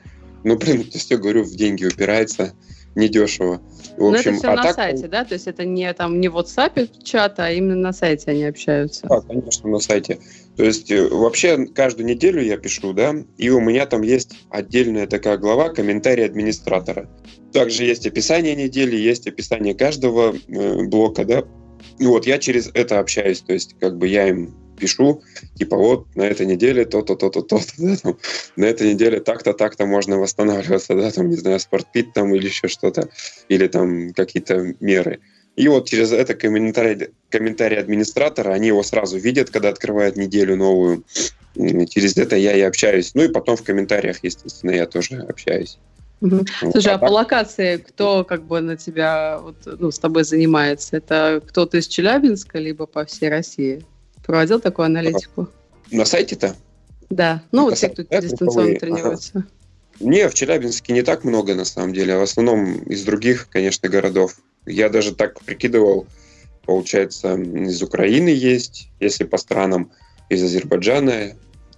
Ну, 0.44 0.58
блин, 0.60 0.84
то 0.84 0.98
все, 0.98 1.18
говорю, 1.18 1.44
в 1.44 1.52
деньги 1.56 1.86
упирается 1.86 2.54
недешево. 2.96 3.62
В 3.98 4.06
общем, 4.06 4.12
Но 4.12 4.16
это 4.16 4.34
все 4.34 4.48
а 4.48 4.56
на 4.56 4.64
так... 4.64 4.76
сайте, 4.76 5.08
да? 5.08 5.24
То 5.26 5.34
есть 5.34 5.48
это 5.48 5.66
не 5.66 5.92
там 5.94 6.20
не 6.20 6.28
в 6.28 6.38
WhatsApp 6.38 6.90
чат, 7.04 7.40
а 7.40 7.52
именно 7.52 7.76
на 7.76 7.94
сайте 7.94 8.32
они 8.32 8.44
общаются. 8.44 9.08
Да, 9.08 9.22
конечно, 9.22 9.70
на 9.70 9.80
сайте. 9.80 10.20
То 10.56 10.64
есть 10.64 10.92
э, 10.92 11.08
вообще 11.10 11.66
каждую 11.68 12.08
неделю 12.08 12.42
я 12.42 12.58
пишу, 12.58 12.94
да, 12.94 13.16
и 13.38 13.50
у 13.50 13.60
меня 13.60 13.86
там 13.86 14.02
есть 14.02 14.36
отдельная 14.50 15.08
такая 15.08 15.38
глава 15.38 15.70
комментарий 15.70 16.26
администратора. 16.26 17.10
Также 17.52 17.86
есть 17.86 18.06
описание 18.06 18.56
недели, 18.56 18.96
есть 18.96 19.28
описание 19.28 19.74
каждого 19.74 20.36
э, 20.48 20.84
блока, 20.86 21.26
да. 21.26 21.44
И 22.00 22.06
вот 22.06 22.26
я 22.26 22.38
через 22.38 22.70
это 22.74 23.00
общаюсь, 23.00 23.42
то 23.42 23.54
есть 23.54 23.76
как 23.80 23.98
бы 23.98 24.08
я 24.08 24.28
им 24.30 24.56
пишу, 24.84 25.22
типа 25.56 25.78
вот 25.78 26.08
на 26.16 26.24
этой 26.24 26.46
неделе 26.46 26.84
то-то, 26.84 27.16
то-то, 27.16 27.42
то-то, 27.42 27.74
да, 27.78 27.96
там, 27.96 28.18
на 28.58 28.66
этой 28.66 28.94
неделе 28.94 29.22
так-то, 29.22 29.54
так-то 29.54 29.86
можно 29.86 30.20
восстанавливаться, 30.20 30.94
да, 30.96 31.10
там, 31.12 31.30
не 31.30 31.38
знаю, 31.38 31.60
спортпит 31.60 32.14
там 32.14 32.36
или 32.36 32.48
еще 32.48 32.68
что-то, 32.68 33.10
или 33.48 33.68
там 33.68 34.14
какие-то 34.14 34.76
меры. 34.82 35.20
И 35.56 35.68
вот 35.70 35.88
через 35.88 36.12
это 36.12 36.34
комментарий, 36.34 37.10
комментарий 37.30 37.78
администратора, 37.78 38.52
они 38.52 38.68
его 38.68 38.84
сразу 38.84 39.18
видят, 39.18 39.52
когда 39.52 39.70
открывают 39.70 40.18
неделю 40.18 40.58
новую. 40.58 41.04
Через 41.56 42.18
это 42.18 42.36
я 42.36 42.54
и 42.56 42.62
общаюсь. 42.62 43.12
Ну 43.14 43.24
и 43.24 43.28
потом 43.28 43.56
в 43.56 43.64
комментариях, 43.64 44.18
естественно, 44.24 44.72
я 44.72 44.86
тоже 44.86 45.22
общаюсь. 45.30 45.78
Угу. 46.22 46.46
Слушай, 46.72 46.94
а, 46.94 46.96
а 46.96 46.98
по 46.98 47.12
локации 47.12 47.78
кто 47.78 48.24
как 48.24 48.44
бы 48.44 48.62
на 48.62 48.78
тебя, 48.78 49.40
вот, 49.40 49.58
ну, 49.66 49.92
с 49.92 50.00
тобой 50.00 50.24
занимается? 50.24 50.98
Это 50.98 51.42
кто-то 51.48 51.78
из 51.78 51.88
Челябинска, 51.88 52.58
либо 52.60 52.86
по 52.86 53.06
всей 53.06 53.30
России? 53.30 53.86
Проводил 54.26 54.60
такую 54.60 54.86
аналитику? 54.86 55.50
На 55.92 56.06
сайте-то? 56.06 56.56
Да. 57.10 57.44
Ну, 57.52 57.64
на 57.64 57.70
вот 57.70 57.76
те, 57.76 57.90
кто 57.90 58.04
да, 58.04 58.22
дистанционно 58.22 58.76
тренируется. 58.76 59.32
Ага. 59.36 59.48
Не, 60.00 60.28
в 60.28 60.34
Челябинске 60.34 60.94
не 60.94 61.04
так 61.04 61.24
много, 61.24 61.56
на 61.56 61.66
самом 61.66 61.94
деле. 61.94 62.16
А 62.16 62.20
в 62.20 62.24
основном 62.24 62.76
из 62.84 63.04
других, 63.04 63.48
конечно, 63.50 63.90
городов. 63.90 64.36
Я 64.66 64.90
даже 64.90 65.14
так 65.14 65.40
прикидывал, 65.42 66.08
получается, 66.66 67.36
из 67.36 67.82
Украины 67.84 68.30
есть, 68.30 68.90
если 69.00 69.24
по 69.24 69.38
странам, 69.38 69.92
из 70.30 70.42
Азербайджана, 70.42 71.34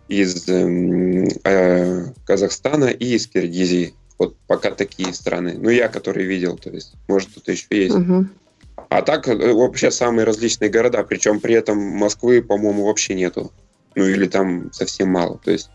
из 0.08 0.48
э, 0.48 1.28
э, 1.44 2.06
Казахстана 2.26 2.86
и 2.86 3.16
из 3.16 3.28
Киргизии. 3.28 3.94
Вот 4.18 4.38
пока 4.48 4.72
такие 4.72 5.14
страны. 5.14 5.56
Ну, 5.58 5.70
я, 5.70 5.90
который 5.90 6.26
видел, 6.26 6.58
то 6.58 6.70
есть, 6.70 6.94
может, 7.08 7.30
кто-то 7.32 7.52
еще 7.52 7.68
есть. 7.72 7.96
Угу. 7.96 8.28
А 8.96 9.02
так 9.02 9.28
э, 9.28 9.54
вообще 9.54 9.92
самые 9.92 10.26
различные 10.26 10.70
города, 10.70 11.04
причем 11.04 11.42
при 11.42 11.54
этом 11.54 11.78
Москвы, 11.78 12.42
по-моему, 12.42 12.86
вообще 12.86 13.14
нету. 13.14 13.52
Ну, 13.94 14.06
или 14.06 14.26
там 14.26 14.72
совсем 14.72 15.10
мало. 15.10 15.38
То 15.44 15.52
есть, 15.52 15.70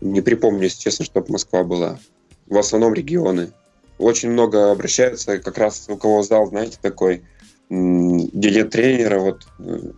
не 0.00 0.20
припомню, 0.20 0.64
если 0.64 0.80
честно, 0.80 1.04
чтобы 1.04 1.30
Москва 1.30 1.62
была. 1.62 2.00
В 2.46 2.58
основном 2.58 2.92
регионы. 2.92 3.52
Очень 3.98 4.30
много 4.30 4.72
обращаются, 4.72 5.38
как 5.38 5.56
раз 5.56 5.84
у 5.88 5.96
кого 5.96 6.24
зал, 6.24 6.48
знаете, 6.48 6.78
такой, 6.82 7.22
где 7.70 8.50
нет 8.50 8.70
тренера, 8.70 9.20
вот, 9.20 9.46
э, 9.60 9.92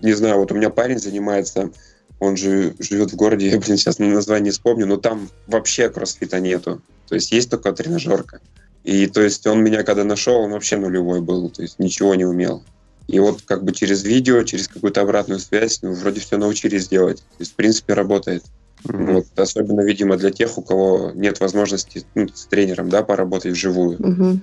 не 0.00 0.12
знаю, 0.12 0.38
вот 0.38 0.52
у 0.52 0.54
меня 0.54 0.70
парень 0.70 1.00
занимается 1.00 1.72
он 2.20 2.36
же 2.36 2.74
живет 2.78 3.12
в 3.12 3.16
городе, 3.16 3.48
я, 3.48 3.58
блин, 3.58 3.78
сейчас 3.78 3.98
название 3.98 4.44
не 4.44 4.50
вспомню, 4.50 4.86
но 4.86 4.98
там 4.98 5.30
вообще 5.46 5.88
кроссфита 5.88 6.38
нету. 6.38 6.82
То 7.08 7.14
есть 7.14 7.32
есть 7.32 7.50
только 7.50 7.72
тренажерка. 7.72 8.40
И 8.84 9.06
то 9.06 9.20
есть 9.20 9.46
он 9.46 9.62
меня 9.62 9.82
когда 9.82 10.04
нашел, 10.04 10.40
он 10.40 10.52
вообще 10.52 10.76
нулевой 10.76 11.20
был, 11.20 11.50
то 11.50 11.62
есть 11.62 11.78
ничего 11.78 12.14
не 12.14 12.24
умел. 12.24 12.62
И 13.08 13.18
вот 13.18 13.42
как 13.42 13.64
бы 13.64 13.72
через 13.72 14.04
видео, 14.04 14.42
через 14.44 14.68
какую-то 14.68 15.00
обратную 15.00 15.40
связь, 15.40 15.82
ну, 15.82 15.92
вроде 15.92 16.20
все 16.20 16.36
научились 16.36 16.88
делать. 16.88 17.18
То 17.18 17.40
есть, 17.40 17.52
в 17.52 17.54
принципе, 17.56 17.94
работает. 17.94 18.44
Mm-hmm. 18.84 19.12
Вот, 19.12 19.26
особенно, 19.36 19.80
видимо, 19.80 20.16
для 20.16 20.30
тех, 20.30 20.56
у 20.56 20.62
кого 20.62 21.10
нет 21.14 21.40
возможности 21.40 22.04
ну, 22.14 22.28
с 22.32 22.46
тренером 22.46 22.88
да, 22.88 23.02
поработать 23.02 23.52
вживую. 23.52 23.98
Mm-hmm. 23.98 24.38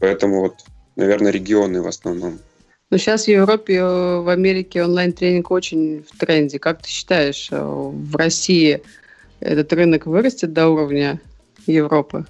Поэтому 0.00 0.40
вот, 0.40 0.54
наверное, 0.96 1.30
регионы 1.30 1.82
в 1.82 1.86
основном. 1.86 2.38
Но 2.90 2.98
сейчас 2.98 3.24
в 3.24 3.28
Европе, 3.28 3.74
э, 3.74 4.20
в 4.20 4.28
Америке 4.28 4.84
онлайн-тренинг 4.84 5.50
очень 5.50 6.04
в 6.08 6.18
тренде. 6.18 6.58
Как 6.58 6.82
ты 6.82 6.88
считаешь, 6.88 7.48
э, 7.50 7.60
в 7.60 8.16
России 8.16 8.82
этот 9.40 9.72
рынок 9.72 10.06
вырастет 10.06 10.52
до 10.52 10.68
уровня 10.68 11.20
Европы? 11.66 12.24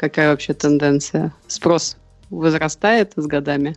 Какая 0.00 0.30
вообще 0.30 0.54
тенденция? 0.54 1.34
Спрос 1.46 1.98
возрастает 2.30 3.12
с 3.16 3.26
годами? 3.26 3.76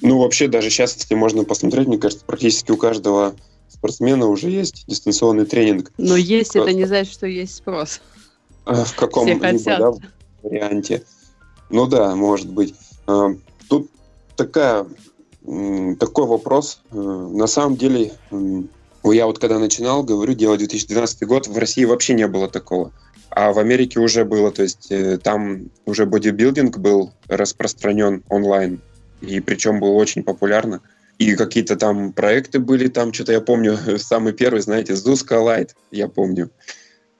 Ну, 0.00 0.18
вообще, 0.18 0.48
даже 0.48 0.68
сейчас, 0.68 0.96
если 0.96 1.14
можно 1.14 1.44
посмотреть, 1.44 1.86
мне 1.86 1.96
кажется, 1.96 2.24
практически 2.24 2.72
у 2.72 2.76
каждого 2.76 3.36
спортсмена 3.68 4.26
уже 4.26 4.50
есть 4.50 4.84
дистанционный 4.88 5.46
тренинг. 5.46 5.92
Но 5.96 6.16
есть, 6.16 6.56
это 6.56 6.72
не 6.72 6.86
значит, 6.86 7.12
что 7.12 7.28
есть 7.28 7.54
спрос. 7.54 8.00
А, 8.64 8.84
в 8.84 8.96
каком-либо 8.96 9.52
да, 9.64 9.92
варианте. 10.42 11.04
Ну 11.68 11.86
да, 11.86 12.16
может 12.16 12.50
быть. 12.50 12.74
А, 13.06 13.28
тут 13.68 13.92
такая 14.34 14.88
такой 16.00 16.26
вопрос. 16.26 16.82
Э, 16.90 16.96
на 16.96 17.46
самом 17.46 17.76
деле, 17.76 18.12
я 19.04 19.26
вот 19.26 19.38
когда 19.38 19.60
начинал, 19.60 20.02
говорю, 20.02 20.34
делать 20.34 20.58
2012 20.58 21.22
год, 21.28 21.46
в 21.46 21.56
России 21.56 21.84
вообще 21.84 22.14
не 22.14 22.26
было 22.26 22.48
такого. 22.48 22.90
А 23.30 23.52
в 23.52 23.58
Америке 23.58 24.00
уже 24.00 24.24
было, 24.24 24.50
то 24.50 24.62
есть 24.62 24.90
э, 24.90 25.18
там 25.18 25.70
уже 25.86 26.04
бодибилдинг 26.04 26.78
был 26.78 27.12
распространен 27.28 28.24
онлайн, 28.28 28.80
и 29.20 29.40
причем 29.40 29.80
был 29.80 29.96
очень 29.96 30.22
популярно. 30.24 30.80
И 31.18 31.36
какие-то 31.36 31.76
там 31.76 32.12
проекты 32.12 32.58
были, 32.58 32.88
там 32.88 33.12
что-то 33.12 33.32
я 33.32 33.40
помню, 33.40 33.78
самый 33.98 34.32
первый, 34.32 34.60
знаете, 34.60 34.96
Зуска 34.96 35.36
Light, 35.36 35.70
я 35.90 36.08
помню. 36.08 36.50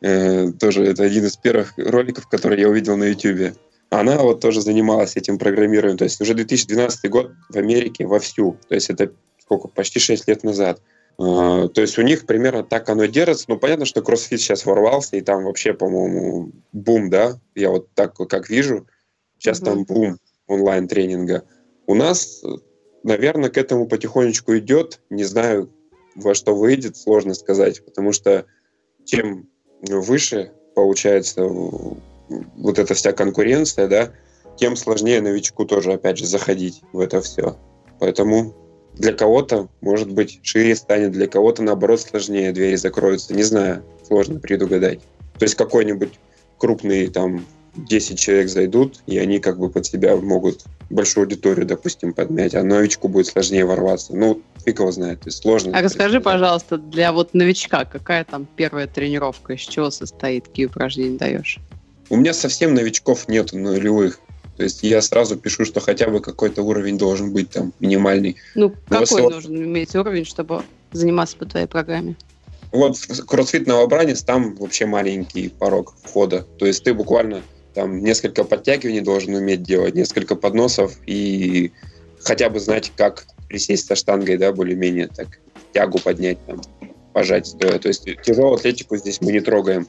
Э, 0.01 0.51
тоже 0.53 0.85
это 0.85 1.05
один 1.05 1.27
из 1.27 1.37
первых 1.37 1.75
роликов, 1.77 2.27
которые 2.29 2.63
я 2.63 2.69
увидел 2.69 2.97
на 2.97 3.05
YouTube 3.05 3.55
она 3.91 4.19
вот 4.19 4.41
тоже 4.41 4.63
занималась 4.63 5.17
этим 5.17 5.37
программированием. 5.37 5.99
То 5.99 6.05
есть 6.05 6.21
уже 6.21 6.35
2012 6.35 7.11
год 7.11 7.33
в 7.49 7.57
Америке 7.57 8.07
вовсю. 8.07 8.57
То 8.69 8.77
есть 8.77 8.89
это 8.89 9.13
сколько, 9.39 9.69
почти 9.69 9.99
6 9.99 10.29
лет 10.29 10.45
назад. 10.45 10.81
Uh, 11.21 11.69
то 11.69 11.83
есть 11.83 11.99
у 11.99 12.03
них 12.03 12.25
примерно 12.25 12.65
так 12.65 12.89
оно 12.89 13.05
держится. 13.05 13.45
Ну, 13.49 13.59
понятно, 13.59 13.85
что 13.85 14.01
кроссфит 14.01 14.41
сейчас 14.41 14.65
ворвался, 14.65 15.17
и 15.17 15.21
там 15.21 15.45
вообще, 15.45 15.75
по-моему, 15.75 16.51
бум, 16.73 17.11
да? 17.11 17.39
Я 17.55 17.69
вот 17.69 17.93
так 17.93 18.15
как 18.15 18.49
вижу. 18.49 18.87
Сейчас 19.37 19.61
mm-hmm. 19.61 19.65
там 19.65 19.85
бум 19.85 20.19
онлайн-тренинга. 20.47 21.45
У 21.87 21.95
нас, 21.95 22.43
наверное, 23.03 23.51
к 23.51 23.59
этому 23.59 23.87
потихонечку 23.87 24.57
идет. 24.57 25.03
Не 25.11 25.25
знаю, 25.25 25.71
во 26.15 26.35
что 26.35 26.55
выйдет, 26.55 26.97
сложно 26.97 27.35
сказать, 27.35 27.85
потому 27.85 28.13
что 28.13 28.47
чем 29.05 29.47
выше 29.83 30.53
получается 30.75 31.45
вот 31.45 32.79
эта 32.79 32.95
вся 32.95 33.13
конкуренция, 33.13 33.89
да, 33.89 34.13
тем 34.57 34.75
сложнее 34.75 35.21
новичку 35.21 35.67
тоже, 35.67 35.93
опять 35.93 36.17
же, 36.17 36.27
заходить 36.27 36.81
в 36.95 37.01
это 37.01 37.21
все. 37.21 37.59
Поэтому 37.99 38.55
для 38.95 39.13
кого-то, 39.13 39.69
может 39.81 40.11
быть, 40.11 40.41
шире 40.43 40.75
станет, 40.77 41.13
для 41.13 41.27
кого-то, 41.27 41.63
наоборот, 41.63 42.01
сложнее, 42.01 42.53
двери 42.53 42.77
закроются. 42.77 43.35
Не 43.35 43.43
знаю, 43.43 43.83
сложно 44.07 44.39
предугадать. 44.39 45.01
То 45.39 45.45
есть 45.45 45.55
какой-нибудь 45.55 46.13
крупный 46.59 47.09
там 47.09 47.47
10 47.77 48.19
человек 48.19 48.49
зайдут, 48.49 49.01
и 49.07 49.19
они 49.19 49.39
как 49.39 49.59
бы 49.59 49.71
под 49.71 49.87
себя 49.87 50.17
могут 50.17 50.65
большую 50.91 51.25
аудиторию, 51.25 51.67
допустим, 51.67 52.13
подмять, 52.13 52.55
а 52.55 52.63
новичку 52.63 53.09
будет 53.09 53.27
сложнее 53.27 53.65
ворваться. 53.65 54.15
Ну, 54.15 54.43
фиг 54.65 54.81
его 54.81 54.91
знает, 54.91 55.21
то 55.21 55.29
есть 55.29 55.43
сложно. 55.43 55.77
А 55.77 55.83
расскажи, 55.83 56.21
пожалуйста, 56.21 56.79
для 56.79 57.13
вот 57.13 57.33
новичка, 57.33 57.85
какая 57.85 58.25
там 58.25 58.47
первая 58.57 58.87
тренировка, 58.87 59.55
из 59.55 59.61
чего 59.61 59.91
состоит, 59.91 60.49
какие 60.49 60.67
упражнения 60.67 61.17
даешь? 61.17 61.59
У 62.09 62.17
меня 62.17 62.35
совсем 62.35 62.75
новичков 62.75 63.29
нет 63.29 63.53
нулевых. 63.53 64.21
То 64.61 64.65
есть 64.65 64.83
я 64.83 65.01
сразу 65.01 65.39
пишу, 65.39 65.65
что 65.65 65.81
хотя 65.81 66.09
бы 66.09 66.21
какой-то 66.21 66.63
уровень 66.63 66.99
должен 66.99 67.33
быть 67.33 67.49
там 67.49 67.73
минимальный. 67.81 68.37
Ну, 68.55 68.75
Но 68.91 68.99
какой 68.99 69.23
вот, 69.23 69.33
нужен 69.33 69.57
иметь 69.57 69.95
уровень, 69.97 70.27
чтобы 70.27 70.65
заниматься 70.93 71.39
по 71.39 71.47
твоей 71.47 71.67
программе? 71.67 72.15
Вот 72.71 72.99
кроссфит 73.27 73.67
новобранец, 73.67 74.23
там 74.23 74.55
вообще 74.57 74.85
маленький 74.85 75.49
порог 75.49 75.95
входа. 76.03 76.47
То 76.59 76.67
есть 76.67 76.85
ты 76.85 76.93
буквально 76.93 77.41
там 77.73 78.05
несколько 78.05 78.45
подтягиваний 78.45 79.01
должен 79.01 79.35
уметь 79.35 79.63
делать, 79.63 79.95
несколько 79.95 80.37
подносов 80.37 80.93
и 81.07 81.73
хотя 82.23 82.51
бы 82.51 82.61
знать, 82.61 82.93
как 82.95 83.25
присесть 83.49 83.87
со 83.87 83.95
штангой, 83.95 84.37
да, 84.37 84.53
более-менее 84.53 85.07
так 85.07 85.41
тягу 85.73 86.01
поднять, 86.01 86.37
там, 86.45 86.61
пожать 87.15 87.47
стоя. 87.47 87.79
То 87.79 87.89
есть 87.89 88.05
тяжелую 88.23 88.57
атлетику 88.57 88.99
здесь 88.99 89.23
мы 89.23 89.33
не 89.33 89.41
трогаем. 89.41 89.89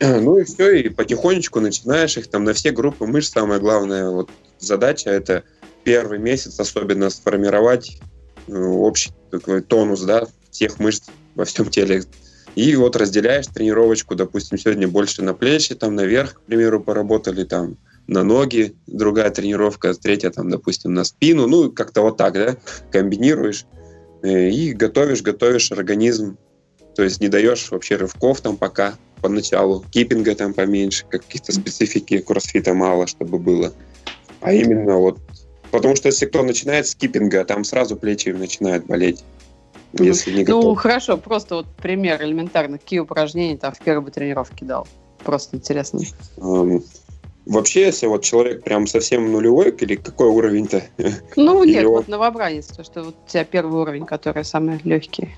Ну 0.00 0.38
и 0.38 0.44
все, 0.44 0.72
и 0.72 0.88
потихонечку 0.88 1.60
начинаешь 1.60 2.16
их 2.16 2.28
там 2.28 2.44
на 2.44 2.52
все 2.52 2.70
группы 2.70 3.06
мышц. 3.06 3.32
Самая 3.32 3.58
главная 3.58 4.10
вот 4.10 4.30
задача 4.58 5.10
это 5.10 5.44
первый 5.84 6.18
месяц 6.18 6.58
особенно 6.58 7.10
сформировать 7.10 7.98
э, 8.48 8.52
общий 8.52 9.12
такой 9.30 9.62
тонус, 9.62 10.02
да, 10.02 10.26
всех 10.50 10.78
мышц 10.78 11.08
во 11.34 11.44
всем 11.44 11.70
теле. 11.70 12.02
И 12.56 12.74
вот 12.74 12.96
разделяешь 12.96 13.46
тренировочку, 13.46 14.14
допустим, 14.14 14.58
сегодня 14.58 14.88
больше 14.88 15.22
на 15.22 15.34
плечи, 15.34 15.74
там 15.74 15.94
наверх, 15.94 16.34
к 16.34 16.40
примеру, 16.40 16.80
поработали, 16.80 17.44
там 17.44 17.76
на 18.06 18.22
ноги, 18.22 18.74
другая 18.86 19.30
тренировка, 19.30 19.94
третья 19.94 20.30
там, 20.30 20.48
допустим, 20.50 20.94
на 20.94 21.04
спину, 21.04 21.46
ну, 21.46 21.70
как-то 21.70 22.02
вот 22.02 22.16
так, 22.16 22.34
да, 22.34 22.56
комбинируешь 22.90 23.66
э, 24.22 24.48
и 24.48 24.72
готовишь, 24.72 25.22
готовишь 25.22 25.70
организм, 25.70 26.38
то 26.94 27.02
есть 27.02 27.20
не 27.20 27.28
даешь 27.28 27.70
вообще 27.70 27.96
рывков 27.96 28.40
там 28.40 28.56
пока, 28.56 28.94
поначалу, 29.20 29.84
киппинга 29.90 30.34
там 30.34 30.54
поменьше, 30.54 31.04
каких-то 31.08 31.52
специфики 31.52 32.18
кроссфита 32.18 32.74
мало, 32.74 33.06
чтобы 33.06 33.38
было. 33.38 33.72
А 34.40 34.52
именно 34.52 34.96
вот, 34.96 35.18
потому 35.70 35.96
что 35.96 36.08
если 36.08 36.26
кто 36.26 36.42
начинает 36.42 36.86
с 36.86 36.94
киппинга, 36.94 37.44
там 37.44 37.64
сразу 37.64 37.96
плечи 37.96 38.28
начинают 38.30 38.86
болеть. 38.86 39.24
Если 39.98 40.32
не 40.32 40.44
ну, 40.44 40.74
хорошо, 40.74 41.16
просто 41.16 41.56
вот 41.56 41.66
пример 41.76 42.22
элементарно. 42.22 42.78
Какие 42.78 43.00
упражнения 43.00 43.56
там 43.56 43.72
в 43.72 43.78
первой 43.78 44.10
тренировке 44.10 44.64
дал? 44.64 44.86
Просто 45.24 45.56
интересно. 45.56 46.00
Um, 46.36 46.84
вообще, 47.46 47.86
если 47.86 48.06
вот 48.06 48.22
человек 48.22 48.62
прям 48.62 48.86
совсем 48.86 49.32
нулевой, 49.32 49.70
или 49.70 49.96
какой 49.96 50.28
уровень-то? 50.28 50.82
Ну, 51.36 51.64
нет, 51.64 51.82
его... 51.82 51.96
вот 51.96 52.08
новобранец, 52.08 52.66
то, 52.66 52.84
что 52.84 53.04
вот 53.04 53.16
у 53.26 53.30
тебя 53.30 53.44
первый 53.44 53.80
уровень, 53.80 54.04
который 54.04 54.44
самый 54.44 54.80
легкий. 54.84 55.34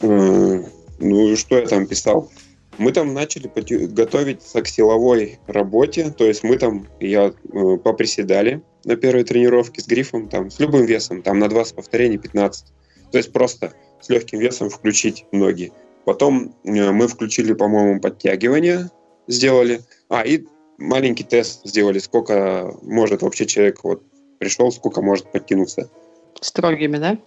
Uh, 0.00 0.66
ну, 0.98 1.36
что 1.36 1.58
я 1.58 1.66
там 1.66 1.86
писал? 1.86 2.30
Мы 2.78 2.92
там 2.92 3.14
начали 3.14 3.50
готовиться 3.86 4.62
к 4.62 4.68
силовой 4.68 5.38
работе, 5.46 6.10
то 6.10 6.24
есть 6.24 6.42
мы 6.42 6.58
там, 6.58 6.86
я 7.00 7.32
э, 7.52 7.76
поприседали 7.78 8.62
на 8.84 8.96
первой 8.96 9.24
тренировке 9.24 9.80
с 9.80 9.86
грифом, 9.86 10.28
там, 10.28 10.50
с 10.50 10.58
любым 10.60 10.84
весом, 10.84 11.22
там 11.22 11.38
на 11.38 11.48
20 11.48 11.74
повторений 11.74 12.18
15. 12.18 12.66
То 13.12 13.18
есть 13.18 13.32
просто 13.32 13.72
с 14.00 14.08
легким 14.08 14.38
весом 14.38 14.68
включить 14.68 15.24
ноги. 15.32 15.72
Потом 16.04 16.54
э, 16.64 16.90
мы 16.92 17.08
включили, 17.08 17.52
по-моему, 17.52 18.00
подтягивание, 18.00 18.90
сделали. 19.26 19.80
А, 20.08 20.22
и 20.22 20.44
маленький 20.78 21.24
тест 21.24 21.66
сделали, 21.66 21.98
сколько 21.98 22.74
может 22.82 23.22
вообще 23.22 23.46
человек 23.46 23.82
вот 23.84 24.02
пришел, 24.38 24.70
сколько 24.70 25.02
может 25.02 25.32
подтянуться. 25.32 25.90
Строгими, 26.40 26.98
да? 26.98 27.18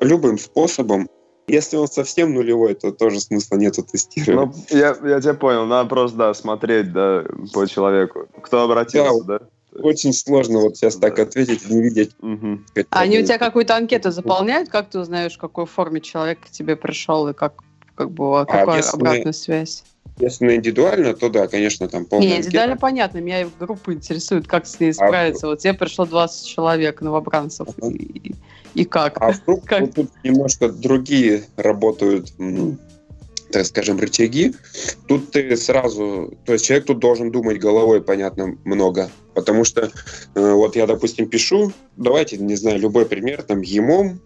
Любым 0.00 0.38
способом. 0.38 1.08
Если 1.46 1.76
он 1.76 1.88
совсем 1.88 2.32
нулевой, 2.32 2.74
то 2.74 2.90
тоже 2.90 3.20
смысла 3.20 3.56
нету 3.56 3.82
тестировать. 3.82 4.56
Ну, 4.70 4.78
я, 4.78 4.96
я 5.04 5.20
тебя 5.20 5.34
понял, 5.34 5.66
надо 5.66 5.88
просто, 5.88 6.16
да, 6.16 6.34
смотреть, 6.34 6.92
да, 6.92 7.24
по 7.52 7.66
человеку. 7.66 8.26
Кто 8.42 8.62
обратился, 8.62 9.24
да? 9.24 9.38
да? 9.38 9.46
Очень 9.82 10.12
сложно 10.12 10.60
вот 10.60 10.76
сейчас 10.76 10.96
да. 10.96 11.08
так 11.08 11.18
ответить, 11.18 11.68
не 11.68 11.82
видеть. 11.82 12.12
Угу. 12.20 12.60
А 12.90 13.00
они 13.00 13.18
у 13.18 13.24
тебя 13.24 13.38
какую-то 13.38 13.76
анкету 13.76 14.10
заполняют? 14.10 14.68
Как 14.68 14.88
ты 14.88 15.00
узнаешь, 15.00 15.34
в 15.34 15.38
какой 15.38 15.66
форме 15.66 16.00
человек 16.00 16.40
к 16.40 16.50
тебе 16.50 16.76
пришел 16.76 17.28
и 17.28 17.34
как, 17.34 17.54
как 17.94 18.10
бы, 18.10 18.40
а 18.40 18.44
какая 18.46 18.82
а 18.82 18.90
обратная 18.90 19.32
связь? 19.32 19.84
Если 20.18 20.44
на 20.44 20.56
индивидуально, 20.56 21.14
то 21.14 21.28
да, 21.28 21.48
конечно, 21.48 21.88
там 21.88 22.04
полная 22.04 22.28
Не, 22.28 22.36
индивидуально 22.36 22.76
понятно. 22.76 23.18
Меня 23.18 23.48
группа 23.58 23.92
интересует, 23.92 24.46
как 24.46 24.66
с 24.66 24.78
ней 24.78 24.90
а 24.90 24.94
справиться. 24.94 25.46
А, 25.46 25.50
вот 25.50 25.58
тебе 25.58 25.74
пришло 25.74 26.06
20 26.06 26.46
человек 26.46 27.00
новобранцев. 27.00 27.68
Ага. 27.80 27.92
И, 27.92 28.34
и 28.74 28.84
как? 28.84 29.20
А 29.20 29.32
в 29.32 29.44
группу 29.44 29.62
как? 29.66 29.92
тут 29.92 30.10
немножко 30.22 30.68
другие 30.68 31.44
работают 31.56 32.32
так 33.54 33.66
скажем, 33.66 34.00
рычаги, 34.00 34.52
тут 35.06 35.30
ты 35.30 35.56
сразу, 35.56 36.36
то 36.44 36.54
есть 36.54 36.64
человек 36.64 36.86
тут 36.86 36.98
должен 36.98 37.30
думать 37.30 37.60
головой, 37.60 38.02
понятно, 38.02 38.58
много. 38.64 39.10
Потому 39.32 39.62
что 39.62 39.92
э, 40.34 40.52
вот 40.52 40.74
я, 40.74 40.88
допустим, 40.88 41.28
пишу, 41.28 41.72
давайте, 41.96 42.36
не 42.36 42.56
знаю, 42.56 42.80
любой 42.80 43.06
пример, 43.06 43.44
там, 43.44 43.60
емом 43.60 44.20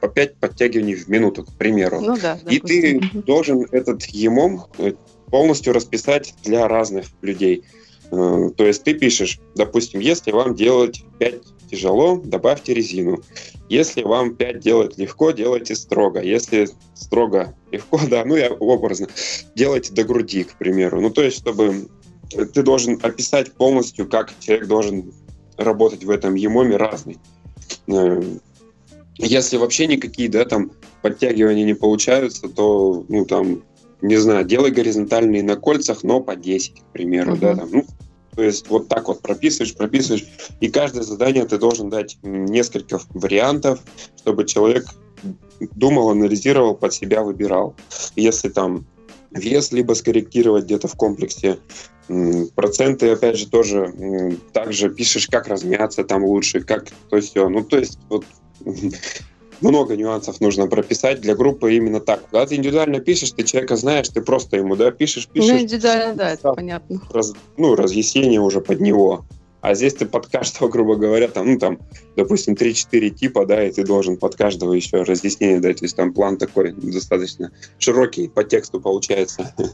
по 0.00 0.08
5 0.08 0.36
подтягиваний 0.36 0.94
в 0.94 1.08
минуту, 1.08 1.44
к 1.44 1.52
примеру. 1.54 2.02
Ну 2.02 2.18
да, 2.20 2.38
И 2.50 2.58
ты 2.58 3.00
должен 3.14 3.66
этот 3.70 4.04
емом 4.04 4.66
э, 4.76 4.92
полностью 5.30 5.72
расписать 5.72 6.34
для 6.44 6.68
разных 6.68 7.06
людей. 7.22 7.64
Э, 8.10 8.50
то 8.56 8.66
есть 8.66 8.84
ты 8.84 8.94
пишешь, 8.94 9.40
допустим, 9.54 10.00
если 10.00 10.30
вам 10.32 10.54
делать 10.54 11.04
5 11.18 11.34
тяжело, 11.70 12.20
добавьте 12.22 12.74
резину. 12.74 13.22
Если 13.68 14.02
вам 14.02 14.34
5 14.34 14.60
делать 14.60 14.98
легко, 14.98 15.32
делайте 15.32 15.74
строго. 15.74 16.20
Если 16.20 16.68
строго 16.94 17.54
легко, 17.70 18.00
да, 18.10 18.24
ну 18.24 18.36
я 18.36 18.52
образно, 18.52 19.08
делайте 19.54 19.92
до 19.92 20.04
груди, 20.04 20.44
к 20.44 20.56
примеру. 20.58 21.00
Ну 21.00 21.10
то 21.10 21.22
есть, 21.22 21.38
чтобы 21.38 21.88
ты 22.30 22.62
должен 22.62 22.98
описать 23.02 23.52
полностью, 23.52 24.08
как 24.08 24.32
человек 24.40 24.66
должен 24.66 25.12
работать 25.56 26.04
в 26.04 26.10
этом 26.10 26.34
емоме 26.34 26.76
разный. 26.76 27.18
Э, 27.88 28.22
если 29.18 29.56
вообще 29.56 29.86
никакие, 29.86 30.28
да, 30.28 30.44
там 30.44 30.72
подтягивания 31.02 31.64
не 31.64 31.74
получаются, 31.74 32.48
то, 32.48 33.04
ну, 33.08 33.24
там, 33.24 33.62
не 34.02 34.16
знаю, 34.16 34.44
делай 34.44 34.70
горизонтальные 34.70 35.42
на 35.42 35.56
кольцах, 35.56 36.02
но 36.02 36.20
по 36.20 36.36
10, 36.36 36.80
к 36.80 36.92
примеру, 36.92 37.34
uh-huh. 37.34 37.40
да, 37.40 37.56
там, 37.56 37.70
ну, 37.70 37.86
то 38.34 38.42
есть 38.42 38.68
вот 38.68 38.88
так 38.88 39.08
вот 39.08 39.22
прописываешь, 39.22 39.74
прописываешь, 39.74 40.26
и 40.60 40.68
каждое 40.68 41.02
задание 41.02 41.46
ты 41.46 41.58
должен 41.58 41.88
дать 41.88 42.18
несколько 42.22 43.00
вариантов, 43.10 43.80
чтобы 44.18 44.44
человек 44.44 44.86
думал, 45.60 46.10
анализировал, 46.10 46.74
под 46.74 46.92
себя 46.92 47.22
выбирал. 47.22 47.74
Если 48.14 48.50
там 48.50 48.84
вес 49.30 49.72
либо 49.72 49.94
скорректировать 49.94 50.64
где-то 50.64 50.88
в 50.88 50.94
комплексе, 50.96 51.58
проценты, 52.54 53.10
опять 53.10 53.36
же, 53.36 53.48
тоже 53.48 54.38
также 54.52 54.90
пишешь, 54.90 55.26
как 55.28 55.48
размяться 55.48 56.04
там 56.04 56.24
лучше, 56.24 56.60
как 56.60 56.86
то 57.08 57.20
все. 57.20 57.48
Ну, 57.48 57.64
то 57.64 57.78
есть 57.78 57.98
вот 58.08 58.24
много 59.60 59.96
нюансов 59.96 60.40
нужно 60.40 60.66
прописать 60.66 61.20
для 61.20 61.34
группы 61.34 61.74
именно 61.74 62.00
так. 62.00 62.22
Когда 62.30 62.46
ты 62.46 62.56
индивидуально 62.56 63.00
пишешь, 63.00 63.32
ты 63.32 63.42
человека 63.42 63.76
знаешь, 63.76 64.08
ты 64.08 64.20
просто 64.20 64.56
ему, 64.56 64.76
да, 64.76 64.90
пишешь, 64.90 65.28
пишешь. 65.28 65.50
Ну, 65.50 65.58
индивидуально, 65.58 66.14
да, 66.14 66.30
это 66.32 66.52
понятно. 66.52 67.00
Раз, 67.10 67.32
ну, 67.56 67.74
разъяснение 67.74 68.40
уже 68.40 68.60
под 68.60 68.80
него. 68.80 69.24
А 69.60 69.74
здесь 69.74 69.94
ты 69.94 70.06
под 70.06 70.28
каждого, 70.28 70.68
грубо 70.72 70.96
говоря, 70.96 71.28
там, 71.28 71.52
ну, 71.52 71.58
там, 71.58 71.78
допустим, 72.16 72.54
3-4 72.54 73.10
типа, 73.10 73.46
да, 73.46 73.64
и 73.64 73.72
ты 73.72 73.84
должен 73.84 74.16
под 74.16 74.36
каждого 74.36 74.72
еще 74.72 75.02
разъяснение 75.02 75.60
дать. 75.60 75.78
То 75.78 75.84
есть 75.84 75.96
там 75.96 76.12
план 76.12 76.36
такой 76.36 76.72
достаточно 76.72 77.50
широкий 77.78 78.28
по 78.28 78.44
тексту 78.44 78.80
получается. 78.80 79.52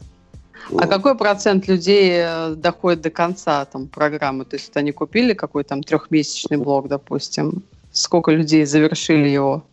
А 0.77 0.87
какой 0.87 1.17
процент 1.17 1.67
людей 1.67 2.13
э, 2.15 2.55
доходит 2.55 3.01
до 3.01 3.09
конца 3.09 3.65
там 3.65 3.87
программы? 3.87 4.45
То 4.45 4.55
есть 4.55 4.71
они 4.77 4.93
купили 4.93 5.33
какой 5.33 5.65
там 5.65 5.83
трехмесячный 5.83 6.55
блок, 6.55 6.87
допустим, 6.87 7.63
сколько 7.91 8.31
людей 8.31 8.65
завершили 8.65 9.27
его? 9.27 9.65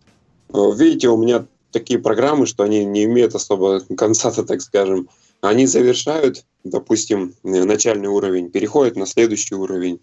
Э, 0.53 0.71
видите, 0.75 1.09
у 1.09 1.17
меня 1.17 1.45
такие 1.71 1.99
программы, 1.99 2.45
что 2.45 2.63
они 2.63 2.85
не 2.85 3.05
имеют 3.05 3.35
особо 3.35 3.81
конца-то, 3.95 4.43
так 4.43 4.61
скажем. 4.61 5.09
Они 5.41 5.65
завершают, 5.65 6.45
допустим, 6.63 7.33
начальный 7.43 8.07
уровень, 8.07 8.51
переходят 8.51 8.95
на 8.95 9.05
следующий 9.05 9.55
уровень, 9.55 9.99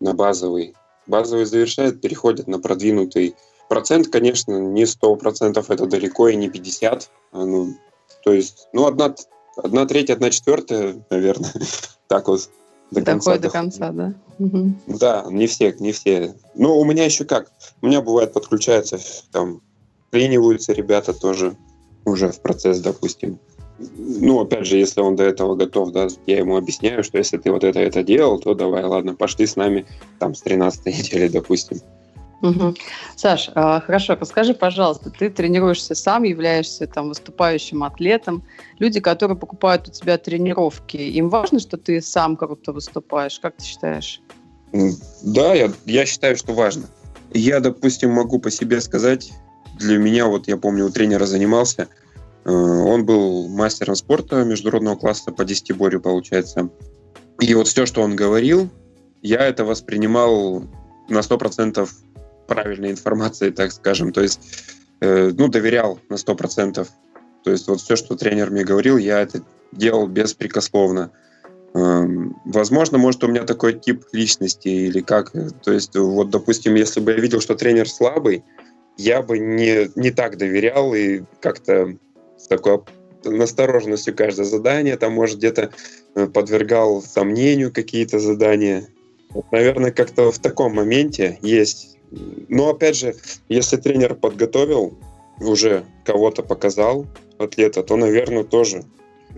на 0.00 0.12
базовый. 0.12 0.74
Базовый 1.06 1.46
завершают, 1.46 2.00
переходят 2.00 2.46
на 2.46 2.58
продвинутый. 2.58 3.34
Процент, 3.68 4.08
конечно, 4.08 4.58
не 4.60 4.84
100%, 4.84 5.64
это 5.66 5.86
далеко 5.86 6.28
и 6.28 6.36
не 6.36 6.48
50%. 6.48 7.04
А, 7.32 7.44
ну, 7.46 7.74
то 8.22 8.32
есть, 8.32 8.68
ну, 8.72 8.86
одна, 8.86 9.14
одна 9.56 9.86
треть, 9.86 10.10
одна 10.10 10.30
четвертая, 10.30 11.02
наверное, 11.10 11.52
так 12.08 12.28
вот. 12.28 12.50
До 12.90 13.00
Доходит 13.00 13.24
конца, 13.24 13.38
до 13.38 13.50
конца, 13.50 13.92
да? 13.92 14.14
Угу. 14.38 14.98
Да, 14.98 15.24
не 15.30 15.46
все, 15.46 15.74
не 15.78 15.92
все. 15.92 16.34
Ну, 16.54 16.78
у 16.78 16.84
меня 16.84 17.06
еще 17.06 17.24
как? 17.24 17.50
У 17.80 17.86
меня 17.86 18.02
бывает 18.02 18.34
подключается 18.34 18.98
там 19.30 19.62
вклиниваются 20.12 20.74
ребята 20.74 21.14
тоже 21.14 21.56
уже 22.04 22.28
в 22.28 22.40
процесс, 22.42 22.80
допустим. 22.80 23.38
Ну, 23.96 24.40
опять 24.40 24.66
же, 24.66 24.76
если 24.76 25.00
он 25.00 25.16
до 25.16 25.24
этого 25.24 25.54
готов, 25.54 25.92
да, 25.92 26.06
я 26.26 26.38
ему 26.38 26.56
объясняю, 26.56 27.02
что 27.02 27.16
если 27.16 27.38
ты 27.38 27.50
вот 27.50 27.64
это, 27.64 27.80
это 27.80 28.02
делал, 28.02 28.38
то 28.38 28.54
давай, 28.54 28.84
ладно, 28.84 29.14
пошли 29.14 29.46
с 29.46 29.56
нами 29.56 29.86
там 30.18 30.34
с 30.34 30.42
13 30.42 30.86
недели, 30.98 31.28
допустим. 31.28 31.78
Угу. 32.42 32.74
Саш, 33.16 33.50
а, 33.54 33.80
хорошо, 33.80 34.16
расскажи, 34.20 34.52
пожалуйста, 34.52 35.10
ты 35.10 35.30
тренируешься 35.30 35.94
сам, 35.94 36.24
являешься 36.24 36.86
там 36.86 37.08
выступающим 37.08 37.82
атлетом. 37.82 38.44
Люди, 38.78 39.00
которые 39.00 39.38
покупают 39.38 39.88
у 39.88 39.92
тебя 39.92 40.18
тренировки, 40.18 40.98
им 40.98 41.30
важно, 41.30 41.58
что 41.58 41.78
ты 41.78 42.02
сам 42.02 42.36
круто 42.36 42.72
выступаешь? 42.72 43.38
Как 43.40 43.56
ты 43.56 43.64
считаешь? 43.64 44.20
Да, 45.22 45.54
я, 45.54 45.72
я 45.86 46.04
считаю, 46.04 46.36
что 46.36 46.52
важно. 46.52 46.88
Я, 47.32 47.60
допустим, 47.60 48.10
могу 48.10 48.38
по 48.38 48.50
себе 48.50 48.80
сказать, 48.80 49.32
для 49.78 49.98
меня, 49.98 50.26
вот 50.26 50.48
я 50.48 50.56
помню, 50.56 50.86
у 50.86 50.90
тренера 50.90 51.26
занимался, 51.26 51.88
э, 52.44 52.50
он 52.50 53.04
был 53.04 53.48
мастером 53.48 53.96
спорта 53.96 54.44
международного 54.44 54.96
класса 54.96 55.32
по 55.32 55.44
десятиборью, 55.44 56.00
получается. 56.00 56.70
И 57.40 57.54
вот 57.54 57.68
все, 57.68 57.86
что 57.86 58.02
он 58.02 58.16
говорил, 58.16 58.70
я 59.22 59.46
это 59.46 59.64
воспринимал 59.64 60.64
на 61.08 61.18
100% 61.18 61.88
правильной 62.46 62.90
информацией, 62.90 63.50
так 63.50 63.72
скажем. 63.72 64.12
То 64.12 64.20
есть, 64.20 64.40
э, 65.00 65.32
ну, 65.36 65.48
доверял 65.48 65.98
на 66.08 66.16
100%. 66.16 66.86
То 67.44 67.50
есть 67.50 67.66
вот 67.66 67.80
все, 67.80 67.96
что 67.96 68.16
тренер 68.16 68.50
мне 68.50 68.64
говорил, 68.64 68.98
я 68.98 69.20
это 69.20 69.42
делал 69.72 70.06
беспрекословно. 70.06 71.10
Эм, 71.74 72.36
возможно, 72.44 72.98
может, 72.98 73.24
у 73.24 73.28
меня 73.28 73.44
такой 73.44 73.72
тип 73.72 74.04
личности 74.12 74.68
или 74.68 75.00
как. 75.00 75.32
То 75.62 75.72
есть, 75.72 75.96
вот, 75.96 76.30
допустим, 76.30 76.74
если 76.74 77.00
бы 77.00 77.12
я 77.12 77.18
видел, 77.18 77.40
что 77.40 77.54
тренер 77.54 77.88
слабый, 77.88 78.44
я 78.96 79.22
бы 79.22 79.38
не, 79.38 79.90
не 79.96 80.10
так 80.10 80.36
доверял 80.36 80.94
и 80.94 81.22
как-то 81.40 81.96
с 82.36 82.46
такой 82.46 82.80
настороженностью 83.24 84.16
каждое 84.16 84.44
задание, 84.44 84.96
там, 84.96 85.12
может, 85.12 85.38
где-то 85.38 85.70
э, 86.14 86.26
подвергал 86.26 87.02
сомнению 87.02 87.72
какие-то 87.72 88.18
задания. 88.18 88.88
Вот, 89.30 89.50
наверное, 89.52 89.92
как-то 89.92 90.30
в 90.30 90.38
таком 90.38 90.74
моменте 90.74 91.38
есть. 91.42 91.98
Но, 92.48 92.70
опять 92.70 92.96
же, 92.96 93.14
если 93.48 93.76
тренер 93.76 94.14
подготовил, 94.14 94.98
уже 95.40 95.84
кого-то 96.04 96.42
показал 96.42 97.06
атлета, 97.38 97.82
то, 97.82 97.96
наверное, 97.96 98.44
тоже 98.44 98.84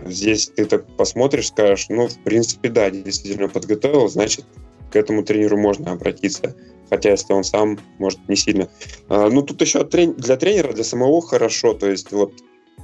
здесь 0.07 0.51
ты 0.55 0.65
так 0.65 0.87
посмотришь, 0.97 1.49
скажешь, 1.49 1.87
ну, 1.89 2.09
в 2.09 2.19
принципе, 2.25 2.69
да, 2.69 2.91
действительно 2.91 3.49
подготовил, 3.49 4.09
значит, 4.09 4.45
к 4.91 4.97
этому 4.97 5.25
тренеру 5.25 5.57
можно 5.57 5.93
обратиться 5.93 6.55
хотя 6.91 7.11
если 7.11 7.33
он 7.33 7.45
сам, 7.45 7.79
может, 7.99 8.21
не 8.29 8.37
сильно. 8.37 8.69
А, 9.09 9.29
ну, 9.31 9.43
тут 9.43 9.61
еще 9.61 9.85
для 9.85 10.37
тренера, 10.37 10.73
для 10.73 10.85
самого 10.85 11.21
хорошо, 11.23 11.75
то 11.75 11.89
есть 11.89 12.13
вот 12.13 12.33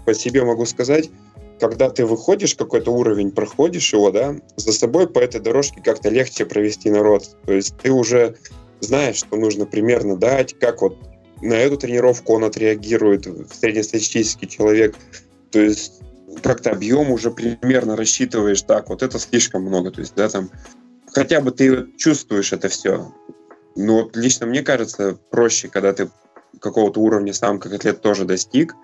по 0.07 0.15
себе 0.15 0.45
могу 0.45 0.67
сказать, 0.67 1.11
когда 1.61 1.91
ты 1.91 2.07
выходишь, 2.07 2.55
какой-то 2.55 2.91
уровень 2.91 3.31
проходишь 3.31 3.93
его, 3.93 4.11
да, 4.11 4.37
за 4.57 4.73
собой 4.73 5.09
по 5.09 5.19
этой 5.19 5.41
дорожке 5.41 5.83
как-то 5.85 6.09
легче 6.09 6.47
провести 6.47 6.91
народ. 6.91 7.37
То 7.45 7.53
есть 7.53 7.77
ты 7.77 7.93
уже 7.93 8.37
знаешь, 8.81 9.17
что 9.17 9.37
нужно 9.37 9.67
примерно 9.67 10.17
дать, 10.17 10.59
как 10.59 10.81
вот 10.81 10.97
на 11.43 11.55
эту 11.55 11.77
тренировку 11.77 12.35
он 12.35 12.45
отреагирует, 12.45 13.27
среднестатистический 13.53 14.49
человек. 14.49 14.97
То 15.51 15.61
есть 15.61 16.01
как-то 16.43 16.71
объем 16.71 17.11
уже 17.11 17.31
примерно 17.31 17.97
рассчитываешь, 17.97 18.63
так, 18.63 18.89
вот 18.89 19.03
это 19.03 19.19
слишком 19.19 19.63
много. 19.63 19.91
То 19.91 20.01
есть, 20.01 20.15
да, 20.15 20.29
там, 20.29 20.51
хотя 21.13 21.41
бы 21.41 21.51
ты 21.51 21.87
чувствуешь 21.97 22.53
это 22.53 22.69
все. 22.69 23.13
Ну, 23.77 24.03
вот 24.03 24.17
лично 24.17 24.47
мне 24.47 24.63
кажется, 24.63 25.19
проще, 25.31 25.69
когда 25.69 25.93
ты 25.93 26.11
какого-то 26.61 27.01
уровня 27.01 27.33
сам 27.33 27.59
как 27.59 27.73
атлет 27.73 28.01
тоже 28.01 28.25
достиг, 28.25 28.75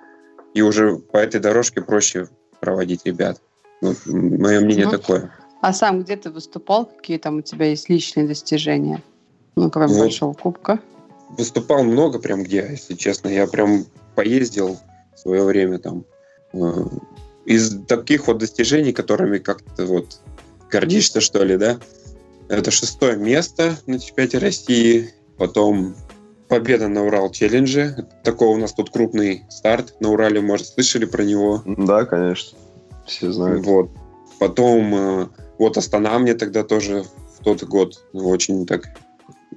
и 0.55 0.63
уже 0.63 0.97
по 0.97 1.19
этой 1.19 1.41
дорожке 1.41 1.83
проще 1.83 2.29
проводить 2.61 3.05
ребят. 3.05 3.41
Вот, 3.83 3.99
мое 4.07 4.61
мнение 4.61 4.87
ну, 4.87 4.93
такое. 4.93 5.31
А 5.61 5.73
сам 5.73 6.03
где 6.03 6.17
ты 6.17 6.31
выступал? 6.31 6.87
Какие 6.87 7.19
там 7.19 7.39
у 7.39 7.43
тебя 7.43 7.67
есть 7.67 7.89
личные 7.89 8.27
достижения? 8.27 9.03
Ну, 9.57 9.71
кроме 9.71 9.95
вот, 9.95 10.01
большого 10.01 10.33
кубка. 10.33 10.81
Выступал 11.37 11.83
много 11.83 12.19
прям 12.19 12.43
где, 12.43 12.67
если 12.71 12.95
честно. 12.95 13.29
Я 13.29 13.47
прям 13.47 13.85
поездил 14.15 14.79
в 15.15 15.19
свое 15.19 15.43
время 15.45 15.79
там. 15.79 16.05
Э, 16.53 16.87
из 17.45 17.85
таких 17.87 18.27
вот 18.27 18.39
достижений, 18.39 18.93
которыми 18.93 19.39
как-то 19.39 19.87
вот 19.87 20.21
гордишься, 20.71 21.21
что 21.21 21.45
ли, 21.45 21.57
да? 21.57 21.79
Это 22.49 22.71
шестое 22.71 23.17
место 23.17 23.77
на 23.87 23.99
чемпионате 23.99 24.39
России. 24.39 25.15
Потом 25.37 25.95
победа 26.49 26.89
на 26.89 27.05
Урал 27.05 27.31
Челлендже. 27.31 28.07
Такой 28.23 28.49
у 28.49 28.57
нас 28.57 28.73
тут 28.73 28.91
крупный 28.91 29.45
старт 29.49 29.95
на 30.01 30.11
Урале, 30.11 30.41
может, 30.41 30.69
слышали 30.69 31.05
про 31.05 31.23
него? 31.25 31.63
Да, 31.65 32.05
конечно. 32.05 32.57
Все 33.07 33.33
знают. 33.33 33.65
Вот. 33.65 33.91
Потом 34.39 34.95
э, 34.95 35.27
вот 35.59 35.77
Астана 35.77 36.19
мне 36.19 36.35
тогда 36.35 36.63
тоже 36.63 37.05
в 37.39 37.45
тот 37.45 37.63
год 37.65 38.05
очень 38.13 38.67
так 38.67 38.89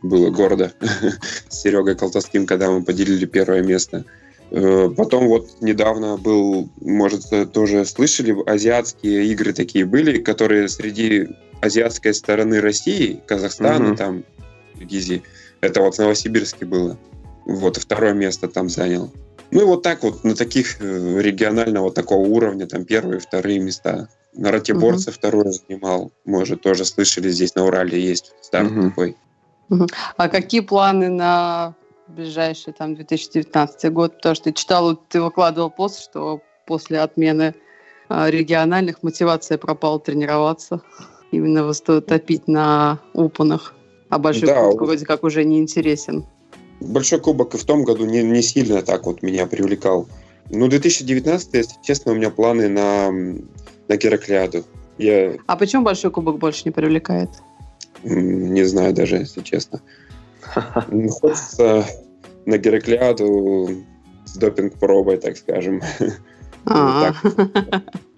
было 0.01 0.29
гордо 0.29 0.71
с 1.49 1.61
Серегой 1.61 1.95
Колтовским, 1.95 2.45
когда 2.45 2.71
мы 2.71 2.83
поделили 2.83 3.25
первое 3.25 3.61
место. 3.61 4.05
Э, 4.51 4.89
потом 4.95 5.27
вот 5.27 5.61
недавно 5.61 6.17
был, 6.17 6.69
может, 6.81 7.51
тоже 7.51 7.85
слышали, 7.85 8.35
азиатские 8.49 9.25
игры 9.27 9.53
такие 9.53 9.85
были, 9.85 10.19
которые 10.19 10.69
среди 10.69 11.27
азиатской 11.61 12.13
стороны 12.13 12.61
России, 12.61 13.21
Казахстана, 13.25 13.93
mm-hmm. 13.93 13.97
там, 13.97 14.23
Киргизии, 14.75 15.23
это 15.61 15.81
вот 15.81 15.95
в 15.95 15.99
Новосибирске 15.99 16.65
было. 16.65 16.97
Вот, 17.45 17.77
второе 17.77 18.13
место 18.13 18.47
там 18.47 18.69
занял. 18.69 19.11
Ну 19.51 19.61
и 19.61 19.65
вот 19.65 19.81
так 19.81 20.03
вот, 20.03 20.23
на 20.23 20.35
таких 20.35 20.79
э, 20.79 21.19
регионального 21.19 21.91
такого 21.91 22.27
уровня, 22.27 22.67
там 22.67 22.85
первые, 22.85 23.19
вторые 23.19 23.59
места. 23.59 24.07
На 24.33 24.51
Ратиборце 24.51 25.09
угу. 25.09 25.17
второе 25.17 25.51
занимал. 25.51 26.11
Может, 26.25 26.61
тоже 26.61 26.85
слышали, 26.85 27.29
здесь 27.29 27.55
на 27.55 27.65
Урале 27.65 27.99
есть 27.99 28.33
старт 28.41 28.71
угу. 28.71 28.89
такой. 28.89 29.17
А 30.17 30.29
какие 30.29 30.61
планы 30.61 31.09
на 31.09 31.75
ближайший 32.07 32.73
там 32.73 32.95
2019 32.95 33.91
год? 33.91 34.15
Потому 34.17 34.35
что 34.35 34.45
ты 34.45 34.53
читал, 34.53 34.95
ты 34.95 35.21
выкладывал 35.21 35.69
пост, 35.69 36.03
что 36.03 36.41
после 36.65 36.99
отмены 36.99 37.55
а, 38.07 38.29
региональных 38.29 39.03
мотивация 39.03 39.57
пропала 39.57 39.99
тренироваться. 39.99 40.81
Именно 41.31 41.65
вас 41.65 41.81
топить 41.81 42.47
на 42.47 42.99
упанах. 43.13 43.75
А 44.09 44.17
большой 44.17 44.47
да, 44.47 44.63
кубок 44.63 44.81
вроде 44.81 45.05
как 45.05 45.23
уже 45.23 45.43
не 45.43 45.59
интересен. 45.59 46.25
Большой 46.79 47.19
кубок 47.19 47.53
и 47.53 47.57
в 47.57 47.65
том 47.65 47.83
году 47.83 48.05
не, 48.05 48.23
не 48.23 48.41
сильно 48.41 48.81
так 48.81 49.05
вот 49.05 49.21
меня 49.21 49.45
привлекал. 49.45 50.07
Ну, 50.49 50.67
2019, 50.67 51.53
если 51.53 51.75
честно, 51.83 52.13
у 52.13 52.15
меня 52.15 52.31
планы 52.31 52.69
на, 52.69 53.11
на 53.11 53.97
Гераклиаду. 53.97 54.63
Я... 54.97 55.35
А 55.45 55.55
почему 55.55 55.83
большой 55.83 56.09
кубок 56.09 56.39
больше 56.39 56.63
не 56.65 56.71
привлекает? 56.71 57.29
Не 58.03 58.63
знаю 58.63 58.93
даже, 58.93 59.17
если 59.17 59.41
честно. 59.41 59.81
Хочется 61.11 61.85
на 62.45 62.57
Гераклиаду 62.57 63.69
с 64.25 64.37
допинг-пробой, 64.37 65.17
так 65.17 65.37
скажем. 65.37 65.81
А, 66.65 67.13
а 67.23 67.81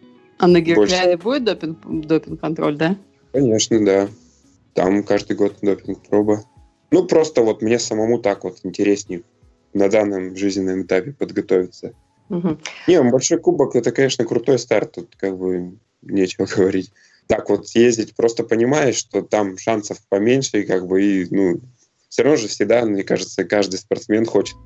на 0.47 0.61
Гераклиаде 0.61 1.17
будет 1.17 1.43
допинг-контроль, 1.43 2.77
да? 2.77 2.97
Конечно, 3.31 3.83
да. 3.85 4.09
Там 4.73 5.03
каждый 5.03 5.35
год 5.35 5.57
допинг-проба. 5.61 6.43
Ну, 6.91 7.05
просто 7.05 7.41
вот 7.41 7.61
мне 7.61 7.79
самому 7.79 8.19
так 8.19 8.43
вот 8.43 8.59
интереснее 8.63 9.23
на 9.73 9.89
данном 9.89 10.35
жизненном 10.35 10.83
этапе 10.83 11.13
подготовиться. 11.13 11.93
Угу. 12.29 12.57
Не, 12.87 13.03
большой 13.03 13.39
кубок 13.39 13.75
это, 13.75 13.91
конечно, 13.91 14.25
крутой 14.25 14.59
старт, 14.59 14.93
тут 14.93 15.15
как 15.17 15.37
бы 15.37 15.77
нечего 16.01 16.45
говорить. 16.55 16.91
Так 17.27 17.49
вот 17.49 17.67
ездить, 17.69 18.15
просто 18.15 18.43
понимаешь, 18.43 18.95
что 18.95 19.21
там 19.21 19.57
шансов 19.57 19.99
поменьше, 20.09 20.61
и 20.61 20.65
как 20.65 20.87
бы, 20.87 21.01
и, 21.01 21.27
ну, 21.29 21.61
все 22.09 22.23
равно 22.23 22.37
же 22.37 22.47
всегда, 22.49 22.83
мне 22.83 23.03
кажется, 23.03 23.45
каждый 23.45 23.77
спортсмен 23.77 24.25
хочет 24.25 24.57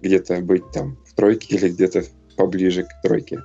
где-то 0.00 0.40
быть 0.40 0.70
там 0.72 0.96
в 1.06 1.14
тройке 1.14 1.56
или 1.56 1.70
где-то 1.70 2.04
поближе 2.36 2.84
к 2.84 2.88
тройке. 3.02 3.40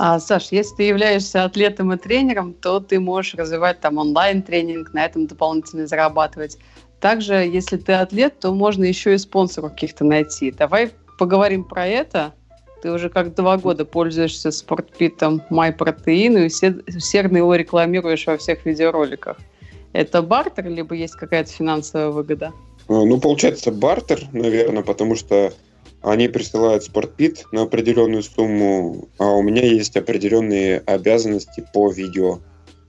А, 0.00 0.20
Саш, 0.20 0.52
если 0.52 0.76
ты 0.76 0.82
являешься 0.84 1.42
атлетом 1.42 1.92
и 1.92 1.96
тренером, 1.96 2.54
то 2.54 2.78
ты 2.78 3.00
можешь 3.00 3.34
развивать 3.34 3.80
там 3.80 3.98
онлайн-тренинг, 3.98 4.94
на 4.94 5.04
этом 5.04 5.26
дополнительно 5.26 5.88
зарабатывать. 5.88 6.56
Также, 7.00 7.34
если 7.34 7.78
ты 7.78 7.94
атлет, 7.94 8.38
то 8.38 8.54
можно 8.54 8.84
еще 8.84 9.14
и 9.14 9.18
спонсоров 9.18 9.72
каких-то 9.72 10.04
найти. 10.04 10.52
Давай 10.52 10.92
поговорим 11.18 11.64
про 11.64 11.84
это. 11.86 12.32
Ты 12.80 12.92
уже 12.92 13.08
как 13.08 13.34
два 13.34 13.56
года 13.58 13.84
пользуешься 13.84 14.52
спортпитом 14.52 15.42
MyProtein 15.50 16.46
и 16.46 16.96
усердно 16.96 17.38
его 17.38 17.56
рекламируешь 17.56 18.24
во 18.26 18.36
всех 18.36 18.64
видеороликах. 18.66 19.38
Это 19.92 20.22
бартер, 20.22 20.68
либо 20.68 20.94
есть 20.94 21.14
какая-то 21.14 21.50
финансовая 21.50 22.10
выгода? 22.10 22.52
А, 22.86 23.04
ну, 23.04 23.18
получается, 23.18 23.72
бартер, 23.72 24.20
наверное, 24.32 24.84
потому 24.84 25.16
что 25.16 25.52
они 26.02 26.28
присылают 26.28 26.84
спортпит 26.84 27.44
на 27.52 27.62
определенную 27.62 28.22
сумму, 28.22 29.08
а 29.18 29.32
у 29.32 29.42
меня 29.42 29.62
есть 29.62 29.96
определенные 29.96 30.78
обязанности 30.80 31.66
по 31.72 31.90
видео. 31.90 32.40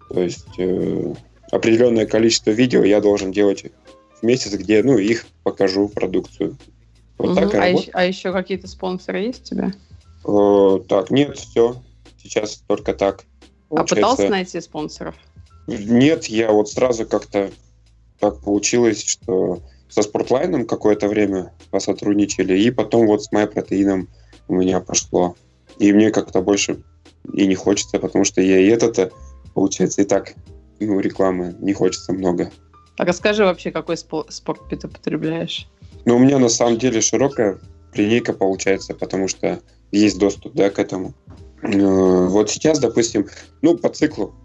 То 0.10 0.22
есть 0.22 0.48
э, 0.58 1.14
определенное 1.52 2.06
количество 2.06 2.52
видео 2.52 2.84
я 2.84 3.02
должен 3.02 3.32
делать 3.32 3.66
в 4.20 4.24
месяц, 4.24 4.54
где 4.54 4.84
ну, 4.84 4.98
их 4.98 5.26
покажу 5.44 5.90
продукцию. 5.90 6.58
Вот 7.18 7.32
угу. 7.32 7.36
так 7.36 7.56
а, 7.56 7.68
еще, 7.68 7.92
а 7.94 8.06
еще 8.06 8.32
какие-то 8.32 8.68
спонсоры 8.68 9.20
есть 9.20 9.52
у 9.52 9.56
тебя? 9.56 9.74
Э, 10.26 10.80
так, 10.88 11.10
нет, 11.12 11.38
все. 11.38 11.82
Сейчас 12.22 12.64
только 12.68 12.94
так. 12.94 13.26
Получается. 13.70 13.96
А 13.96 13.96
пытался 13.96 14.30
найти 14.30 14.62
спонсоров? 14.62 15.16
Нет, 15.68 16.26
я 16.26 16.52
вот 16.52 16.70
сразу 16.70 17.06
как-то 17.06 17.52
так 18.20 18.42
получилось, 18.42 19.04
что 19.04 19.62
со 19.90 20.04
Спортлайном 20.04 20.66
какое-то 20.66 21.08
время 21.08 21.54
посотрудничали, 21.72 22.58
и 22.58 22.72
потом 22.72 23.08
вот 23.08 23.24
с 23.24 23.32
MyProtein 23.34 24.08
у 24.48 24.56
меня 24.56 24.80
пошло. 24.80 25.36
И 25.80 25.92
мне 25.92 26.12
как-то 26.12 26.42
больше 26.42 26.82
и 27.34 27.48
не 27.48 27.56
хочется, 27.56 28.00
потому 28.00 28.24
что 28.24 28.42
я 28.42 28.60
и 28.60 28.68
это-то, 28.68 29.12
получается, 29.54 30.02
и 30.02 30.06
так, 30.06 30.34
ну, 30.80 31.00
рекламы 31.00 31.56
не 31.60 31.74
хочется 31.74 32.14
много. 32.14 32.52
А 32.98 33.06
расскажи 33.06 33.44
вообще, 33.44 33.72
какой 33.72 33.98
спорт 33.98 34.62
ты 34.70 34.88
потребляешь? 34.88 35.68
Ну, 36.06 36.18
у 36.18 36.20
меня 36.20 36.38
на 36.38 36.50
самом 36.50 36.78
деле 36.78 37.02
широкая 37.02 37.60
линейка 37.94 38.34
получается, 38.34 38.94
потому 38.94 39.28
что 39.28 39.60
есть 39.92 40.20
доступ, 40.20 40.54
да, 40.54 40.70
к 40.70 40.80
этому. 40.80 41.14
Э, 41.62 42.28
вот 42.28 42.50
сейчас, 42.50 42.80
допустим, 42.80 43.28
ну, 43.62 43.78
по 43.78 43.90
циклу 43.90 44.36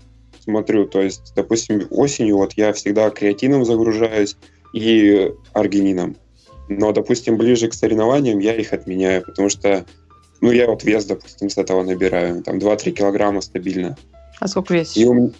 смотрю, 0.41 0.87
то 0.87 1.01
есть, 1.01 1.33
допустим, 1.35 1.87
осенью 1.91 2.37
вот 2.37 2.53
я 2.55 2.73
всегда 2.73 3.11
креатином 3.11 3.65
загружаюсь 3.65 4.37
и 4.75 5.33
аргинином. 5.53 6.17
Но, 6.69 6.93
допустим, 6.93 7.37
ближе 7.37 7.69
к 7.69 7.75
соревнованиям 7.75 8.41
я 8.41 8.55
их 8.55 8.73
отменяю, 8.73 9.25
потому 9.25 9.49
что, 9.49 9.87
ну, 10.41 10.51
я 10.51 10.67
вот 10.67 10.83
вес, 10.83 11.05
допустим, 11.05 11.49
с 11.49 11.57
этого 11.57 11.83
набираю, 11.85 12.43
там 12.43 12.59
2-3 12.59 12.91
килограмма 12.91 13.41
стабильно. 13.41 13.97
А 14.41 14.49
сколько 14.49 14.75
весишь? 14.75 14.97
И 14.97 15.07
у... 15.07 15.33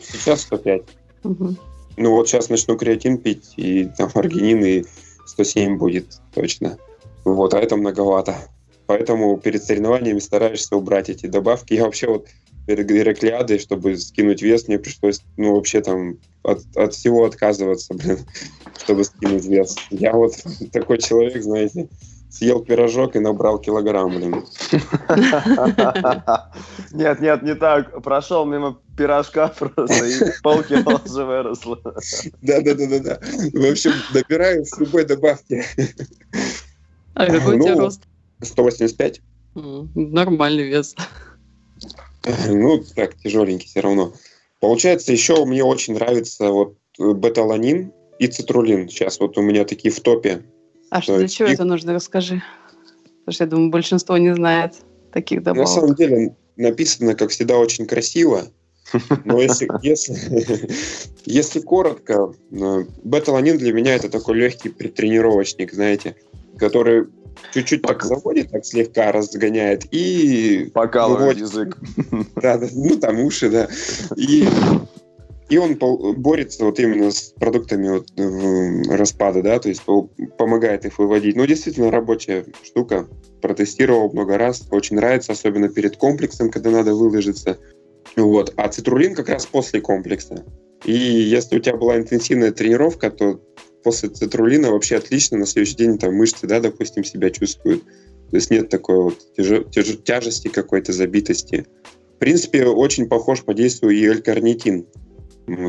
Сейчас 0.00 0.42
105. 0.42 0.82
Угу. 1.24 1.56
Ну 1.96 2.10
вот 2.12 2.28
сейчас 2.28 2.48
начну 2.48 2.76
креатин 2.76 3.18
пить, 3.18 3.54
и 3.56 3.88
там 3.96 4.10
аргинин, 4.14 4.64
и 4.64 4.84
107 5.26 5.78
будет 5.78 6.20
точно. 6.34 6.76
Вот, 7.24 7.54
а 7.54 7.60
это 7.60 7.76
многовато. 7.76 8.36
Поэтому 8.86 9.38
перед 9.38 9.62
соревнованиями 9.62 10.18
стараешься 10.18 10.76
убрать 10.76 11.08
эти 11.08 11.26
добавки. 11.26 11.74
Я 11.74 11.84
вообще 11.84 12.08
вот 12.08 12.26
перед 12.66 12.88
Гераклиадой, 12.88 13.58
чтобы 13.58 13.96
скинуть 13.96 14.42
вес, 14.42 14.68
мне 14.68 14.78
пришлось, 14.78 15.20
ну, 15.36 15.54
вообще 15.54 15.80
там 15.80 16.18
от, 16.42 16.60
от 16.76 16.94
всего 16.94 17.24
отказываться, 17.24 17.94
блин, 17.94 18.18
чтобы 18.82 19.04
скинуть 19.04 19.44
вес. 19.44 19.76
Я 19.90 20.12
вот 20.12 20.34
такой 20.72 20.98
человек, 20.98 21.42
знаете, 21.42 21.88
съел 22.30 22.64
пирожок 22.64 23.16
и 23.16 23.20
набрал 23.20 23.58
килограмм, 23.58 24.10
блин. 24.10 24.44
Нет, 26.92 27.20
нет, 27.20 27.42
не 27.42 27.54
так. 27.54 28.02
Прошел 28.02 28.44
мимо 28.44 28.78
пирожка 28.96 29.48
просто, 29.48 30.04
и 30.04 30.18
полкило 30.42 31.00
уже 31.04 31.24
выросло. 31.24 31.78
Да-да-да-да-да. 32.42 33.18
В 33.52 33.70
общем, 33.70 33.92
добираю 34.12 34.64
с 34.64 34.78
любой 34.78 35.04
добавки. 35.04 35.64
А 37.14 37.26
какой 37.26 37.56
у 37.56 37.62
тебя 37.62 37.74
ну, 37.74 37.80
рост? 37.80 38.02
185. 38.42 39.20
Нормальный 39.94 40.64
вес. 40.64 40.94
Ну, 42.48 42.82
так, 42.94 43.16
тяжеленький 43.16 43.68
все 43.68 43.80
равно. 43.80 44.12
Получается, 44.60 45.12
еще 45.12 45.44
мне 45.44 45.64
очень 45.64 45.94
нравится 45.94 46.50
вот 46.50 46.76
беталанин 46.98 47.92
и 48.18 48.26
цитрулин. 48.28 48.88
Сейчас 48.88 49.18
вот 49.18 49.36
у 49.38 49.42
меня 49.42 49.64
такие 49.64 49.92
в 49.92 50.00
топе 50.00 50.44
а 50.92 51.00
что, 51.00 51.16
для 51.16 51.26
чего 51.26 51.48
их... 51.48 51.54
это 51.54 51.64
нужно, 51.64 51.94
расскажи. 51.94 52.42
Потому 53.20 53.32
что 53.32 53.44
я 53.44 53.50
думаю, 53.50 53.70
большинство 53.70 54.18
не 54.18 54.34
знает 54.34 54.74
таких 55.10 55.42
добавок. 55.42 55.66
На 55.66 55.74
самом 55.74 55.94
деле 55.94 56.36
написано, 56.56 57.14
как 57.14 57.30
всегда, 57.30 57.56
очень 57.56 57.86
красиво. 57.86 58.42
Но 59.24 59.40
если, 59.40 59.70
если, 59.82 60.68
если 61.24 61.60
коротко, 61.60 62.34
э, 62.50 62.84
беталанин 63.04 63.56
для 63.56 63.72
меня 63.72 63.94
это 63.94 64.10
такой 64.10 64.36
легкий 64.36 64.68
предтренировочник, 64.68 65.72
знаете, 65.72 66.14
который 66.58 67.06
чуть-чуть 67.52 67.82
так 67.82 68.02
заводит, 68.02 68.50
так 68.50 68.64
слегка 68.64 69.12
разгоняет 69.12 69.86
и... 69.90 70.70
Покалывает 70.74 71.38
язык. 71.38 71.76
Да, 72.36 72.58
да, 72.58 72.66
ну 72.72 72.98
там 72.98 73.20
уши, 73.20 73.50
да. 73.50 73.68
И 74.16 74.46
и 75.52 75.58
он 75.58 75.74
борется 75.74 76.64
вот 76.64 76.78
именно 76.78 77.10
с 77.10 77.34
продуктами 77.38 77.88
вот 77.90 78.08
распада, 78.88 79.42
да, 79.42 79.58
то 79.58 79.68
есть 79.68 79.82
помогает 80.38 80.86
их 80.86 80.98
выводить. 80.98 81.36
Ну, 81.36 81.44
действительно, 81.44 81.90
рабочая 81.90 82.46
штука. 82.62 83.06
Протестировал 83.42 84.10
много 84.10 84.38
раз, 84.38 84.66
очень 84.70 84.96
нравится, 84.96 85.32
особенно 85.32 85.68
перед 85.68 85.98
комплексом, 85.98 86.50
когда 86.50 86.70
надо 86.70 86.94
выложиться. 86.94 87.58
Вот. 88.16 88.54
А 88.56 88.66
цитрулин 88.68 89.14
как 89.14 89.28
раз 89.28 89.44
после 89.44 89.82
комплекса. 89.82 90.42
И 90.86 90.94
если 90.94 91.58
у 91.58 91.60
тебя 91.60 91.76
была 91.76 91.98
интенсивная 91.98 92.52
тренировка, 92.52 93.10
то 93.10 93.38
после 93.82 94.08
цитрулина 94.08 94.70
вообще 94.70 94.96
отлично 94.96 95.38
на 95.38 95.46
следующий 95.46 95.76
день 95.76 95.98
там 95.98 96.14
мышцы, 96.14 96.46
да, 96.46 96.60
допустим, 96.60 97.04
себя 97.04 97.30
чувствуют. 97.30 97.84
То 98.30 98.36
есть 98.36 98.50
нет 98.50 98.68
такой 98.68 99.02
вот 99.02 99.34
тяж... 99.36 99.64
Тяж... 99.70 99.98
тяжести 100.04 100.48
какой-то, 100.48 100.92
забитости. 100.92 101.66
принципе, 102.22 102.66
очень 102.66 103.08
похож 103.08 103.42
по 103.42 103.52
действию 103.52 103.92
и 103.92 104.04
L-карнитин. 104.06 104.86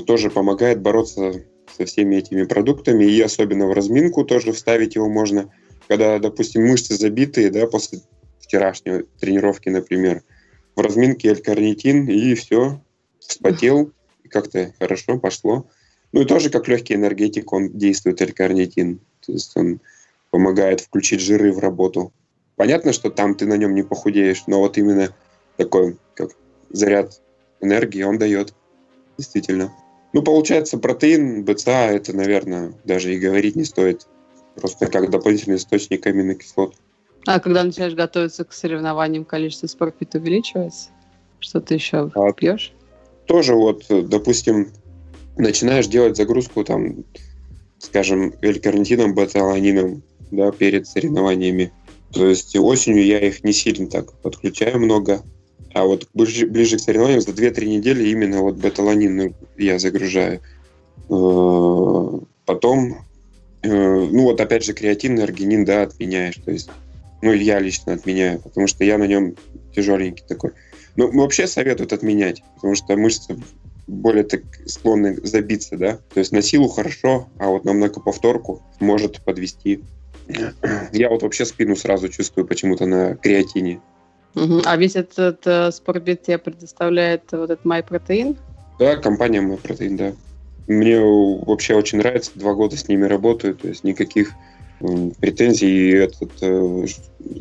Тоже 0.06 0.30
помогает 0.30 0.82
бороться 0.82 1.44
со 1.76 1.86
всеми 1.86 2.18
этими 2.18 2.44
продуктами, 2.44 3.06
и 3.06 3.20
особенно 3.22 3.68
в 3.68 3.74
разминку 3.74 4.24
тоже 4.24 4.52
вставить 4.52 4.94
его 4.94 5.10
можно. 5.10 5.52
Когда, 5.88 6.20
допустим, 6.20 6.68
мышцы 6.68 6.96
забитые, 6.96 7.50
да, 7.50 7.66
после 7.66 8.02
вчерашней 8.40 9.06
тренировки, 9.20 9.70
например, 9.70 10.22
в 10.76 10.82
разминке 10.82 11.30
L-карнитин, 11.30 12.08
и 12.08 12.36
все, 12.36 12.80
вспотел, 13.20 13.92
как-то 14.30 14.74
хорошо 14.80 15.18
пошло. 15.18 15.68
Ну 16.14 16.22
и 16.22 16.26
тоже 16.26 16.50
как 16.50 16.68
легкий 16.68 16.94
энергетик 16.94 17.52
он 17.52 17.72
действует, 17.72 18.22
L-карнитин. 18.22 19.00
То 19.26 19.32
есть 19.34 19.52
он 19.58 19.82
помогает 20.30 20.80
включить 20.80 21.20
жиры 21.20 21.52
в 21.52 21.60
работу. 21.60 22.14
Понятно, 22.56 22.94
что 22.94 23.10
там 23.10 23.36
ты 23.36 23.48
на 23.48 23.58
нем 23.58 23.74
не 23.74 23.84
похудеешь, 23.84 24.44
но 24.46 24.60
вот 24.60 24.78
именно 24.78 25.10
такой 25.58 25.98
как 26.14 26.30
заряд 26.70 27.20
энергии 27.62 28.04
он 28.04 28.20
дает. 28.20 28.54
Действительно. 29.18 29.74
Ну, 30.14 30.22
получается, 30.22 30.78
протеин, 30.78 31.44
БЦА, 31.44 31.88
это, 31.88 32.16
наверное, 32.16 32.74
даже 32.84 33.14
и 33.14 33.20
говорить 33.20 33.56
не 33.56 33.64
стоит. 33.64 34.08
Просто 34.56 34.86
как 34.86 35.10
дополнительный 35.10 35.58
источник 35.58 36.06
аминокислот. 36.06 36.76
А 37.26 37.40
когда 37.40 37.64
начинаешь 37.64 37.96
готовиться 37.96 38.46
к 38.46 38.54
соревнованиям, 38.54 39.26
количество 39.26 39.66
спортпит 39.66 40.14
увеличивается? 40.14 40.90
Что 41.40 41.60
ты 41.60 41.74
еще 41.74 42.12
а, 42.14 42.32
пьешь? 42.34 42.74
Тоже 43.26 43.56
вот, 43.56 43.86
допустим, 43.90 44.72
начинаешь 45.38 45.88
делать 45.88 46.18
загрузку 46.18 46.64
там, 46.64 47.06
скажем, 47.80 48.34
L-карнитином, 48.42 49.14
бета-аланином, 49.14 50.04
да, 50.32 50.52
перед 50.52 50.88
соревнованиями. 50.88 51.72
То 52.12 52.28
есть 52.28 52.56
осенью 52.56 53.06
я 53.06 53.20
их 53.20 53.44
не 53.44 53.54
сильно 53.54 53.88
так 53.88 54.14
подключаю 54.22 54.80
много, 54.80 55.24
а 55.74 55.86
вот 55.86 56.08
ближе, 56.14 56.46
ближе 56.46 56.78
к 56.78 56.82
соревнованиям 56.82 57.22
за 57.22 57.32
2-3 57.32 57.66
недели 57.66 58.10
именно 58.10 58.42
вот 58.42 58.56
беталанин 58.56 59.34
я 59.58 59.80
загружаю. 59.80 60.40
Э, 61.10 62.20
потом, 62.46 63.06
э, 63.64 63.70
ну 63.70 64.24
вот 64.24 64.40
опять 64.40 64.64
же 64.64 64.74
креатин, 64.74 65.20
аргинин, 65.20 65.66
да, 65.66 65.82
отменяешь. 65.82 66.36
То 66.46 66.52
есть, 66.52 66.70
ну 67.24 67.34
я 67.34 67.60
лично 67.60 67.94
отменяю, 67.94 68.40
потому 68.40 68.68
что 68.68 68.84
я 68.84 69.00
на 69.00 69.08
нем 69.08 69.36
тяжеленький 69.76 70.24
такой. 70.28 70.52
Ну, 70.96 71.12
вообще 71.12 71.48
советуют 71.48 71.92
отменять, 71.92 72.44
потому 72.56 72.76
что 72.76 72.96
мышцы 72.96 73.36
более 73.88 74.24
так 74.24 74.42
склонны 74.66 75.18
забиться, 75.24 75.78
да. 75.78 76.00
То 76.14 76.20
есть 76.20 76.32
на 76.32 76.42
силу 76.42 76.68
хорошо, 76.68 77.28
а 77.38 77.48
вот 77.48 77.66
на 77.66 77.74
многоповторку 77.74 78.62
может 78.80 79.22
подвести. 79.24 79.84
Я 80.94 81.10
вот 81.10 81.24
вообще 81.24 81.46
спину 81.46 81.76
сразу 81.76 82.08
чувствую 82.08 82.48
почему-то 82.48 82.86
на 82.86 83.16
креатине. 83.16 83.82
Угу. 84.36 84.62
А 84.66 84.78
весь 84.78 84.96
этот 84.96 85.46
э, 85.46 85.72
спортбит 85.72 86.24
тебе 86.24 86.38
предоставляет 86.38 87.24
вот 87.32 87.52
этот 87.52 87.66
MyProtein? 87.66 88.38
Да, 88.80 88.96
компания 88.96 89.42
MyProtein, 89.42 89.98
да. 89.98 90.14
Мне 90.68 91.00
вообще 91.00 91.76
очень 91.76 91.98
нравится, 91.98 92.32
два 92.36 92.54
года 92.54 92.78
с 92.78 92.88
ними 92.88 93.06
работаю, 93.06 93.56
то 93.56 93.68
есть 93.68 93.84
никаких 93.84 94.32
претензий. 95.20 95.92
Этот, 95.92 96.32
э, 96.42 96.86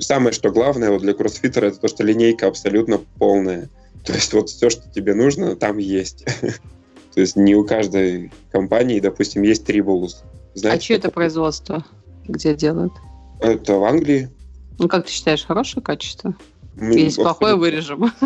самое, 0.01 0.33
что 0.33 0.51
главное 0.51 0.91
вот 0.91 1.03
для 1.03 1.15
кроссфитера, 1.15 1.67
это 1.67 1.81
то, 1.81 1.89
что 1.89 2.05
линейка 2.05 2.47
абсолютно 2.47 3.01
полная. 3.19 3.69
То 4.05 4.13
есть 4.15 4.33
вот 4.33 4.51
все, 4.51 4.71
что 4.71 4.91
тебе 4.91 5.15
нужно, 5.15 5.57
там 5.57 5.79
есть. 5.79 6.25
То 7.15 7.21
есть 7.21 7.37
не 7.37 7.55
у 7.55 7.65
каждой 7.65 8.33
компании, 8.51 9.01
допустим, 9.01 9.43
есть 9.43 9.65
трибулус. 9.65 10.25
а 10.65 10.81
что 10.81 10.95
это 10.95 11.11
производство? 11.11 11.85
Где 12.27 12.55
делают? 12.55 12.93
Это 13.41 13.75
в 13.75 13.85
Англии. 13.85 14.31
Ну, 14.79 14.89
как 14.89 15.07
ты 15.07 15.13
считаешь, 15.13 15.45
хорошее 15.45 15.83
качество? 15.83 16.35
Ну, 16.75 16.93
Если 16.93 17.21
плохое, 17.21 17.57
вырежем. 17.57 18.13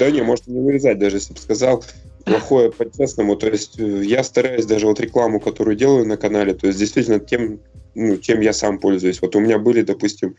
Да 0.00 0.10
не, 0.10 0.22
может 0.22 0.48
не 0.48 0.58
вырезать, 0.60 0.98
даже 0.98 1.18
если 1.18 1.34
бы 1.34 1.38
сказал 1.38 1.84
плохое 2.24 2.72
по-честному. 2.72 3.36
То 3.36 3.48
есть 3.48 3.78
э, 3.78 4.04
я 4.04 4.24
стараюсь 4.24 4.66
даже 4.66 4.86
вот 4.86 4.98
рекламу, 4.98 5.38
которую 5.38 5.76
делаю 5.76 6.04
на 6.06 6.16
канале, 6.16 6.54
то 6.54 6.66
есть 6.66 6.78
действительно 6.78 7.20
тем, 7.20 7.60
ну, 7.94 8.16
чем 8.16 8.40
я 8.40 8.52
сам 8.52 8.78
пользуюсь. 8.78 9.22
Вот 9.22 9.36
у 9.36 9.40
меня 9.40 9.58
были, 9.58 9.82
допустим, 9.82 10.34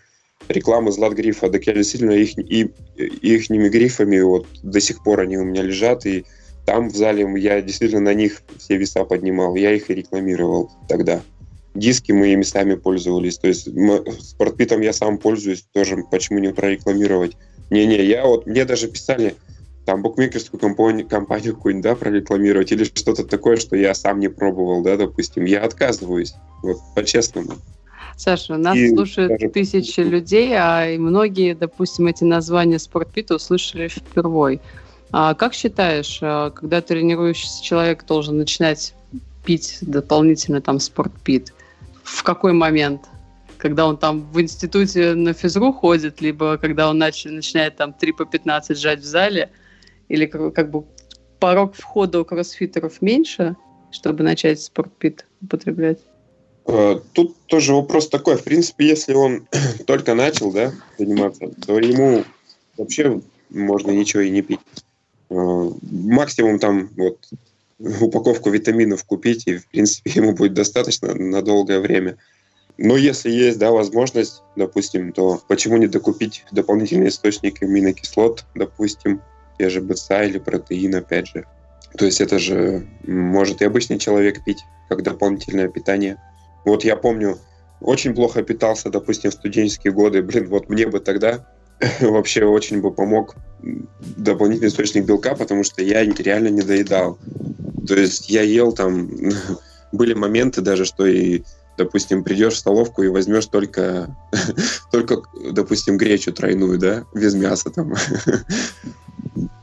рекламы 0.47 0.91
Злат 0.91 1.13
Грифа, 1.13 1.49
так 1.49 1.65
я 1.67 1.73
действительно 1.73 2.11
их, 2.11 2.37
и, 2.37 2.71
ихними 2.95 3.69
грифами 3.69 4.19
вот 4.19 4.47
до 4.63 4.79
сих 4.79 5.03
пор 5.03 5.21
они 5.21 5.37
у 5.37 5.43
меня 5.43 5.61
лежат, 5.61 6.05
и 6.05 6.25
там 6.65 6.89
в 6.89 6.95
зале 6.95 7.27
я 7.37 7.61
действительно 7.61 8.01
на 8.01 8.13
них 8.13 8.41
все 8.57 8.77
веса 8.77 9.03
поднимал, 9.03 9.55
я 9.55 9.73
их 9.73 9.89
и 9.89 9.95
рекламировал 9.95 10.71
тогда 10.87 11.21
диски 11.77 12.11
мы 12.11 12.29
ими 12.29 12.43
сами 12.43 12.75
пользовались. 12.75 13.37
То 13.37 13.47
есть 13.47 13.67
спортпитом 14.21 14.81
я 14.81 14.93
сам 14.93 15.17
пользуюсь, 15.17 15.65
тоже 15.73 16.03
почему 16.09 16.39
не 16.39 16.51
прорекламировать. 16.51 17.37
Не-не, 17.69 18.03
я 18.03 18.25
вот, 18.25 18.45
мне 18.47 18.65
даже 18.65 18.87
писали, 18.87 19.35
там 19.85 20.01
букмекерскую 20.01 20.59
компанию, 20.59 21.07
компанию 21.07 21.55
какую-нибудь, 21.55 21.83
да, 21.83 21.95
прорекламировать 21.95 22.71
или 22.71 22.83
что-то 22.83 23.23
такое, 23.23 23.57
что 23.57 23.75
я 23.75 23.93
сам 23.93 24.19
не 24.19 24.29
пробовал, 24.29 24.81
да, 24.81 24.97
допустим. 24.97 25.45
Я 25.45 25.63
отказываюсь, 25.63 26.33
вот, 26.63 26.77
по-честному. 26.95 27.53
Саша, 28.17 28.57
нас 28.57 28.75
и 28.75 28.89
слушают 28.89 29.39
даже... 29.39 29.49
тысячи 29.49 30.01
людей, 30.01 30.53
а 30.57 30.89
и 30.89 30.97
многие, 30.97 31.53
допустим, 31.53 32.07
эти 32.07 32.23
названия 32.23 32.79
спортпита 32.79 33.35
услышали 33.35 33.87
впервые. 33.87 34.59
А 35.11 35.33
как 35.35 35.53
считаешь, 35.53 36.19
а, 36.21 36.49
когда 36.49 36.81
тренирующийся 36.81 37.63
человек 37.63 38.05
должен 38.05 38.37
начинать 38.37 38.93
пить 39.45 39.77
дополнительно 39.81 40.59
там 40.59 40.79
спортпит? 40.79 41.53
в 42.07 42.23
какой 42.23 42.53
момент? 42.53 43.01
Когда 43.57 43.87
он 43.87 43.97
там 43.97 44.21
в 44.31 44.39
институте 44.39 45.13
на 45.15 45.33
физру 45.33 45.73
ходит, 45.73 46.21
либо 46.21 46.57
когда 46.57 46.89
он 46.89 47.01
нач- 47.01 47.29
начинает 47.29 47.75
там 47.75 47.93
3 47.93 48.11
по 48.13 48.25
15 48.25 48.77
сжать 48.77 48.99
в 48.99 49.05
зале, 49.05 49.49
или 50.07 50.25
как, 50.25 50.53
как 50.53 50.71
бы 50.71 50.85
порог 51.39 51.75
входа 51.75 52.21
у 52.21 52.25
кроссфитеров 52.25 53.01
меньше, 53.01 53.55
чтобы 53.91 54.23
начать 54.23 54.61
спортпит 54.61 55.25
употреблять? 55.41 55.99
Э, 56.67 56.99
тут 57.13 57.35
тоже 57.47 57.73
вопрос 57.73 58.09
такой. 58.09 58.37
В 58.37 58.43
принципе, 58.43 58.87
если 58.87 59.13
он 59.13 59.47
только 59.87 60.13
начал 60.13 60.51
да, 60.51 60.73
заниматься, 60.97 61.49
то 61.65 61.79
ему 61.79 62.25
вообще 62.77 63.21
можно 63.49 63.91
ничего 63.91 64.21
и 64.21 64.29
не 64.29 64.41
пить. 64.41 64.59
Э, 65.29 65.71
максимум 65.81 66.59
там 66.59 66.89
вот 66.95 67.17
упаковку 67.79 68.49
витаминов 68.49 69.03
купить, 69.05 69.47
и, 69.47 69.57
в 69.57 69.67
принципе, 69.67 70.11
ему 70.15 70.33
будет 70.33 70.53
достаточно 70.53 71.13
на 71.15 71.41
долгое 71.41 71.79
время. 71.79 72.17
Но 72.77 72.95
если 72.95 73.31
есть 73.31 73.57
да, 73.57 73.71
возможность, 73.71 74.43
допустим, 74.55 75.11
то 75.11 75.41
почему 75.47 75.77
не 75.77 75.87
докупить 75.87 76.45
дополнительный 76.51 77.07
источник 77.07 77.63
аминокислот, 77.63 78.45
допустим, 78.53 79.21
те 79.57 79.69
же 79.69 79.81
БЦА 79.81 80.25
или 80.25 80.37
протеин, 80.37 80.93
опять 80.93 81.27
же. 81.27 81.45
То 81.97 82.05
есть 82.05 82.21
это 82.21 82.37
же 82.37 82.85
может 83.07 83.61
и 83.61 83.65
обычный 83.65 83.97
человек 83.97 84.43
пить, 84.43 84.63
как 84.89 85.01
дополнительное 85.01 85.69
питание. 85.69 86.17
Вот 86.67 86.83
я 86.83 86.97
помню, 86.97 87.39
очень 87.79 88.13
плохо 88.13 88.43
питался, 88.43 88.89
допустим, 88.89 89.31
в 89.31 89.33
студенческие 89.33 89.93
годы. 89.93 90.21
Блин, 90.21 90.49
вот 90.49 90.67
мне 90.67 90.85
бы 90.85 90.99
тогда 90.99 91.47
вообще 92.01 92.43
очень 92.43 92.81
бы 92.81 92.91
помог 92.91 93.35
дополнительный 94.17 94.67
источник 94.67 95.05
белка, 95.05 95.33
потому 95.35 95.63
что 95.63 95.81
я 95.81 96.03
реально 96.03 96.49
не 96.49 96.61
доедал. 96.61 97.17
То 97.87 97.95
есть 97.95 98.29
я 98.29 98.41
ел 98.41 98.73
там, 98.73 99.09
были 99.93 100.13
моменты 100.13 100.59
даже, 100.59 100.83
что 100.83 101.05
и, 101.05 101.43
допустим, 101.77 102.25
придешь 102.25 102.55
в 102.55 102.59
столовку 102.59 103.01
и 103.01 103.07
возьмешь 103.07 103.45
только, 103.45 104.13
только, 104.91 105.21
допустим, 105.51 105.97
гречу 105.97 106.33
тройную, 106.33 106.77
да, 106.77 107.05
без 107.13 107.33
мяса 107.33 107.69
там. 107.69 107.93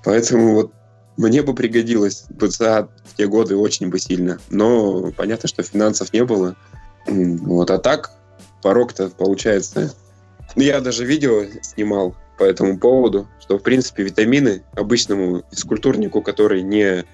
Поэтому 0.05 0.55
вот 0.55 0.73
мне 1.19 1.43
бы 1.43 1.55
пригодилось 1.55 2.25
ПЦА 2.39 2.89
в 3.05 3.17
те 3.17 3.27
годы 3.27 3.57
очень 3.57 3.89
бы 3.89 3.99
сильно. 3.99 4.39
Но 4.49 5.13
понятно, 5.13 5.49
что 5.49 5.63
финансов 5.63 6.13
не 6.15 6.25
было. 6.25 6.57
Вот, 7.07 7.71
а 7.71 7.79
так 7.79 8.11
порог-то 8.63 9.09
получается... 9.11 9.95
Ну, 10.57 10.63
я 10.63 10.81
даже 10.81 11.05
видео 11.05 11.45
снимал 11.63 12.15
по 12.39 12.45
этому 12.45 12.79
поводу, 12.79 13.27
что, 13.41 13.59
в 13.59 13.63
принципе, 13.63 14.05
витамины 14.05 14.63
обычному 14.77 15.43
физкультурнику, 15.51 16.23
который 16.23 16.63
не 16.63 17.05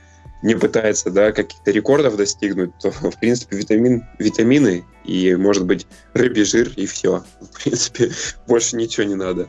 не 0.42 0.54
пытается 0.54 1.10
да, 1.10 1.32
каких-то 1.32 1.70
рекордов 1.70 2.16
достигнуть, 2.16 2.70
то, 2.78 2.90
в 2.90 3.18
принципе, 3.20 3.56
витамин, 3.56 4.06
витамины 4.18 4.84
и, 5.04 5.34
может 5.34 5.66
быть, 5.66 5.86
рыбий 6.14 6.44
жир, 6.44 6.72
и 6.76 6.86
все. 6.86 7.22
В 7.40 7.62
принципе, 7.62 8.10
больше 8.46 8.76
ничего 8.76 9.06
не 9.06 9.16
надо. 9.16 9.48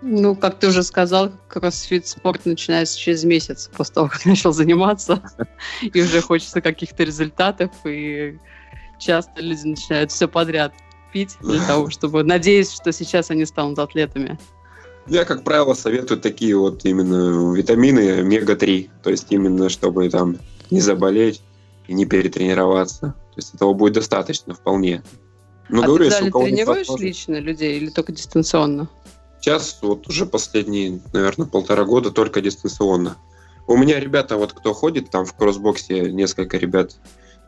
Ну, 0.00 0.34
как 0.34 0.58
ты 0.58 0.68
уже 0.68 0.82
сказал, 0.82 1.32
кроссфит 1.48 2.08
спорт 2.08 2.44
начинается 2.44 2.98
через 2.98 3.22
месяц 3.22 3.70
после 3.76 3.94
того, 3.94 4.08
как 4.08 4.24
начал 4.26 4.52
заниматься, 4.52 5.22
и 5.82 6.00
уже 6.00 6.20
хочется 6.20 6.60
каких-то 6.60 7.04
результатов, 7.04 7.70
и 7.84 8.38
часто 9.02 9.40
люди 9.40 9.66
начинают 9.66 10.10
все 10.10 10.28
подряд 10.28 10.72
пить 11.12 11.36
для 11.40 11.64
того, 11.66 11.90
чтобы 11.90 12.22
надеясь, 12.22 12.72
что 12.72 12.92
сейчас 12.92 13.30
они 13.30 13.44
станут 13.44 13.78
атлетами. 13.78 14.38
Я, 15.06 15.24
как 15.24 15.42
правило, 15.42 15.74
советую 15.74 16.20
такие 16.20 16.56
вот 16.56 16.84
именно 16.84 17.52
витамины 17.54 18.20
омега-3. 18.20 18.90
То 19.02 19.10
есть 19.10 19.26
именно, 19.30 19.68
чтобы 19.68 20.08
там 20.08 20.38
не 20.70 20.80
заболеть 20.80 21.42
и 21.88 21.92
не 21.92 22.06
перетренироваться. 22.06 23.14
То 23.34 23.36
есть 23.36 23.54
этого 23.54 23.74
будет 23.74 23.94
достаточно 23.94 24.54
вполне. 24.54 25.02
Но 25.68 25.82
а 25.82 25.86
говорю, 25.86 26.04
ты 26.04 26.10
если 26.10 26.28
у 26.28 26.32
кого 26.32 26.44
тренируешь 26.44 26.88
лично 27.00 27.36
людей 27.36 27.78
или 27.78 27.90
только 27.90 28.12
дистанционно? 28.12 28.88
Сейчас 29.40 29.78
вот 29.82 30.06
уже 30.06 30.24
последние, 30.24 31.00
наверное, 31.12 31.46
полтора 31.46 31.84
года 31.84 32.12
только 32.12 32.40
дистанционно. 32.40 33.16
У 33.66 33.76
меня 33.76 33.98
ребята, 33.98 34.36
вот 34.36 34.52
кто 34.52 34.72
ходит 34.72 35.10
там 35.10 35.24
в 35.24 35.34
кроссбоксе, 35.34 36.12
несколько 36.12 36.58
ребят, 36.58 36.96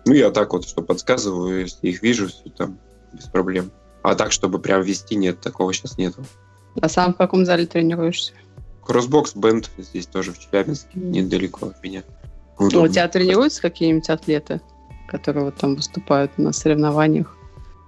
ну 0.05 0.13
я 0.13 0.31
так 0.31 0.53
вот, 0.53 0.67
что 0.67 0.83
подсказываю, 0.83 1.61
если 1.61 1.89
их 1.89 2.03
вижу, 2.03 2.29
все 2.29 2.51
там 2.51 2.79
без 3.13 3.25
проблем. 3.25 3.71
А 4.03 4.15
так, 4.15 4.33
чтобы 4.33 4.59
прям 4.59 4.83
вести, 4.83 5.17
нет, 5.17 5.41
такого 5.41 5.73
сейчас 5.73 5.97
нету. 5.97 6.25
А 6.81 6.89
сам 6.89 7.15
в 7.15 7.17
каком 7.17 7.47
зале 7.47 7.67
тренируешься? 7.67 8.33
Кроссбокс 8.83 9.35
бенд 9.35 9.71
здесь 9.79 10.07
тоже 10.07 10.33
в 10.33 10.39
Челябинске, 10.39 10.91
недалеко 10.95 11.69
от 11.69 11.83
меня. 11.83 12.03
Удобно. 12.59 12.83
У 12.83 12.89
тебя 12.89 13.09
тренируются 13.09 13.63
какие-нибудь 13.63 14.09
атлеты, 14.11 14.61
которые 15.09 15.47
вот 15.47 15.57
там 15.57 15.77
выступают 15.77 16.37
на 16.37 16.53
соревнованиях? 16.53 17.35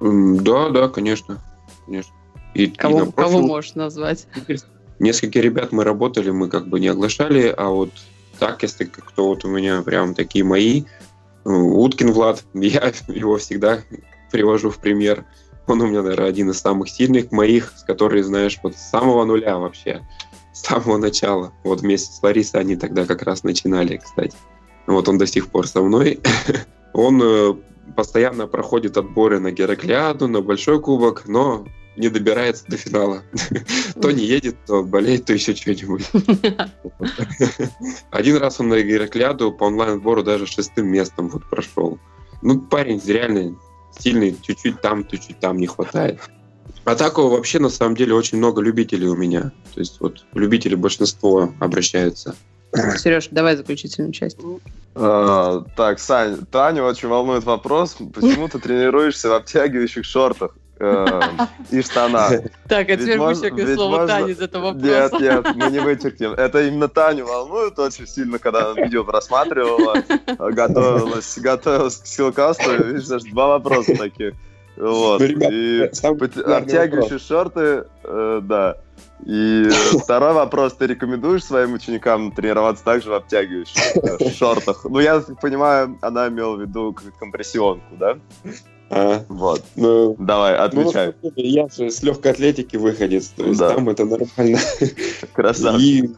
Да, 0.01 0.71
да, 0.71 0.89
конечно. 0.89 1.43
конечно. 1.85 2.15
И, 2.55 2.69
кого, 2.69 3.03
и 3.03 3.11
прошлом... 3.11 3.35
кого 3.35 3.47
можешь 3.47 3.75
назвать? 3.75 4.27
Несколько 4.99 5.41
ребят 5.41 5.73
мы 5.73 5.85
работали, 5.85 6.31
мы 6.31 6.49
как 6.49 6.69
бы 6.69 6.81
не 6.81 6.89
оглашали, 6.89 7.55
а 7.55 7.69
вот 7.69 7.91
так, 8.39 8.63
если 8.63 8.85
кто 8.85 9.29
вот 9.29 9.45
у 9.45 9.49
меня 9.49 9.83
прям 9.83 10.15
такие 10.15 10.45
мои, 10.45 10.83
ну, 10.83 10.89
Уткин 11.47 12.11
Влад, 12.13 12.45
я 12.55 12.93
его 13.09 13.37
всегда 13.39 13.79
привожу 14.33 14.71
в 14.71 14.79
пример. 14.79 15.25
Он 15.67 15.81
у 15.81 15.87
меня, 15.87 16.03
наверное, 16.03 16.29
один 16.29 16.51
из 16.51 16.61
самых 16.61 16.89
сильных 16.89 17.33
моих, 17.33 17.73
с 17.77 17.83
которой, 17.83 18.23
знаешь, 18.23 18.59
вот 18.63 18.77
с 18.77 18.91
самого 18.91 19.25
нуля 19.25 19.59
вообще, 19.59 20.07
с 20.53 20.63
самого 20.63 20.97
начала. 20.97 21.53
Вот 21.65 21.81
вместе 21.81 22.13
с 22.13 22.23
Ларисой 22.23 22.61
они 22.61 22.77
тогда 22.77 23.05
как 23.05 23.23
раз 23.23 23.45
начинали, 23.45 23.97
кстати. 23.97 24.37
Вот 24.87 25.09
он 25.09 25.19
до 25.19 25.27
сих 25.27 25.49
пор 25.49 25.67
со 25.67 25.83
мной. 25.83 26.21
Он 26.93 27.21
э, 27.23 27.55
постоянно 27.95 28.47
проходит 28.47 28.97
отборы 28.97 29.39
на 29.39 29.51
Гераклиаду, 29.51 30.29
на 30.29 30.41
Большой 30.41 30.81
Кубок, 30.81 31.25
но 31.27 31.67
не 31.97 32.09
добирается 32.09 32.65
до 32.69 32.77
финала. 32.77 33.23
То 34.01 34.11
не 34.11 34.25
едет, 34.25 34.57
то 34.67 34.83
болеет, 34.83 35.25
то 35.25 35.33
еще 35.33 35.55
что-нибудь. 35.55 36.05
Один 38.11 38.37
раз 38.37 38.61
он 38.61 38.69
на 38.69 38.83
Гераклиаду 38.83 39.53
по 39.53 39.65
онлайн-отбору 39.65 40.23
даже 40.23 40.47
шестым 40.47 40.89
местом 40.89 41.29
вот 41.29 41.49
прошел. 41.49 41.99
Ну, 42.43 42.61
парень 42.61 43.01
реально 43.07 43.57
сильный, 43.99 44.37
чуть-чуть 44.43 44.81
там, 44.81 45.07
чуть-чуть 45.07 45.41
там 45.41 45.57
не 45.57 45.67
хватает. 45.67 46.21
А 46.85 46.95
такого 46.95 47.35
вообще 47.35 47.59
на 47.59 47.69
самом 47.69 47.97
деле 47.97 48.15
очень 48.15 48.39
много 48.39 48.63
любителей 48.63 49.09
у 49.09 49.17
меня. 49.17 49.53
То 49.75 49.81
есть 49.81 50.01
вот 50.01 50.25
любители 50.35 50.75
большинство 50.75 51.53
обращаются. 51.59 52.37
Сереж, 52.99 53.29
давай 53.31 53.57
заключительную 53.57 54.13
часть. 54.13 54.39
А, 54.95 55.65
так, 55.77 55.99
Сань, 55.99 56.39
Таню 56.51 56.85
очень 56.85 57.09
волнует 57.09 57.45
вопрос, 57.45 57.97
почему 58.15 58.49
ты 58.49 58.59
тренируешься 58.59 59.29
в 59.29 59.33
обтягивающих 59.33 60.05
шортах? 60.05 60.55
э, 60.79 61.21
и 61.71 61.83
штана. 61.83 62.29
Так, 62.69 62.89
а 62.91 62.97
теперь 62.97 63.19
вычеркни 63.19 63.75
слово 63.75 64.07
Таня 64.07 64.33
из 64.33 64.41
этого 64.41 64.73
вопроса. 64.73 64.87
Нет, 64.87 65.21
нет, 65.21 65.47
мы 65.55 65.71
не 65.71 65.79
вычеркнем. 65.81 66.33
Это 66.33 66.63
именно 66.67 66.89
Таню 66.89 67.27
волнует 67.27 67.79
очень 67.79 68.07
сильно, 68.07 68.39
когда 68.39 68.71
она 68.71 68.83
видео 68.83 69.05
просматривала, 69.05 70.03
готовилась, 70.39 71.39
готовилась 71.39 71.97
к 71.97 72.07
силкасту. 72.07 72.85
Видишь, 72.85 73.07
даже 73.07 73.27
два 73.27 73.49
вопроса 73.49 73.97
таких. 73.97 74.35
Вот. 74.77 75.21
Ну, 75.21 75.27
ребят, 75.27 75.51
и 75.53 75.83
обтягивающие 76.43 77.19
шорты, 77.19 77.85
э, 78.05 78.41
да. 78.43 78.77
И 79.25 79.69
второй 80.03 80.35
вопрос. 80.35 80.75
Ты 80.75 80.87
рекомендуешь 80.87 81.45
своим 81.45 81.75
ученикам 81.75 82.33
тренироваться 82.33 82.85
также 82.85 83.11
в 83.11 83.15
обтягивающих 83.15 84.35
шортах? 84.37 84.85
Ну, 84.85 85.01
я 85.01 85.21
понимаю, 85.41 85.99
она 86.03 86.29
имела 86.29 86.57
в 86.57 86.61
виду 86.61 86.95
компрессионку, 87.19 87.97
да? 87.99 88.19
А, 88.89 89.25
вот. 89.29 89.65
Ну, 89.75 90.15
Давай, 90.19 90.57
отвечай. 90.57 91.15
Ну, 91.23 91.33
я 91.37 91.69
же 91.69 91.91
с 91.91 92.03
легкой 92.03 92.33
атлетики 92.33 92.77
выходец, 92.77 93.29
то 93.29 93.45
есть 93.45 93.59
да. 93.59 93.75
там 93.75 93.89
это 93.89 94.05
нормально. 94.05 94.61
Красавчик. 95.33 95.83
И, 95.83 96.11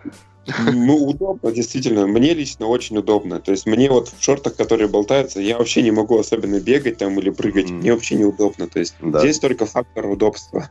ну, 0.72 1.06
удобно, 1.06 1.52
действительно. 1.52 2.06
Мне 2.06 2.34
лично 2.34 2.66
очень 2.66 2.98
удобно. 2.98 3.40
То 3.40 3.52
есть 3.52 3.66
мне 3.66 3.90
вот 3.90 4.08
в 4.08 4.22
шортах, 4.22 4.56
которые 4.56 4.88
болтаются, 4.88 5.40
я 5.40 5.58
вообще 5.58 5.82
не 5.82 5.90
могу 5.90 6.18
особенно 6.18 6.60
бегать 6.60 6.98
там 6.98 7.18
или 7.18 7.30
прыгать. 7.30 7.70
Mm. 7.70 7.74
Мне 7.74 7.92
вообще 7.92 8.16
неудобно. 8.16 8.66
То 8.66 8.78
есть 8.78 8.94
да. 9.00 9.20
здесь 9.20 9.38
только 9.38 9.66
фактор 9.66 10.06
удобства. 10.06 10.68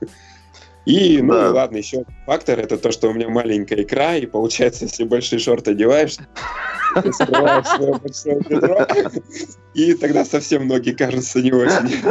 И, 0.88 1.22
ну 1.22 1.34
да. 1.34 1.52
ладно, 1.52 1.78
еще 1.78 2.06
фактор 2.26 2.60
это 2.60 2.78
то, 2.78 2.94
что 2.94 3.10
у 3.10 3.14
меня 3.14 3.28
маленькая 3.28 3.84
икра, 3.84 4.16
и 4.16 4.26
получается, 4.26 4.86
если 4.86 5.04
большие 5.04 5.38
шорты 5.38 5.72
одеваешь, 5.72 6.16
ты 7.04 7.12
скрываешь 7.12 7.68
свое 7.68 7.94
большое 7.96 8.40
бедро, 8.48 8.88
и 9.74 9.94
тогда 9.96 10.24
совсем 10.24 10.66
ноги 10.66 10.92
кажутся 10.92 11.42
не 11.42 11.52
очень. 11.52 12.02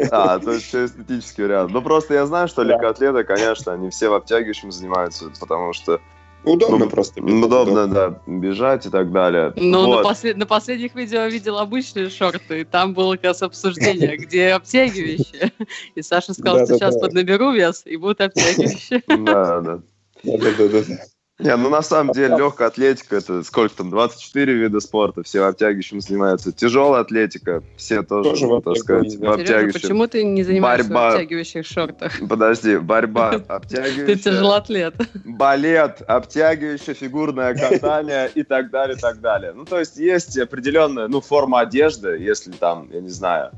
А, 0.10 0.38
то 0.38 0.52
есть 0.52 0.66
все 0.66 0.86
эстетический 0.86 1.44
вариант. 1.44 1.72
Ну, 1.72 1.82
просто 1.82 2.14
я 2.14 2.26
знаю, 2.26 2.48
что 2.48 2.62
легкоатлеты, 2.62 3.24
конечно, 3.24 3.72
они 3.72 3.90
все 3.90 4.08
в 4.08 4.14
обтягивающем 4.14 4.70
занимаются, 4.70 5.30
потому 5.38 5.72
что 5.72 6.00
Удобно 6.44 6.86
ну, 6.86 6.90
просто. 6.90 7.20
Бежать, 7.20 7.44
удобно, 7.44 7.86
да, 7.86 8.22
бежать 8.26 8.86
и 8.86 8.90
так 8.90 9.12
далее. 9.12 9.52
Ну, 9.56 9.86
вот. 9.86 9.96
на, 9.98 10.02
послед... 10.02 10.36
на 10.36 10.46
последних 10.46 10.94
видео 10.94 11.26
видел 11.26 11.58
обычные 11.58 12.08
шорты, 12.08 12.60
и 12.62 12.64
там 12.64 12.94
было 12.94 13.16
как 13.16 13.24
раз 13.24 13.42
обсуждение, 13.42 14.16
где 14.18 14.52
обтягивающие. 14.52 15.52
И 15.94 16.02
Саша 16.02 16.32
сказал, 16.32 16.64
что 16.64 16.76
сейчас 16.76 16.98
поднаберу 16.98 17.52
вес, 17.52 17.82
и 17.84 17.96
будут 17.96 18.22
обтягивающие. 18.22 19.02
Да, 19.06 19.60
да. 19.60 19.82
Да-да-да. 20.22 20.96
Не, 21.40 21.56
ну 21.56 21.70
на 21.70 21.82
самом 21.82 22.12
деле 22.12 22.36
легкая 22.36 22.68
атлетика, 22.68 23.16
это 23.16 23.42
сколько 23.42 23.76
там, 23.76 23.90
24 23.90 24.52
вида 24.52 24.80
спорта, 24.80 25.22
все 25.22 25.44
обтягивающим 25.44 26.00
занимаются. 26.00 26.52
Тяжелая 26.52 27.02
атлетика, 27.02 27.62
все 27.76 28.02
тоже, 28.02 28.30
тоже 28.30 28.60
так 28.62 28.76
сказать, 28.76 29.16
в 29.16 29.30
обтягивающем. 29.30 29.80
почему 29.80 30.06
ты 30.06 30.24
не 30.24 30.42
занимаешься 30.42 30.88
борьба... 30.88 31.10
в 31.10 31.14
обтягивающих 31.14 31.66
шортах? 31.66 32.12
Подожди, 32.28 32.76
борьба, 32.76 33.40
обтягивающая. 33.48 34.06
Ты 34.06 34.16
тяжелоатлет. 34.16 34.94
Балет, 35.24 36.02
обтягивающее 36.06 36.94
фигурное 36.94 37.54
катание 37.54 38.30
и 38.34 38.42
так 38.42 38.70
далее, 38.70 38.96
и 38.96 39.00
так 39.00 39.20
далее. 39.20 39.52
Ну, 39.54 39.64
то 39.64 39.78
есть 39.78 39.96
есть 39.96 40.36
определенная, 40.38 41.08
ну, 41.08 41.20
форма 41.20 41.60
одежды, 41.60 42.18
если 42.18 42.52
там, 42.52 42.88
я 42.92 43.00
не 43.00 43.08
знаю, 43.08 43.50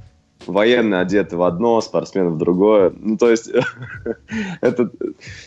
военные 0.47 1.01
одеты 1.01 1.36
в 1.36 1.43
одно, 1.43 1.80
спортсмены 1.80 2.30
в 2.30 2.38
другое. 2.38 2.93
Ну, 2.99 3.16
то 3.16 3.30
есть 3.30 3.51
это 4.61 4.90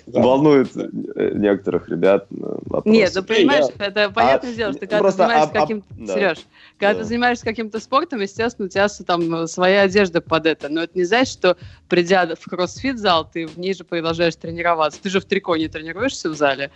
да. 0.06 0.22
волнует 0.22 0.76
некоторых 0.76 1.90
ребят. 1.90 2.28
Вопрос. 2.30 2.86
Нет, 2.86 3.12
ну 3.16 3.24
понимаешь, 3.24 3.66
я... 3.78 3.86
это 3.86 4.10
понятное 4.10 4.52
а, 4.52 4.56
дело, 4.56 4.74
что 4.74 4.80
когда 4.88 5.02
ты 5.04 5.12
занимаешься 5.12 5.54
каким-то... 5.54 5.88
Да. 5.92 6.14
Сереж, 6.14 6.38
когда 6.78 6.94
да. 6.94 7.00
ты 7.00 7.06
занимаешься 7.06 7.46
каким-то 7.46 7.80
спортом, 7.80 8.22
естественно, 8.22 8.66
у 8.68 8.70
тебя 8.70 8.88
там 9.06 9.48
своя 9.48 9.82
одежда 9.82 10.22
под 10.22 10.46
это. 10.46 10.70
Но 10.70 10.84
это 10.84 10.98
не 10.98 11.06
значит, 11.06 11.34
что 11.34 11.58
придя 11.90 12.36
в 12.36 12.50
кроссфит-зал, 12.50 13.30
ты 13.32 13.48
в 13.48 13.58
ней 13.58 13.74
же 13.74 13.84
продолжаешь 13.84 14.36
тренироваться. 14.36 15.02
Ты 15.02 15.10
же 15.10 15.20
в 15.20 15.26
трико 15.26 15.56
не 15.56 15.68
тренируешься 15.68 16.30
в 16.30 16.36
зале 16.36 16.72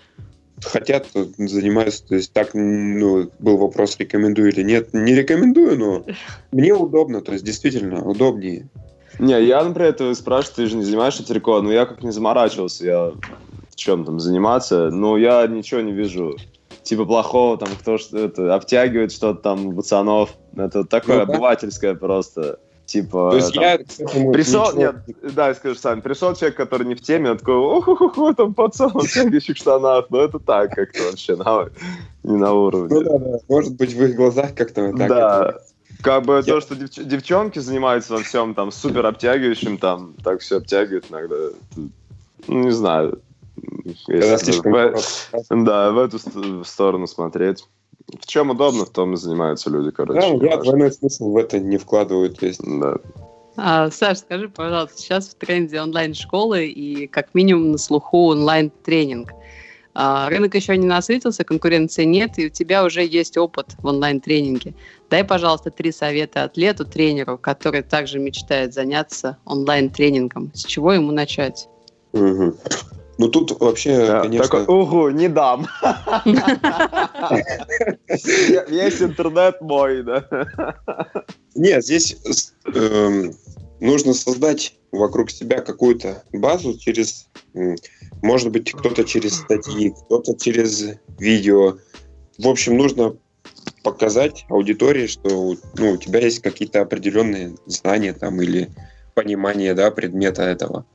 хотят, 0.63 1.07
занимаются. 1.37 2.07
То 2.07 2.15
есть 2.15 2.33
так, 2.33 2.51
ну, 2.53 3.29
был 3.39 3.57
вопрос, 3.57 3.97
рекомендую 3.97 4.49
или 4.49 4.63
нет. 4.63 4.93
Не 4.93 5.15
рекомендую, 5.15 5.77
но 5.77 6.05
мне 6.51 6.73
удобно, 6.73 7.21
то 7.21 7.33
есть 7.33 7.45
действительно 7.45 8.03
удобнее. 8.03 8.67
Не, 9.19 9.43
я, 9.43 9.63
например, 9.63 9.93
ты 9.93 10.15
спрашиваю, 10.15 10.55
ты 10.55 10.65
же 10.67 10.77
не 10.77 10.83
занимаешься 10.83 11.27
трико, 11.27 11.61
но 11.61 11.71
я 11.71 11.85
как 11.85 12.03
не 12.03 12.11
заморачивался, 12.11 12.85
я 12.85 13.11
в 13.69 13.75
чем 13.75 14.05
там 14.05 14.19
заниматься, 14.19 14.89
но 14.91 15.17
я 15.17 15.45
ничего 15.47 15.81
не 15.81 15.91
вижу 15.91 16.37
типа 16.83 17.05
плохого, 17.05 17.57
там 17.57 17.69
кто 17.79 17.97
что 17.97 18.17
это 18.17 18.55
обтягивает 18.55 19.11
что-то 19.11 19.41
там 19.41 19.75
пацанов, 19.75 20.35
это 20.55 20.83
такое 20.85 21.19
ну, 21.19 21.25
да? 21.25 21.33
обывательское 21.33 21.95
просто. 21.95 22.59
Типа, 22.89 23.29
То 23.29 23.35
есть 23.35 23.53
там, 23.53 23.63
я 23.63 23.77
пришел, 24.31 24.73
нет, 24.73 24.95
да, 25.21 25.53
скажешь 25.53 25.79
сам, 25.79 26.01
пришел 26.01 26.33
человек, 26.33 26.57
который 26.57 26.87
не 26.87 26.95
в 26.95 27.01
теме, 27.01 27.29
он 27.29 27.37
такой, 27.37 27.53
ох, 27.53 28.35
там 28.35 28.55
пацан 28.55 28.89
в 28.89 29.07
тягущих 29.07 29.57
штанах, 29.57 30.07
но 30.09 30.21
это 30.21 30.39
так 30.39 30.73
как-то 30.73 31.03
вообще 31.03 31.35
на, 31.35 31.69
не 32.23 32.35
на 32.35 32.51
уровне. 32.51 32.95
Ну 32.95 33.03
да, 33.03 33.17
да, 33.19 33.37
может 33.47 33.75
быть 33.75 33.93
в 33.93 34.03
их 34.03 34.15
глазах 34.15 34.55
как-то 34.55 34.91
так. 34.97 35.07
Да, 35.07 35.49
это... 35.49 35.63
как 36.01 36.25
бы 36.25 36.41
я... 36.43 36.53
то, 36.53 36.61
что 36.61 36.73
девч- 36.73 37.03
девчонки 37.03 37.59
занимаются 37.59 38.13
во 38.13 38.23
всем 38.23 38.55
там 38.55 38.71
супер 38.71 39.05
обтягивающим, 39.05 39.77
там 39.77 40.15
так 40.23 40.39
все 40.39 40.57
обтягивают 40.57 41.05
иногда, 41.11 41.35
ну 42.47 42.63
не 42.63 42.71
знаю, 42.71 43.21
если 44.07 44.53
в, 44.53 45.63
да, 45.63 45.91
в 45.91 45.99
эту 45.99 46.65
сторону 46.65 47.05
смотреть. 47.05 47.67
В 48.21 48.25
чем 48.25 48.49
удобно, 48.49 48.85
в 48.85 48.89
том 48.89 49.13
и 49.13 49.17
занимаются 49.17 49.69
люди, 49.69 49.91
короче. 49.91 50.19
Да, 50.19 50.45
я 50.47 50.57
двойной 50.57 50.91
смысл 50.91 51.31
в 51.31 51.37
это 51.37 51.59
не 51.59 51.77
вкладываю. 51.77 52.33
То 52.33 52.45
есть... 52.47 52.61
Да. 52.63 52.95
А, 53.55 53.91
Саш, 53.91 54.19
скажи, 54.19 54.49
пожалуйста, 54.49 54.97
сейчас 54.97 55.27
в 55.27 55.35
тренде 55.35 55.81
онлайн-школы 55.81 56.65
и 56.67 57.07
как 57.07 57.33
минимум 57.35 57.71
на 57.71 57.77
слуху 57.77 58.29
онлайн-тренинг. 58.29 59.33
А, 59.93 60.29
рынок 60.29 60.55
еще 60.55 60.77
не 60.77 60.87
насытился, 60.87 61.43
конкуренции 61.43 62.05
нет, 62.05 62.39
и 62.39 62.45
у 62.45 62.49
тебя 62.49 62.85
уже 62.85 63.05
есть 63.05 63.37
опыт 63.37 63.75
в 63.79 63.85
онлайн-тренинге. 63.85 64.73
Дай, 65.09 65.23
пожалуйста, 65.23 65.71
три 65.71 65.91
совета 65.91 66.43
атлету, 66.43 66.85
тренеру, 66.85 67.37
который 67.37 67.81
также 67.81 68.17
мечтает 68.19 68.73
заняться 68.73 69.37
онлайн-тренингом. 69.45 70.51
С 70.53 70.63
чего 70.63 70.93
ему 70.93 71.11
начать? 71.11 71.67
Угу. 72.13 72.55
Ну 73.19 73.27
тут 73.27 73.59
вообще, 73.59 74.07
да, 74.07 74.21
конечно... 74.21 74.47
Такой, 74.47 74.81
угу, 74.81 75.09
не 75.09 75.27
дам. 75.27 75.67
Есть 78.69 79.01
интернет 79.01 79.59
мой, 79.59 80.03
да. 80.03 80.25
Нет, 81.53 81.83
здесь 81.83 82.15
эм, 82.73 83.33
нужно 83.81 84.13
создать 84.13 84.75
вокруг 84.93 85.31
себя 85.31 85.59
какую-то 85.59 86.23
базу 86.31 86.77
через, 86.77 87.27
может 88.21 88.53
быть, 88.53 88.71
кто-то 88.71 89.03
через 89.03 89.35
статьи, 89.35 89.93
кто-то 90.05 90.33
через 90.39 90.85
видео. 91.19 91.77
В 92.37 92.47
общем, 92.47 92.77
нужно 92.77 93.17
показать 93.83 94.45
аудитории, 94.47 95.07
что 95.07 95.57
ну, 95.77 95.91
у 95.91 95.97
тебя 95.97 96.21
есть 96.21 96.39
какие-то 96.39 96.79
определенные 96.79 97.57
знания 97.65 98.13
там 98.13 98.41
или 98.41 98.69
понимание 99.13 99.73
да, 99.73 99.91
предмета 99.91 100.43
этого. 100.43 100.85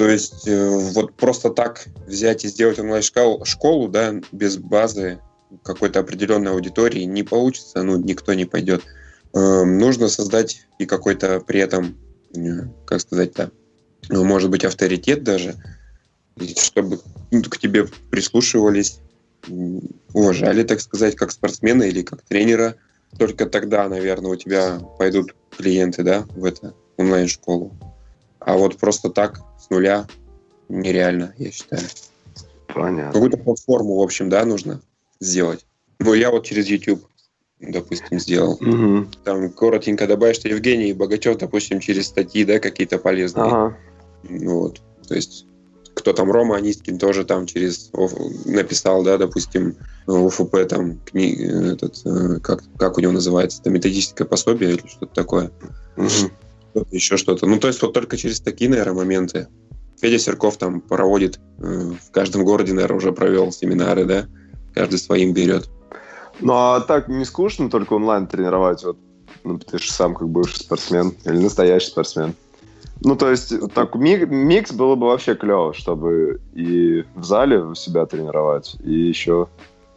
То 0.00 0.08
есть 0.08 0.48
э, 0.48 0.66
вот 0.94 1.12
просто 1.12 1.50
так 1.50 1.86
взять 2.06 2.46
и 2.46 2.48
сделать 2.48 2.78
онлайн-школу 2.78 3.88
да, 3.88 4.14
без 4.32 4.56
базы 4.56 5.20
какой-то 5.62 6.00
определенной 6.00 6.52
аудитории 6.52 7.02
не 7.02 7.22
получится, 7.22 7.82
ну, 7.82 7.98
никто 7.98 8.32
не 8.32 8.46
пойдет. 8.46 8.82
Э, 9.34 9.64
нужно 9.64 10.08
создать 10.08 10.66
и 10.78 10.86
какой-то 10.86 11.40
при 11.40 11.60
этом, 11.60 11.98
э, 12.34 12.62
как 12.86 13.02
сказать-то, 13.02 13.50
ну, 14.08 14.24
может 14.24 14.48
быть, 14.48 14.64
авторитет 14.64 15.22
даже, 15.22 15.56
чтобы 16.56 16.98
ну, 17.30 17.42
к 17.42 17.58
тебе 17.58 17.86
прислушивались, 18.10 19.00
уважали, 20.14 20.62
так 20.62 20.80
сказать, 20.80 21.14
как 21.14 21.30
спортсмена 21.30 21.82
или 21.82 22.00
как 22.00 22.22
тренера. 22.22 22.76
Только 23.18 23.44
тогда, 23.44 23.86
наверное, 23.86 24.30
у 24.30 24.36
тебя 24.36 24.80
пойдут 24.98 25.34
клиенты, 25.54 26.02
да, 26.04 26.24
в 26.30 26.46
эту 26.46 26.74
онлайн-школу. 26.96 27.89
А 28.40 28.56
вот 28.56 28.76
просто 28.78 29.10
так, 29.10 29.40
с 29.58 29.70
нуля, 29.70 30.06
нереально, 30.68 31.34
я 31.38 31.50
считаю. 31.50 31.82
Понятно. 32.74 33.12
Какую-то 33.12 33.36
платформу, 33.38 33.96
в 33.96 34.02
общем, 34.02 34.28
да, 34.28 34.44
нужно 34.44 34.80
сделать. 35.20 35.66
Ну, 35.98 36.14
я 36.14 36.30
вот 36.30 36.44
через 36.44 36.66
YouTube, 36.66 37.04
допустим, 37.60 38.18
сделал. 38.18 38.54
Угу. 38.54 39.06
Там 39.24 39.50
коротенько 39.50 40.06
добавить, 40.06 40.36
что 40.36 40.48
Евгений 40.48 40.92
Богачев, 40.92 41.36
допустим, 41.38 41.80
через 41.80 42.06
статьи, 42.06 42.44
да, 42.44 42.58
какие-то 42.58 42.98
полезные. 42.98 43.46
Ага. 43.46 43.76
Ну, 44.22 44.60
вот. 44.60 44.80
То 45.06 45.14
есть 45.14 45.46
кто 45.94 46.12
там 46.12 46.30
Рома 46.30 46.56
Анискин 46.56 46.98
тоже 46.98 47.24
там 47.24 47.46
через 47.46 47.90
написал, 48.46 49.02
да, 49.02 49.18
допустим, 49.18 49.76
УФП 50.06 50.66
там 50.68 50.98
кни, 51.04 51.34
этот, 51.34 52.00
э, 52.06 52.38
как, 52.40 52.62
как 52.78 52.96
у 52.96 53.00
него 53.00 53.12
называется, 53.12 53.60
это 53.60 53.70
методическое 53.70 54.26
пособие 54.26 54.72
или 54.72 54.86
что-то 54.86 55.14
такое. 55.14 55.50
Угу. 55.96 56.30
Еще 56.90 57.16
что-то. 57.16 57.46
Ну, 57.46 57.58
то 57.58 57.68
есть 57.68 57.82
вот 57.82 57.92
только 57.92 58.16
через 58.16 58.40
такие, 58.40 58.70
наверное, 58.70 58.94
моменты. 58.94 59.48
Федя 60.00 60.18
Серков 60.18 60.56
там 60.56 60.80
проводит, 60.80 61.38
э, 61.58 61.92
в 62.00 62.10
каждом 62.10 62.44
городе, 62.44 62.72
наверное, 62.72 62.96
уже 62.96 63.12
провел 63.12 63.52
семинары, 63.52 64.04
да, 64.04 64.26
каждый 64.74 64.98
своим 64.98 65.34
берет. 65.34 65.68
Ну, 66.40 66.54
а 66.54 66.80
так 66.80 67.08
не 67.08 67.24
скучно 67.24 67.68
только 67.68 67.94
онлайн 67.94 68.26
тренировать? 68.26 68.82
Вот, 68.82 68.96
ну, 69.44 69.58
ты 69.58 69.78
же 69.78 69.92
сам 69.92 70.14
как 70.14 70.28
бывший 70.28 70.60
спортсмен 70.60 71.14
или 71.24 71.38
настоящий 71.38 71.88
спортсмен. 71.88 72.34
Ну, 73.02 73.16
то 73.16 73.30
есть, 73.30 73.52
так 73.74 73.94
микс 73.94 74.72
было 74.72 74.94
бы 74.94 75.06
вообще 75.06 75.34
клево, 75.34 75.74
чтобы 75.74 76.40
и 76.54 77.04
в 77.14 77.24
зале 77.24 77.74
себя 77.74 78.06
тренировать, 78.06 78.76
и 78.82 78.92
еще 78.92 79.48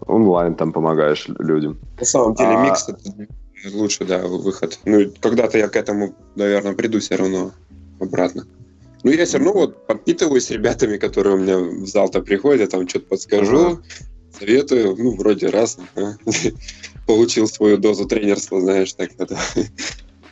онлайн 0.05 0.55
там 0.55 0.71
помогаешь 0.71 1.27
людям. 1.39 1.79
На 1.99 2.05
самом 2.05 2.35
деле, 2.35 2.49
а... 2.49 2.65
микс 2.65 2.89
это 2.89 3.27
лучше, 3.71 4.05
да, 4.05 4.19
выход. 4.27 4.79
Ну, 4.85 5.11
когда-то 5.19 5.57
я 5.57 5.67
к 5.67 5.75
этому, 5.75 6.15
наверное, 6.35 6.73
приду 6.73 6.99
все 6.99 7.15
равно 7.15 7.51
обратно. 7.99 8.45
Ну, 9.03 9.11
я 9.11 9.25
все 9.25 9.37
равно 9.37 9.53
вот 9.53 9.87
подпитываюсь 9.87 10.45
с 10.45 10.51
ребятами, 10.51 10.97
которые 10.97 11.35
у 11.35 11.39
меня 11.39 11.57
в 11.57 11.85
зал-то 11.85 12.21
приходят, 12.21 12.61
я 12.61 12.67
там 12.67 12.87
что-то 12.87 13.07
подскажу, 13.07 13.65
ага. 13.65 13.83
советую, 14.37 14.95
ну, 14.97 15.15
вроде 15.15 15.47
раз, 15.47 15.77
ага. 15.95 16.17
получил 17.07 17.47
свою 17.47 17.77
дозу 17.77 18.05
тренерства, 18.05 18.61
знаешь, 18.61 18.93
так 18.93 19.11
это. 19.17 19.37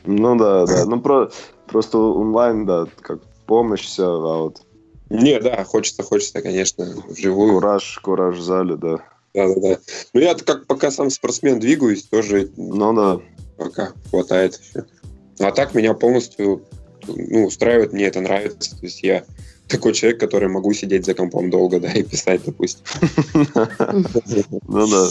Ну 0.06 0.36
да, 0.36 0.66
да. 0.66 0.86
Ну 0.86 1.00
про, 1.00 1.30
просто 1.68 1.98
онлайн, 1.98 2.66
да, 2.66 2.88
как 3.02 3.22
помощь 3.46 3.86
все, 3.86 4.06
а 4.06 4.44
вот. 4.44 4.62
Не, 5.10 5.40
да, 5.40 5.64
хочется, 5.66 6.04
хочется, 6.04 6.42
конечно, 6.42 6.86
вживую. 7.08 7.56
Кураж, 7.56 8.00
кураж 8.02 8.38
в 8.38 8.42
зале, 8.42 8.78
да. 8.78 9.04
Да, 9.34 9.48
да, 9.48 9.56
да. 9.62 9.80
Ну 10.14 10.22
я 10.22 10.36
как 10.36 10.68
пока 10.68 10.92
сам 10.92 11.10
спортсмен 11.10 11.60
двигаюсь, 11.60 12.04
тоже. 12.04 12.50
Ну 12.58 12.94
да. 12.94 13.22
Пока 13.58 13.94
хватает 14.10 14.60
еще. 14.60 14.86
А 15.40 15.52
так 15.52 15.74
меня 15.74 15.94
полностью 15.94 16.64
ну, 17.08 17.46
устраивает, 17.46 17.94
мне 17.94 18.06
это 18.06 18.22
нравится. 18.22 18.72
То 18.72 18.86
есть 18.86 19.04
я 19.04 19.26
такой 19.68 19.94
человек, 19.94 20.20
который 20.20 20.50
могу 20.50 20.74
сидеть 20.74 21.06
за 21.06 21.14
компом 21.14 21.50
долго, 21.50 21.80
да, 21.82 21.92
и 21.92 22.04
писать, 22.04 22.42
допустим. 22.46 22.84
Ну 24.68 24.88
да. 24.88 25.10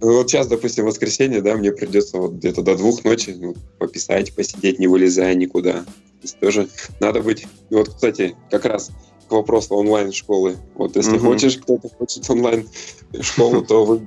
Ну, 0.00 0.12
вот 0.12 0.30
сейчас, 0.30 0.46
допустим, 0.46 0.84
воскресенье, 0.84 1.42
да, 1.42 1.56
мне 1.56 1.72
придется 1.72 2.18
вот 2.18 2.34
где-то 2.34 2.62
до 2.62 2.76
двух 2.76 3.02
ночи 3.04 3.34
ну, 3.36 3.56
пописать, 3.78 4.32
посидеть, 4.32 4.78
не 4.78 4.86
вылезая 4.86 5.34
никуда. 5.34 5.72
То 5.72 6.22
есть 6.22 6.38
тоже 6.38 6.68
надо 7.00 7.20
быть... 7.20 7.48
Вот, 7.70 7.88
кстати, 7.88 8.36
как 8.48 8.64
раз 8.64 8.90
к 9.28 9.32
вопросу 9.32 9.74
онлайн-школы. 9.74 10.56
Вот 10.74 10.96
если 10.96 11.16
угу. 11.16 11.26
хочешь, 11.26 11.58
кто-то 11.58 11.88
хочет 11.98 12.28
онлайн-школу, 12.28 13.62
то 13.62 13.84
вы 13.84 14.00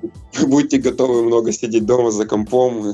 будете 0.48 0.78
готовы 0.78 1.24
много 1.24 1.52
сидеть 1.52 1.86
дома 1.86 2.12
за 2.12 2.26
компом. 2.26 2.94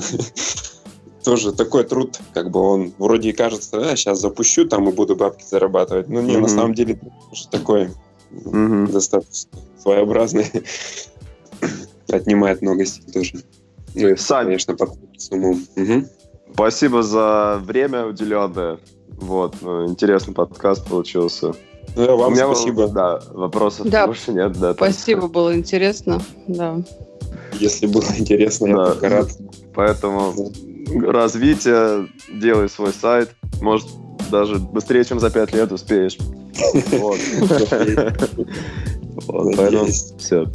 Тоже 1.24 1.52
такой 1.52 1.84
труд, 1.84 2.20
как 2.34 2.52
бы 2.52 2.60
он 2.60 2.94
вроде 2.98 3.30
и 3.30 3.34
кажется, 3.34 3.92
а, 3.92 3.96
сейчас 3.96 4.22
запущу 4.22 4.66
там 4.66 4.88
и 4.88 4.94
буду 4.94 5.16
бабки 5.16 5.44
зарабатывать. 5.44 6.08
Но 6.08 6.22
не, 6.22 6.38
на 6.38 6.48
самом 6.48 6.74
деле 6.74 7.00
такой 7.52 7.90
достаточно 8.32 9.60
своеобразный 9.82 10.50
отнимает 12.10 12.62
много 12.62 12.86
сил 12.86 13.04
тоже. 13.12 13.44
Ну 13.96 14.10
и, 14.10 14.16
конечно, 14.16 14.76
под 14.76 14.92
сумму. 15.18 15.58
Угу. 15.76 16.06
Спасибо 16.54 17.04
за 17.04 17.62
время 17.64 18.06
уделенное. 18.06 18.80
Вот, 19.08 19.56
ну, 19.62 19.88
интересный 19.88 20.34
подкаст 20.34 20.88
получился. 20.88 21.54
Ну, 21.96 22.06
да, 22.06 22.16
вам 22.16 22.32
У 22.32 22.36
меня 22.36 22.46
спасибо. 22.46 22.88
Да, 22.88 23.20
вопросов 23.32 23.88
да. 23.90 24.08
больше 24.08 24.32
нет. 24.32 24.58
Да, 24.60 24.74
спасибо, 24.74 25.22
там. 25.22 25.32
было 25.32 25.56
интересно. 25.56 26.22
Да. 26.48 26.78
Если 27.54 27.88
было 27.88 28.06
интересно, 28.18 28.68
да. 28.68 28.74
я 28.74 28.86
только 28.88 29.10
рад. 29.10 29.30
Поэтому 29.74 30.34
да. 30.88 31.12
развитие, 31.12 32.08
делай 32.32 32.70
свой 32.70 32.94
сайт. 32.94 33.32
Может, 33.62 33.88
даже 34.32 34.58
быстрее, 34.58 35.04
чем 35.06 35.20
за 35.20 35.30
пять 35.30 35.54
лет 35.54 35.72
успеешь. 35.72 36.18
Вот. 36.92 37.20
Поэтому 39.28 39.86
все. 40.18 40.48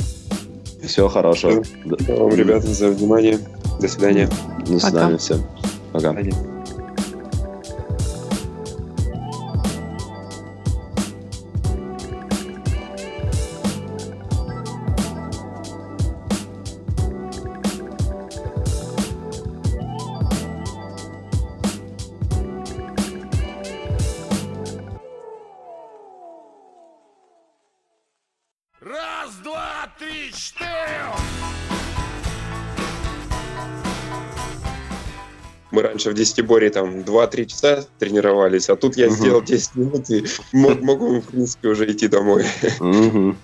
Всего 0.82 1.08
хорошего. 1.08 1.62
Вам, 1.84 2.30
ребята, 2.30 2.66
за 2.66 2.88
внимание. 2.88 3.38
До 3.80 3.88
свидания. 3.88 4.28
До 4.66 4.78
свидания 4.78 5.18
всем. 5.18 5.42
Пока. 5.92 6.14
Раньше 36.02 36.10
в 36.10 36.14
десятиборе 36.14 36.70
там 36.70 37.00
2-3 37.00 37.46
часа 37.46 37.84
тренировались, 37.98 38.68
а 38.68 38.76
тут 38.76 38.96
я 38.96 39.06
угу. 39.06 39.14
сделал 39.14 39.42
10 39.42 39.76
минут 39.76 40.10
и 40.10 40.24
мог, 40.52 40.80
могу, 40.82 41.20
в 41.20 41.24
принципе, 41.24 41.68
уже 41.68 41.90
идти 41.90 42.08
домой. 42.08 42.44
Угу. 42.80 43.36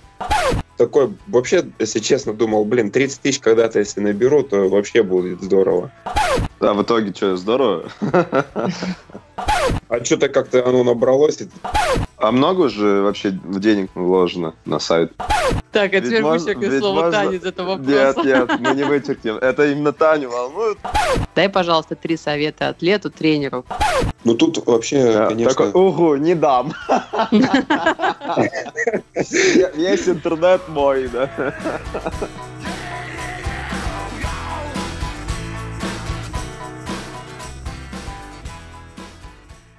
Такой, 0.77 1.13
вообще, 1.27 1.65
если 1.79 1.99
честно, 1.99 2.33
думал, 2.33 2.65
блин, 2.65 2.91
30 2.91 3.21
тысяч 3.21 3.39
когда-то, 3.39 3.79
если 3.79 4.01
наберу, 4.01 4.43
то 4.43 4.69
вообще 4.69 5.03
будет 5.03 5.41
здорово. 5.41 5.91
А 6.59 6.73
в 6.73 6.83
итоге 6.83 7.13
что, 7.13 7.37
здорово? 7.37 7.89
А 9.87 10.03
что-то 10.03 10.29
как-то 10.29 10.67
оно 10.67 10.83
набралось. 10.83 11.39
А 12.17 12.31
много 12.31 12.69
же 12.69 13.01
вообще 13.01 13.31
денег 13.31 13.89
вложено 13.95 14.53
на 14.65 14.79
сайт? 14.79 15.13
Так, 15.71 15.93
а 15.93 16.01
теперь 16.01 16.23
вычеркни 16.23 16.79
слово 16.79 17.03
можно... 17.03 17.11
Таня 17.11 17.37
из 17.37 17.45
этого 17.45 17.77
вопроса. 17.77 17.91
Нет, 17.91 18.25
нет, 18.25 18.59
мы 18.59 18.75
не 18.75 18.83
вычеркнем. 18.83 19.35
Это 19.35 19.71
именно 19.71 19.93
Таню 19.93 20.29
волнует. 20.29 20.77
Дай, 21.35 21.47
пожалуйста, 21.47 21.95
три 21.95 22.17
совета 22.17 22.69
атлету, 22.69 23.09
тренеру. 23.09 23.65
Ну 24.25 24.33
тут 24.33 24.65
вообще, 24.65 25.13
да, 25.13 25.27
конечно... 25.27 25.53
Такой, 25.53 25.71
угу, 25.81 26.15
не 26.15 26.35
дам. 26.35 26.73
Есть 29.15 30.09
интернет 30.09 30.61
мой, 30.67 31.07
да. 31.07 31.29